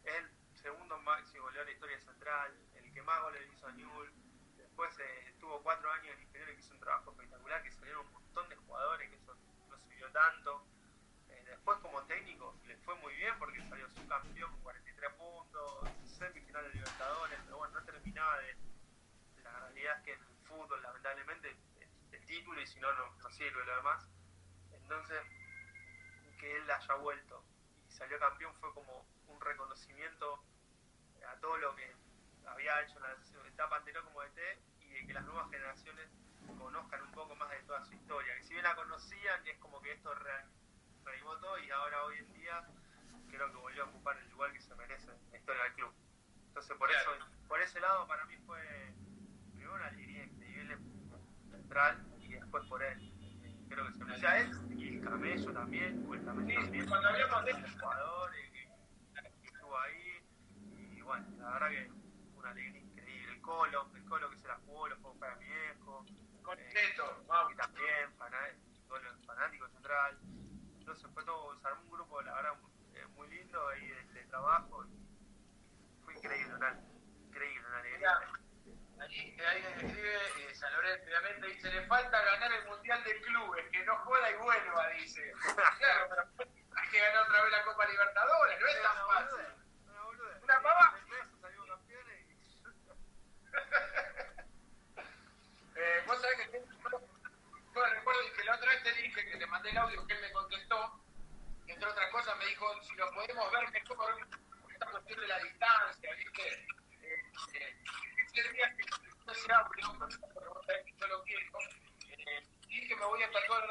el 0.04 0.32
segundo 0.54 0.98
máximo 1.00 1.44
goleador 1.44 1.66
de 1.66 1.72
la 1.72 1.76
historia 1.76 2.00
central, 2.00 2.58
el 2.76 2.94
que 2.94 3.02
más 3.02 3.22
goles 3.22 3.42
hizo 3.54 3.68
a 3.68 3.72
Newell, 3.72 4.12
después 4.58 4.98
eh, 5.00 5.30
estuvo 5.30 5.62
cuatro 5.64 5.92
años 5.92 6.16
en 6.16 6.22
inferior 6.22 6.50
que 6.56 6.62
hizo 6.62 6.74
un 6.74 6.80
trabajo 6.80 7.12
espectacular, 7.12 7.64
que 7.64 7.72
salieron 7.72 8.06
un 8.08 8.14
montón 8.14 8.50
de 8.50 8.56
jugadores, 8.56 9.10
que 9.10 9.16
eso 9.16 9.36
no 9.70 9.78
se 9.78 10.10
tanto. 10.12 10.66
Eh, 11.30 11.44
después 11.46 11.78
como 11.80 12.02
técnico 12.04 12.56
le 12.66 12.78
fue 12.78 12.96
muy 12.96 13.14
bien 13.16 13.38
porque 13.40 13.62
salió 13.68 13.90
subcampeón 13.90 14.52
con 14.52 14.62
43 14.62 15.14
puntos, 15.14 15.90
semifinal 16.06 16.64
de 16.64 16.80
la 18.24 19.60
realidad 19.60 20.04
que 20.04 20.14
en 20.14 20.20
el 20.20 20.38
fútbol, 20.48 20.82
lamentablemente, 20.82 21.56
el, 22.12 22.26
título 22.26 22.60
y 22.62 22.68
si 22.68 22.78
no, 22.82 22.92
no, 22.92 23.30
sirve 23.30 23.64
lo 23.64 23.76
demás. 23.78 24.06
Entonces, 24.74 25.22
que 26.40 26.58
él 26.58 26.70
haya 26.70 26.94
vuelto 26.96 27.42
y 27.88 27.92
salió 27.92 28.20
campeón 28.20 28.54
fue 28.56 28.74
como 28.74 29.06
un 29.28 29.40
reconocimiento 29.40 30.44
a 31.26 31.40
todo 31.40 31.56
lo 31.58 31.74
que 31.76 31.96
había 32.46 32.82
hecho 32.82 32.98
en 32.98 33.04
la 33.04 33.48
etapa 33.48 33.78
anterior 33.78 34.04
como 34.04 34.22
DT 34.22 34.40
y 34.82 34.90
de 34.90 35.08
que 35.08 35.14
las 35.14 35.24
nuevas 35.24 35.50
generaciones 35.50 36.10
conozcan 36.60 37.02
un 37.02 37.12
poco 37.14 37.36
más 37.36 37.50
de 37.50 37.60
toda 37.64 37.84
su 37.86 37.94
historia. 37.94 38.36
Que 38.36 38.44
si 38.44 38.54
bien 38.54 38.64
la 38.64 38.76
conocían, 38.76 39.48
es 39.48 39.58
como 39.60 39.82
que 39.82 39.94
esto 39.94 40.14
todo 41.40 41.60
y 41.60 41.70
ahora 41.72 42.04
hoy 42.06 42.18
en 42.18 42.34
día 42.34 42.64
creo 43.30 43.52
que 43.52 43.58
volvió 43.58 43.84
a 43.84 43.88
ocupar 43.88 44.18
el 44.18 44.30
lugar 44.30 44.52
que 44.54 44.62
se 44.62 44.74
merece 44.76 45.10
en 45.12 45.32
la 45.32 45.38
historia 45.38 45.64
del 45.64 45.74
club. 45.74 45.94
Entonces 46.48 46.78
por 46.78 46.90
eso, 46.90 47.12
por 47.48 47.62
ese 47.62 47.80
lado 47.80 48.08
para 48.08 48.26
mí 48.26 48.36
fue 48.46 48.60
primero 49.52 49.76
una 49.76 49.88
alegría 49.88 50.26
increíble 50.26 50.78
central 51.50 52.06
y 52.20 52.34
después 52.34 52.66
por 52.68 52.84
él. 52.84 53.14
Creo 53.70 53.86
que 53.88 53.94
se 53.94 54.06
merecía 54.06 54.30
a 54.30 54.40
él 54.40 54.52
y 54.78 54.96
el 54.96 55.04
camello 55.04 55.54
también, 55.54 56.06
o 56.08 56.14
el 56.14 56.24
camello 56.24 56.62
también. 56.62 56.88
Cuando 56.88 57.10
hablamos 57.10 57.46
de 57.46 57.52
este 57.52 57.70
jugador 57.80 58.32
que, 58.32 59.48
estuvo 59.48 59.78
ahí, 59.80 60.24
y 60.96 61.02
bueno, 61.02 61.26
la 61.40 61.52
verdad 61.52 61.70
que 61.70 61.92
una 62.38 62.50
alegría 62.50 62.82
increíble. 62.82 63.34
El 63.34 63.42
Colo, 63.42 63.90
el 63.96 64.06
Colo 64.06 64.30
que 64.30 64.38
se 64.38 64.48
la 64.48 64.56
jugó, 64.66 64.88
lo 64.88 64.98
fue 64.98 65.20
para 65.20 65.36
mi 65.36 65.46
viejo. 65.46 66.06
Contento, 66.44 67.04
eh, 67.04 67.54
Y 67.54 67.56
también 67.58 68.14
fanático 69.26 69.68
central. 69.70 70.18
Entonces 70.80 71.10
fue 71.14 71.24
todo, 71.26 71.60
se 71.60 71.68
armó 71.68 71.82
un 71.84 71.92
grupo, 71.92 72.22
la 72.22 72.34
verdad, 72.36 72.54
eh, 72.94 73.06
muy 73.16 73.28
lindo 73.28 73.68
ahí 73.68 73.86
de, 73.86 74.14
de 74.14 74.26
trabajo 74.28 74.86
una, 76.08 76.16
increíble, 76.16 76.54
alegría. 76.54 76.87
Allí 79.18 79.34
alguien 79.46 79.74
escribe, 79.74 80.16
eh, 80.16 80.54
San 80.54 80.72
Lorenzo, 80.74 81.06
obviamente, 81.06 81.48
dice, 81.48 81.72
le 81.72 81.88
falta 81.88 82.22
ganar 82.22 82.54
el 82.54 82.66
Mundial 82.66 83.04
de 83.04 83.20
Clubes, 83.22 83.66
que 83.72 83.84
no 83.84 83.98
juega 83.98 84.30
y 84.30 84.36
vuelva, 84.36 84.90
dice. 84.90 85.34
claro, 85.80 86.06
pero 86.10 86.22
hay 86.76 86.90
que 86.90 87.00
ganar 87.00 87.24
otra 87.24 87.42
vez 87.42 87.52
la 87.52 87.64
Copa 87.64 87.88
Libertadores, 87.88 88.60
no 88.60 88.68
es 88.68 88.84
tan 88.84 89.08
fácil. 89.08 89.48
Una, 90.44 90.62
pava. 90.62 90.94
eh, 95.76 96.04
vos 96.06 96.22
sabés 96.22 96.50
que 96.50 96.62
yo 97.74 97.86
recuerdo 97.86 98.22
que 98.36 98.44
la 98.44 98.56
otra 98.56 98.70
vez 98.72 98.84
te 98.84 98.92
dije 98.94 99.32
que 99.32 99.38
te 99.38 99.48
mandé 99.48 99.70
el 99.70 99.78
audio 99.78 100.06
que 100.08 100.14
él 100.14 100.22
me 100.22 100.32
contestó, 100.32 101.02
entre 101.66 101.90
otras 101.90 102.12
cosas 102.12 102.38
me 102.38 102.46
dijo, 102.46 102.84
si 102.84 102.94
lo 102.96 103.12
podemos 103.14 103.52
ver 103.52 103.72
mejor 103.72 104.16
esta 104.72 104.86
cuestión 104.86 105.20
de 105.20 105.28
la 105.28 105.40
distancia, 105.40 106.14
¿viste? 106.14 106.68
Eh, 107.02 107.24
eh, 107.54 107.78
que 108.78 108.84
se 109.34 109.52
abre. 109.54 109.82
Eh, 112.10 112.44
y 112.70 112.88
que 112.88 112.96
me 112.96 113.06
voy 113.06 113.24
a 113.24 113.32
tatuar, 113.32 113.64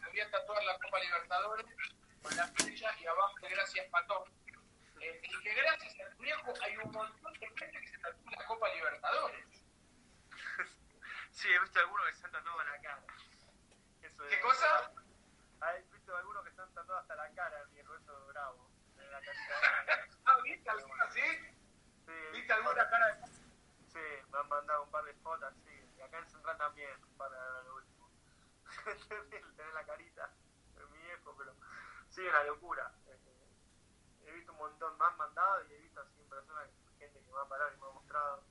me 0.00 0.08
voy 0.10 0.20
a 0.20 0.30
tatuar 0.30 0.64
la 0.64 0.78
Copa 0.78 0.98
Libertadores 1.00 1.66
con 2.22 2.36
la 2.36 2.46
flecha 2.48 2.94
y 3.00 3.06
abajo 3.06 3.34
de 3.42 3.48
Gracias 3.50 3.86
Patón. 3.90 4.24
Eh, 5.00 5.20
y 5.22 5.42
que 5.42 5.54
gracias 5.54 6.00
al 6.00 6.14
viejo 6.16 6.52
hay 6.62 6.76
un 6.78 6.90
montón 6.92 7.32
de 7.34 7.46
gente 7.46 7.80
que 7.80 7.88
se 7.88 7.98
tatúa 7.98 8.30
la 8.30 8.46
Copa 8.46 8.68
Libertadores. 8.74 9.46
sí, 11.30 11.52
he 11.52 11.60
visto 11.60 11.80
algunos 11.80 12.06
que 12.06 12.14
se 12.14 12.26
han 12.26 12.32
tatuado 12.32 12.64
la 12.64 12.80
cara. 12.80 13.02
Eso 14.02 14.28
¿Qué 14.28 14.40
cosa? 14.40 14.92
He 15.76 15.82
visto 15.92 16.16
algunos 16.16 16.44
que 16.44 16.52
se 16.52 16.60
han 16.62 16.74
tatuado 16.74 17.00
hasta 17.00 17.16
la 17.16 17.30
cara, 17.34 17.64
mi 17.72 17.80
eso 17.80 18.26
bravo. 18.26 18.70
ah, 20.24 20.36
¿viste 20.42 20.70
alguna 20.70 21.04
así? 21.04 21.20
Sí, 22.06 22.12
¿Viste 22.32 22.52
alguna 22.52 22.88
cara 22.88 23.14
de... 23.14 23.26
Sí, 23.88 24.00
me 24.30 24.38
han 24.38 24.48
mandado 24.48 24.84
un 24.84 24.90
par 24.90 25.04
de 25.04 25.14
fotos, 25.14 25.54
sí. 25.64 25.92
Y 25.96 26.00
acá 26.00 26.18
en 26.18 26.28
Central 26.28 26.58
también, 26.58 26.90
para 27.16 27.62
lo 27.62 27.76
último. 27.76 28.10
Tener 29.08 29.72
la 29.72 29.86
carita 29.86 30.30
de 30.74 30.86
mi 30.86 30.98
viejo, 30.98 31.34
pero 31.38 31.54
sí, 32.10 32.20
una 32.22 32.42
locura. 32.44 32.92
Eh, 33.06 33.18
he 34.26 34.32
visto 34.32 34.52
un 34.52 34.58
montón 34.58 34.98
más 34.98 35.16
mandados 35.16 35.64
y 35.70 35.74
he 35.74 35.78
visto 35.78 36.00
así 36.00 36.20
en 36.20 36.28
persona 36.28 36.60
gente 36.98 37.20
que 37.20 37.30
me 37.30 37.38
ha 37.38 37.44
parado 37.44 37.72
y 37.72 37.76
me 37.76 37.86
ha 37.86 37.90
mostrado. 37.90 38.44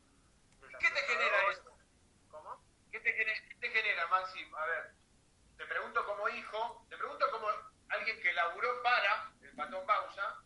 ¿Qué 0.79 0.89
te 0.89 1.01
genera 1.01 1.51
eso? 1.51 1.77
¿Cómo? 2.31 2.63
¿Qué 2.91 2.99
te, 2.99 3.13
genera, 3.13 3.39
¿Qué 3.49 3.55
te 3.55 3.69
A 4.33 4.65
ver, 4.65 4.93
te 5.57 5.65
pregunto 5.65 6.03
como 6.05 6.27
hijo, 6.29 6.85
te 6.89 6.97
pregunto 6.97 7.29
como 7.31 7.47
alguien 7.89 8.19
que 8.19 8.33
laburó 8.33 8.81
para 8.81 9.31
el 9.41 9.55
patón 9.55 9.85
Bausa, 9.85 10.41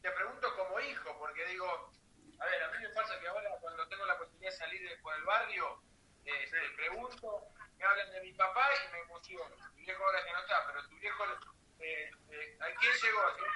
te 0.00 0.10
pregunto 0.12 0.54
como 0.54 0.78
hijo, 0.78 1.18
porque 1.18 1.44
digo, 1.46 1.90
a 2.38 2.44
ver, 2.44 2.62
a 2.62 2.70
mí 2.70 2.78
me 2.80 2.90
pasa 2.90 3.18
que 3.18 3.26
ahora 3.26 3.50
cuando 3.60 3.88
tengo 3.88 4.04
la 4.04 4.18
posibilidad 4.18 4.52
de 4.52 4.56
salir 4.56 5.00
por 5.02 5.14
el 5.16 5.24
barrio, 5.24 5.82
eh, 6.24 6.48
te 6.48 6.76
pregunto, 6.76 7.48
me 7.76 7.84
hablan 7.84 8.10
de 8.12 8.20
mi 8.20 8.32
papá 8.34 8.68
y 8.86 8.92
me 8.92 9.00
emociono. 9.00 9.56
Mi 9.74 9.82
viejo 9.82 10.04
ahora 10.04 10.24
que 10.24 10.32
no 10.32 10.38
está, 10.40 10.66
pero 10.66 10.88
tu 10.88 10.96
viejo, 10.96 11.24
eh, 11.80 12.10
eh, 12.30 12.58
¿a 12.60 12.66
quién 12.78 12.92
llegó? 13.02 13.20
A 13.20 13.32
ver, 13.32 13.50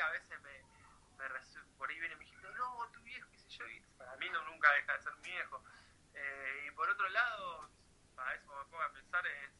a 0.00 0.10
veces 0.10 0.40
me, 0.42 0.62
me 1.16 1.28
por 1.76 1.90
ahí 1.90 1.98
viene 2.00 2.16
mi 2.16 2.26
gente, 2.26 2.48
no, 2.56 2.88
tu 2.92 3.00
viejo, 3.02 3.28
qué 3.30 3.38
sé 3.38 3.48
yo, 3.50 3.66
y 3.68 3.80
para 3.96 4.16
mí 4.16 4.28
no, 4.30 4.42
nunca 4.44 4.72
deja 4.72 4.92
de 4.94 5.02
ser 5.02 5.16
mi 5.16 5.30
viejo. 5.30 5.62
Eh, 6.14 6.64
y 6.66 6.70
por 6.72 6.88
otro 6.88 7.08
lado, 7.08 7.70
a 8.16 8.34
eso 8.34 8.46
me 8.46 8.64
pongo 8.70 8.82
a 8.82 8.92
pensar 8.92 9.26
es 9.26 9.50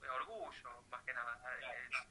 un 0.00 0.10
orgullo, 0.10 0.82
más 0.90 1.02
que 1.04 1.14
nada, 1.14 1.38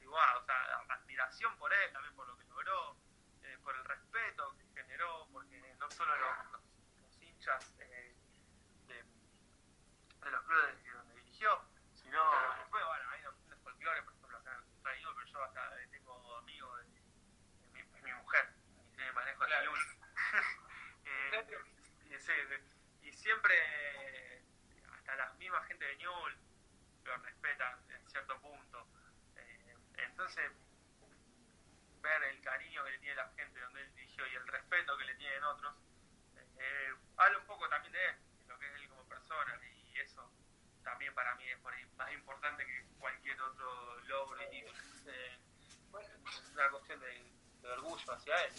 igual, 0.00 0.36
o 0.38 0.44
sea, 0.44 0.84
admiración 0.88 1.56
por 1.58 1.72
él, 1.72 1.92
también 1.92 2.14
por 2.14 2.26
lo 2.26 2.36
que 2.36 2.44
logró, 2.44 2.96
eh, 3.42 3.58
por 3.62 3.76
el 3.76 3.84
respeto 3.84 4.56
que 4.56 4.82
generó, 4.82 5.28
porque 5.32 5.74
no 5.78 5.90
solo 5.90 6.16
los, 6.16 6.52
los, 6.52 7.22
hinchas 7.22 7.74
eh, 7.78 8.14
de, 8.86 8.94
de, 8.94 10.30
los 10.30 10.42
clubes 10.42 10.94
donde 10.94 11.14
dirigió, 11.16 11.62
sino 11.94 12.22
después, 12.58 12.84
bueno, 12.84 13.10
hay 13.10 13.24
un 13.26 13.62
folclore, 13.62 14.02
por 14.02 14.14
ejemplo, 14.14 14.38
acá 14.38 14.56
en 14.56 14.82
traído, 14.82 15.14
pero 15.14 15.26
yo 15.26 15.44
acá 15.44 15.70
tengo 15.90 16.36
amigos 16.36 16.78
de, 16.78 16.84
mi, 17.72 17.82
mi, 18.02 18.12
mujer, 18.14 18.54
y 18.82 18.96
tiene 18.96 19.12
manejo 19.12 19.44
de 19.44 19.50
salud. 19.50 19.78
eh, 21.04 21.58
y, 23.02 23.08
y 23.08 23.12
siempre, 23.30 24.42
hasta 24.92 25.14
la 25.14 25.32
misma 25.34 25.62
gente 25.66 25.84
de 25.84 25.96
Newell 25.98 26.36
lo 27.04 27.16
respetan 27.18 27.78
en 27.90 28.10
cierto 28.10 28.40
punto. 28.40 28.88
Eh, 29.36 29.76
entonces, 29.98 30.50
ver 32.02 32.22
el 32.24 32.40
cariño 32.42 32.82
que 32.84 32.90
le 32.90 32.98
tiene 32.98 33.14
la 33.14 33.28
gente 33.36 33.60
donde 33.60 33.82
él 33.82 33.94
dirigió 33.94 34.26
y 34.26 34.34
el 34.34 34.46
respeto 34.48 34.98
que 34.98 35.04
le 35.04 35.14
tienen 35.14 35.44
otros, 35.44 35.76
eh, 36.58 36.92
habla 37.18 37.38
un 37.38 37.46
poco 37.46 37.68
también 37.68 37.92
de 37.92 38.04
él, 38.04 38.16
de 38.40 38.46
lo 38.48 38.58
que 38.58 38.66
es 38.66 38.74
él 38.74 38.88
como 38.88 39.08
persona, 39.08 39.60
y 39.64 40.00
eso 40.00 40.28
también 40.82 41.14
para 41.14 41.32
mí 41.36 41.44
es 41.48 41.62
más 41.96 42.12
importante 42.12 42.66
que 42.66 42.84
cualquier 42.98 43.40
otro 43.40 44.00
logro 44.08 44.42
y 44.42 44.50
título. 44.50 44.78
Eh, 45.06 45.38
es 46.00 46.50
una 46.52 46.68
cuestión 46.70 46.98
de, 46.98 47.32
de 47.62 47.68
orgullo 47.68 48.12
hacia 48.12 48.44
él. 48.46 48.52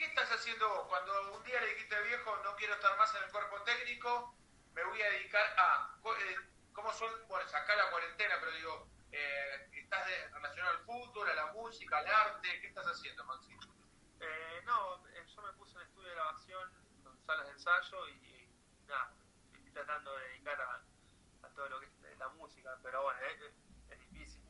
¿Qué 0.00 0.06
estás 0.06 0.32
haciendo 0.32 0.66
vos? 0.66 0.88
Cuando 0.88 1.36
un 1.36 1.44
día 1.44 1.60
le 1.60 1.74
dijiste 1.74 2.00
viejo, 2.00 2.34
no 2.42 2.56
quiero 2.56 2.72
estar 2.72 2.96
más 2.96 3.14
en 3.16 3.22
el 3.22 3.30
cuerpo 3.30 3.60
técnico, 3.64 4.34
me 4.72 4.82
voy 4.82 5.02
a 5.02 5.10
dedicar 5.10 5.44
a... 5.58 5.94
Eh, 6.02 6.36
¿Cómo 6.72 6.90
son? 6.94 7.10
Bueno, 7.28 7.46
sacar 7.50 7.76
la 7.76 7.90
cuarentena, 7.90 8.36
pero 8.40 8.50
digo, 8.52 8.88
eh, 9.12 9.68
¿estás 9.74 10.06
relacionado 10.32 10.78
al 10.78 10.84
fútbol, 10.86 11.28
a 11.28 11.34
la 11.34 11.52
música, 11.52 11.98
al 11.98 12.06
arte? 12.06 12.48
¿Qué 12.62 12.68
estás 12.68 12.86
haciendo, 12.86 13.26
Maxi? 13.26 13.52
Eh, 14.20 14.62
no, 14.64 15.06
eh, 15.08 15.22
yo 15.36 15.42
me 15.42 15.52
puse 15.52 15.76
en 15.76 15.82
estudio 15.82 16.08
de 16.08 16.14
grabación, 16.14 16.72
en 17.04 17.26
salas 17.26 17.46
de 17.48 17.52
ensayo 17.52 18.08
y, 18.08 18.48
nada, 18.86 19.12
estoy 19.52 19.70
tratando 19.70 20.16
de 20.16 20.28
dedicar 20.28 20.62
a, 20.62 20.82
todo 21.54 21.68
lo 21.68 21.78
que 21.78 21.88
es 22.10 22.16
la 22.16 22.28
música, 22.28 22.74
pero 22.82 23.02
bueno, 23.02 23.20
es, 23.20 23.98
difícil. 23.98 24.42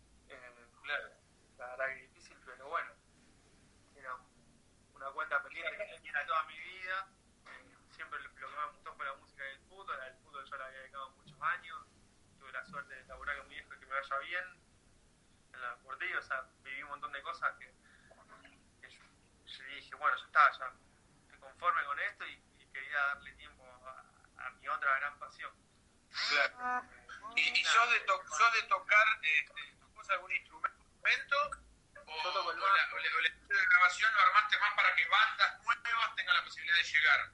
claro. 0.85 1.11
La 1.59 1.67
verdad 1.71 1.87
que 1.87 2.05
es 2.05 2.15
difícil, 2.15 2.39
pero 2.47 2.69
bueno, 2.69 2.93
era 3.97 4.17
una 5.01 5.09
tenía 5.87 6.27
toda 6.27 6.43
mi 6.45 6.59
vida. 6.59 7.09
siempre 7.91 8.21
lo, 8.21 8.35
que 8.35 8.43
más 8.43 8.67
me 8.67 8.73
gustó 8.73 8.95
fue 8.95 9.05
la 9.05 9.15
música 9.15 9.45
y 9.45 9.51
el 9.55 9.61
fútbol. 9.69 9.99
El 10.07 10.15
fútbol 10.17 10.45
yo 10.45 10.57
la 10.57 10.67
había 10.67 10.79
dedicado 10.81 11.11
muchos 11.11 11.41
años 11.43 11.87
la 12.53 12.65
suerte 12.67 12.95
de 12.95 13.05
laburar 13.05 13.37
con 13.39 13.49
mi 13.49 13.57
y 13.57 13.63
que 13.63 13.87
me 13.87 13.95
vaya 13.95 14.19
bien 14.19 14.45
en 15.53 15.61
la 15.61 15.71
deportiva, 15.77 16.19
o 16.19 16.23
sea, 16.23 16.45
viví 16.63 16.83
un 16.83 16.91
montón 16.91 17.13
de 17.13 17.23
cosas 17.23 17.53
que, 17.59 17.73
yo, 18.89 19.65
dije, 19.75 19.95
bueno, 19.97 20.17
ya 20.17 20.25
está, 20.27 20.59
ya 20.59 20.73
estoy 21.23 21.39
conforme 21.39 21.85
con 21.85 21.99
esto 22.01 22.27
y, 22.27 22.43
quería 22.73 22.99
darle 22.99 23.33
tiempo 23.33 23.65
a, 23.65 24.51
mi 24.61 24.69
otra 24.69 24.97
gran 25.01 25.19
pasión. 25.19 25.53
Claro. 26.29 26.87
¿Y, 27.35 27.41
y 27.41 27.65
sos, 27.65 27.91
de 27.91 27.99
de 27.99 28.69
tocar 28.69 29.07
este, 29.23 30.13
algún 30.13 30.33
instrumento? 30.33 31.51
¿O, 32.11 32.51
el 32.51 32.59
o, 32.59 32.67
la, 32.67 32.83
o, 32.91 32.99
de 32.99 33.67
grabación 33.71 34.13
lo 34.13 34.21
armaste 34.21 34.59
más 34.59 34.75
para 34.75 34.95
que 34.95 35.09
bandas 35.09 35.63
nuevas 35.65 36.15
tengan 36.17 36.37
la 36.37 36.45
posibilidad 36.45 36.77
de 36.77 36.85
llegar? 36.85 37.33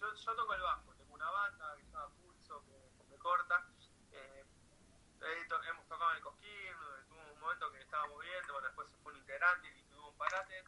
Yo, 0.00 0.14
yo 0.14 0.36
toco 0.36 0.54
el 0.54 0.60
bajo, 0.62 0.94
tengo 0.94 1.14
una 1.14 1.30
banda 1.30 1.76
que 1.76 1.82
se 1.82 1.90
llama 1.90 2.08
Pulso, 2.14 2.64
que 2.64 3.04
me 3.10 3.18
corta 3.18 3.64
hemos 5.68 5.86
tocado 5.88 6.10
en 6.10 6.16
el 6.16 6.22
Cosquín, 6.22 6.72
tuvo 7.08 7.32
un 7.32 7.40
momento 7.40 7.72
que 7.72 7.80
estábamos 7.80 8.16
bueno, 8.16 8.60
después 8.60 8.88
se 8.90 8.96
fue 8.98 9.12
un 9.12 9.18
integrante 9.18 9.68
y 9.68 9.82
tuvimos 9.84 10.10
un 10.10 10.18
parate, 10.18 10.64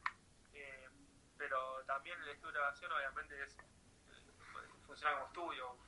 eh, 0.55 0.88
pero 1.36 1.84
también 1.86 2.20
el 2.22 2.28
estudio 2.28 2.53
de 2.53 2.59
grabación 2.59 2.92
obviamente 2.92 3.42
es, 3.42 3.57
funciona 4.86 5.14
como 5.14 5.26
estudio, 5.26 5.78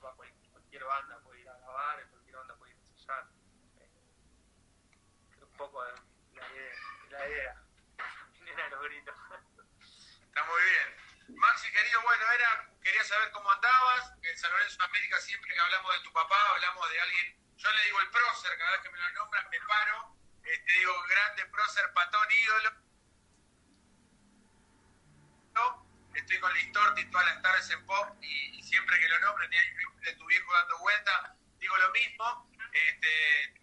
cualquier 0.52 0.84
banda 0.84 1.20
puede 1.20 1.40
ir 1.40 1.48
a 1.48 1.56
grabar, 1.58 2.08
cualquier 2.10 2.36
banda 2.36 2.54
puede 2.56 2.72
ir 2.72 2.78
a 2.78 2.80
ensayar. 2.80 3.26
Eh, 3.78 3.90
un 5.42 5.56
poco 5.56 5.84
de 5.84 5.92
la 7.10 7.28
idea. 7.28 7.54
Idea. 8.42 8.68
los 8.68 8.82
gritos. 8.82 9.16
Está 10.26 10.44
muy 10.44 10.62
bien. 10.62 11.38
Maxi, 11.38 11.70
querido, 11.72 12.00
bueno, 12.02 12.24
era, 12.32 12.70
quería 12.82 13.04
saber 13.04 13.30
cómo 13.32 13.50
andabas. 13.50 14.12
En 14.22 14.38
San 14.38 14.50
Lorenzo 14.50 14.78
de 14.78 14.84
América, 14.84 15.20
siempre 15.20 15.54
que 15.54 15.60
hablamos 15.60 15.92
de 15.94 16.00
tu 16.00 16.12
papá, 16.12 16.36
hablamos 16.50 16.90
de 16.90 17.00
alguien 17.00 17.38
yo 17.58 17.72
le 17.72 17.84
digo 17.84 18.00
el 18.00 18.10
prócer, 18.10 18.56
cada 18.56 18.70
vez 18.70 18.80
que 18.82 18.90
me 18.90 18.98
lo 18.98 19.10
nombran 19.10 19.50
me 19.50 19.60
paro, 19.60 20.16
este, 20.44 20.72
digo 20.78 21.02
grande 21.08 21.44
prócer, 21.46 21.92
patón, 21.92 22.26
ídolo. 22.30 22.88
Estoy 26.14 26.38
con 26.40 26.52
Listorti 26.54 27.04
todas 27.10 27.26
las 27.26 27.42
tardes 27.42 27.70
en 27.70 27.84
pop 27.86 28.16
y, 28.22 28.62
siempre 28.62 28.98
que 29.00 29.08
lo 29.08 29.18
nombran, 29.20 29.50
y 29.52 30.04
de 30.04 30.12
tu 30.14 30.26
viejo 30.26 30.52
dando 30.52 30.78
vuelta, 30.78 31.36
digo 31.58 31.76
lo 31.76 31.90
mismo. 31.90 32.50
Este, 32.72 33.54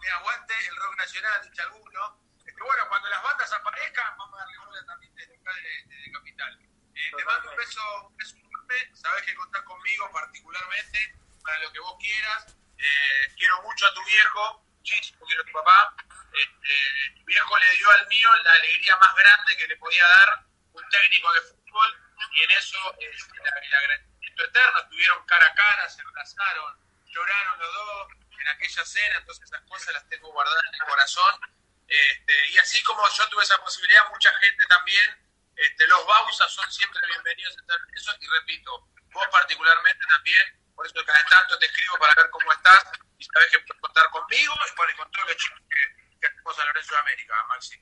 me 0.00 0.10
aguante 0.10 0.54
el 0.68 0.76
rock 0.76 0.96
nacional, 0.96 1.48
dice 1.48 1.62
alguno. 1.62 2.23
Este, 2.54 2.62
bueno, 2.62 2.88
cuando 2.88 3.08
las 3.08 3.20
bandas 3.20 3.52
aparezcan, 3.52 4.16
vamos 4.16 4.38
a 4.38 4.44
darle 4.44 4.58
bola 4.58 4.86
también 4.86 5.12
desde 5.16 5.34
acá 5.34 5.52
de, 5.54 6.12
Capital. 6.12 6.58
Eh, 6.94 7.10
te 7.16 7.24
mando 7.24 7.50
un 7.50 7.56
beso, 7.56 8.06
un 8.06 8.16
beso 8.16 8.36
enorme, 8.36 8.94
sabes 8.94 9.24
que 9.24 9.34
contás 9.34 9.62
conmigo 9.62 10.08
particularmente 10.12 11.16
para 11.42 11.58
lo 11.58 11.72
que 11.72 11.80
vos 11.80 11.96
quieras. 11.98 12.56
Eh, 12.78 13.34
quiero 13.36 13.60
mucho 13.62 13.86
a 13.86 13.94
tu 13.94 14.04
viejo, 14.04 14.64
muchísimo 14.78 15.26
quiero 15.26 15.42
a 15.42 15.46
tu 15.46 15.52
papá. 15.52 15.96
Este, 16.32 17.14
tu 17.16 17.24
viejo 17.24 17.58
le 17.58 17.70
dio 17.70 17.90
al 17.90 18.06
mío 18.06 18.34
la 18.44 18.52
alegría 18.52 18.96
más 18.98 19.14
grande 19.16 19.56
que 19.56 19.66
le 19.66 19.76
podía 19.76 20.06
dar 20.06 20.44
un 20.74 20.88
técnico 20.90 21.32
de 21.32 21.40
fútbol 21.40 21.98
y 22.30 22.42
en 22.42 22.50
eso 22.52 22.78
este, 23.00 23.36
el 23.42 23.74
agradecimiento 23.74 24.44
eterno. 24.44 24.78
Estuvieron 24.78 25.26
cara 25.26 25.46
a 25.46 25.54
cara, 25.54 25.88
se 25.88 26.00
abrazaron, 26.02 26.78
lloraron 27.06 27.58
los 27.58 27.74
dos 27.74 28.08
en 28.38 28.48
aquella 28.48 28.84
cena, 28.84 29.18
entonces 29.18 29.44
esas 29.44 29.62
cosas 29.62 29.94
las 29.94 30.08
tengo 30.08 30.30
guardadas 30.30 30.62
en 30.68 30.74
el 30.74 30.88
corazón. 30.88 31.63
Este, 31.86 32.50
y 32.50 32.58
así 32.58 32.82
como 32.82 33.02
yo 33.10 33.28
tuve 33.28 33.42
esa 33.42 33.58
posibilidad, 33.58 34.08
mucha 34.10 34.32
gente 34.38 34.64
también, 34.66 35.28
este, 35.56 35.86
los 35.86 36.06
Bausas 36.06 36.52
son 36.52 36.70
siempre 36.72 37.00
bienvenidos 37.06 37.56
a 37.58 37.76
eso 37.94 38.12
y 38.20 38.26
repito, 38.26 38.88
vos 39.12 39.26
particularmente 39.30 40.04
también 40.08 40.64
por 40.74 40.86
eso 40.86 40.94
cada 41.06 41.24
tanto 41.26 41.58
te 41.58 41.66
escribo 41.66 41.96
para 41.98 42.14
ver 42.16 42.30
cómo 42.30 42.52
estás 42.52 42.84
y 43.18 43.24
sabes 43.24 43.50
que 43.50 43.58
puedes 43.60 43.80
contar 43.80 44.10
conmigo 44.10 44.54
y 44.54 44.96
con 44.96 45.10
todos 45.10 45.28
los 45.28 45.36
chicos 45.36 45.60
que, 45.70 46.18
que 46.20 46.26
hacemos 46.26 46.58
a 46.58 46.64
Lorenzo 46.64 46.94
de 46.94 47.00
América, 47.00 47.44
Maxi. 47.48 47.80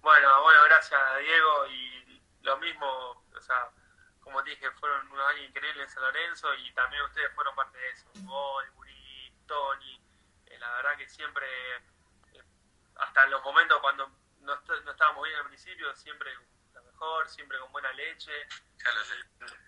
Bueno, 0.00 0.42
bueno, 0.42 0.64
gracias 0.64 1.18
Diego 1.18 1.66
y 1.66 2.22
lo 2.42 2.56
mismo, 2.56 3.26
o 3.36 3.40
sea, 3.40 3.70
como 4.20 4.42
dije, 4.42 4.70
fueron 4.72 5.06
unos 5.08 5.28
años 5.28 5.48
increíbles 5.48 5.88
en 5.88 5.94
San 5.94 6.02
Lorenzo 6.02 6.54
y 6.54 6.72
también 6.72 7.02
ustedes 7.02 7.34
fueron 7.34 7.54
parte 7.54 7.76
de 7.78 7.90
eso. 7.90 8.10
Muri, 8.20 9.34
Tony, 9.46 10.02
eh, 10.46 10.58
la 10.58 10.70
verdad 10.76 10.96
que 10.96 11.08
siempre, 11.08 11.46
hasta 13.00 13.24
en 13.24 13.30
los 13.30 13.42
momentos 13.42 13.78
cuando 13.80 14.08
no, 14.40 14.60
no 14.84 14.90
estábamos 14.90 15.24
bien 15.24 15.38
al 15.38 15.46
principio, 15.46 15.94
siempre 15.96 16.30
siempre 17.28 17.58
con 17.58 17.72
buena 17.72 17.92
leche. 17.92 18.32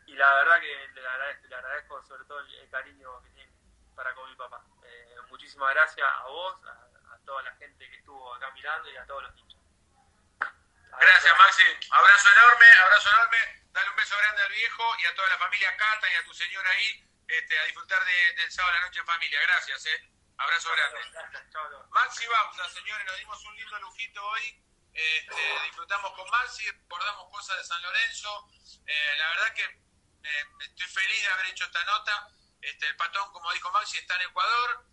Y 0.06 0.14
la 0.14 0.34
verdad 0.34 0.60
que 0.60 0.88
le 0.94 1.08
agradezco, 1.08 1.46
le 1.48 1.56
agradezco 1.56 2.02
sobre 2.04 2.24
todo 2.24 2.40
el, 2.40 2.70
cariño 2.70 3.22
que 3.22 3.30
tiene 3.30 3.52
para 3.94 4.14
con 4.14 4.28
mi 4.28 4.36
papá. 4.36 4.62
Eh, 4.84 5.16
muchísimas 5.28 5.70
gracias 5.74 6.06
a 6.06 6.26
vos, 6.26 6.56
a, 6.66 6.88
toda 7.24 7.42
la 7.44 7.54
gente 7.54 7.88
que 7.88 7.96
estuvo 7.96 8.34
acá 8.34 8.50
mirando 8.50 8.90
y 8.90 8.96
a 8.96 9.06
todos 9.06 9.22
los 9.22 9.38
hinchas. 9.38 9.60
Gracias, 11.00 11.38
Maxi. 11.38 11.62
Abrazo 11.90 12.28
enorme, 12.32 12.66
abrazo 12.84 13.10
enorme. 13.10 13.62
Dale 13.70 13.90
un 13.90 13.96
beso 13.96 14.18
grande 14.18 14.42
al 14.42 14.50
viejo 14.50 14.84
y 14.98 15.04
a 15.04 15.14
toda 15.14 15.28
la 15.28 15.38
familia 15.38 15.76
Cata 15.76 16.10
y 16.10 16.14
a 16.16 16.24
tu 16.24 16.34
señora 16.34 16.68
ahí 16.70 17.08
este, 17.28 17.58
a 17.58 17.64
disfrutar 17.64 18.04
del 18.04 18.50
sábado 18.50 18.74
a 18.74 18.80
la 18.80 18.86
noche 18.86 19.00
en 19.00 19.06
familia. 19.06 19.40
Gracias, 19.42 19.86
eh. 19.86 20.11
Abrazo 20.38 20.70
grande. 20.72 20.98
Maxi 21.90 22.26
Bausa, 22.26 22.68
señores, 22.70 23.06
nos 23.06 23.18
dimos 23.18 23.44
un 23.44 23.56
lindo 23.56 23.78
lujito 23.80 24.24
hoy. 24.24 24.62
Este, 24.92 25.60
disfrutamos 25.64 26.12
con 26.12 26.28
Maxi, 26.30 26.66
recordamos 26.70 27.30
cosas 27.30 27.56
de 27.58 27.64
San 27.64 27.82
Lorenzo. 27.82 28.48
Eh, 28.86 29.14
la 29.16 29.28
verdad 29.28 29.54
que 29.54 29.64
eh, 29.64 30.44
estoy 30.60 30.86
feliz 30.86 31.22
de 31.22 31.32
haber 31.32 31.46
hecho 31.46 31.64
esta 31.64 31.84
nota. 31.84 32.28
Este, 32.60 32.86
el 32.86 32.96
patón, 32.96 33.32
como 33.32 33.52
dijo 33.52 33.70
Maxi, 33.70 33.98
está 33.98 34.16
en 34.16 34.22
Ecuador. 34.22 34.84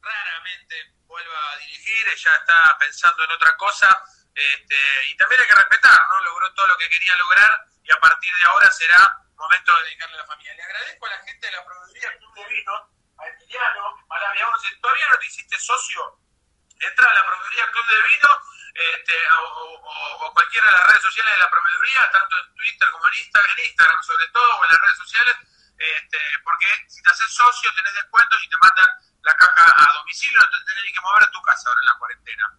Raramente 0.00 0.94
vuelva 1.06 1.52
a 1.52 1.56
dirigir, 1.58 2.14
ya 2.16 2.34
está 2.34 2.76
pensando 2.78 3.24
en 3.24 3.32
otra 3.32 3.56
cosa. 3.56 4.04
Este, 4.34 4.76
y 5.08 5.16
también 5.16 5.40
hay 5.40 5.48
que 5.48 5.54
respetar, 5.54 6.08
¿no? 6.08 6.20
Logró 6.20 6.54
todo 6.54 6.68
lo 6.68 6.78
que 6.78 6.88
quería 6.88 7.16
lograr 7.16 7.66
y 7.82 7.90
a 7.90 7.98
partir 7.98 8.32
de 8.34 8.44
ahora 8.44 8.70
será 8.70 9.18
momento 9.34 9.76
de 9.76 9.84
dedicarle 9.84 10.14
a 10.14 10.18
la 10.18 10.26
familia. 10.26 10.54
Le 10.54 10.62
agradezco 10.62 11.06
a 11.06 11.10
la 11.10 11.18
gente 11.24 11.46
de 11.46 11.52
la 11.52 11.64
proveeduría 11.64 12.18
Club 12.18 12.34
de 12.34 12.44
Vino, 12.48 12.90
Emiliano, 13.26 14.06
Malavia 14.08 14.46
todavía 14.80 15.08
no 15.10 15.18
te 15.18 15.26
hiciste 15.26 15.58
socio. 15.58 16.20
Entra 16.80 17.10
a 17.10 17.14
la 17.14 17.26
proveeduría 17.26 17.70
Club 17.72 17.86
de 17.86 18.02
Vino 18.02 18.28
este, 18.74 19.14
o, 19.42 20.32
cualquiera 20.32 20.66
de 20.66 20.72
las 20.72 20.86
redes 20.86 21.02
sociales 21.02 21.32
de 21.32 21.38
la 21.38 21.50
proveeduría, 21.50 22.10
tanto 22.12 22.36
en 22.38 22.54
Twitter 22.54 22.88
como 22.90 23.08
en 23.08 23.18
Instagram, 23.18 23.58
en 23.58 23.64
Instagram 23.64 24.02
sobre 24.02 24.28
todo, 24.28 24.56
o 24.56 24.64
en 24.64 24.70
las 24.70 24.80
redes 24.80 24.98
sociales, 24.98 25.36
este, 25.78 26.18
porque 26.44 26.66
si 26.88 27.02
te 27.02 27.10
haces 27.10 27.34
socio 27.34 27.74
tenés 27.74 27.94
descuentos 27.94 28.44
y 28.44 28.48
te 28.48 28.56
mandan 28.58 28.88
la 29.22 29.34
caja 29.34 29.74
a 29.76 29.92
domicilio, 29.94 30.38
no 30.38 30.50
te 30.50 30.74
tenés 30.74 30.92
que 30.92 31.00
mover 31.00 31.22
a 31.24 31.30
tu 31.30 31.42
casa 31.42 31.68
ahora 31.68 31.80
en 31.80 31.86
la 31.86 31.98
cuarentena. 31.98 32.58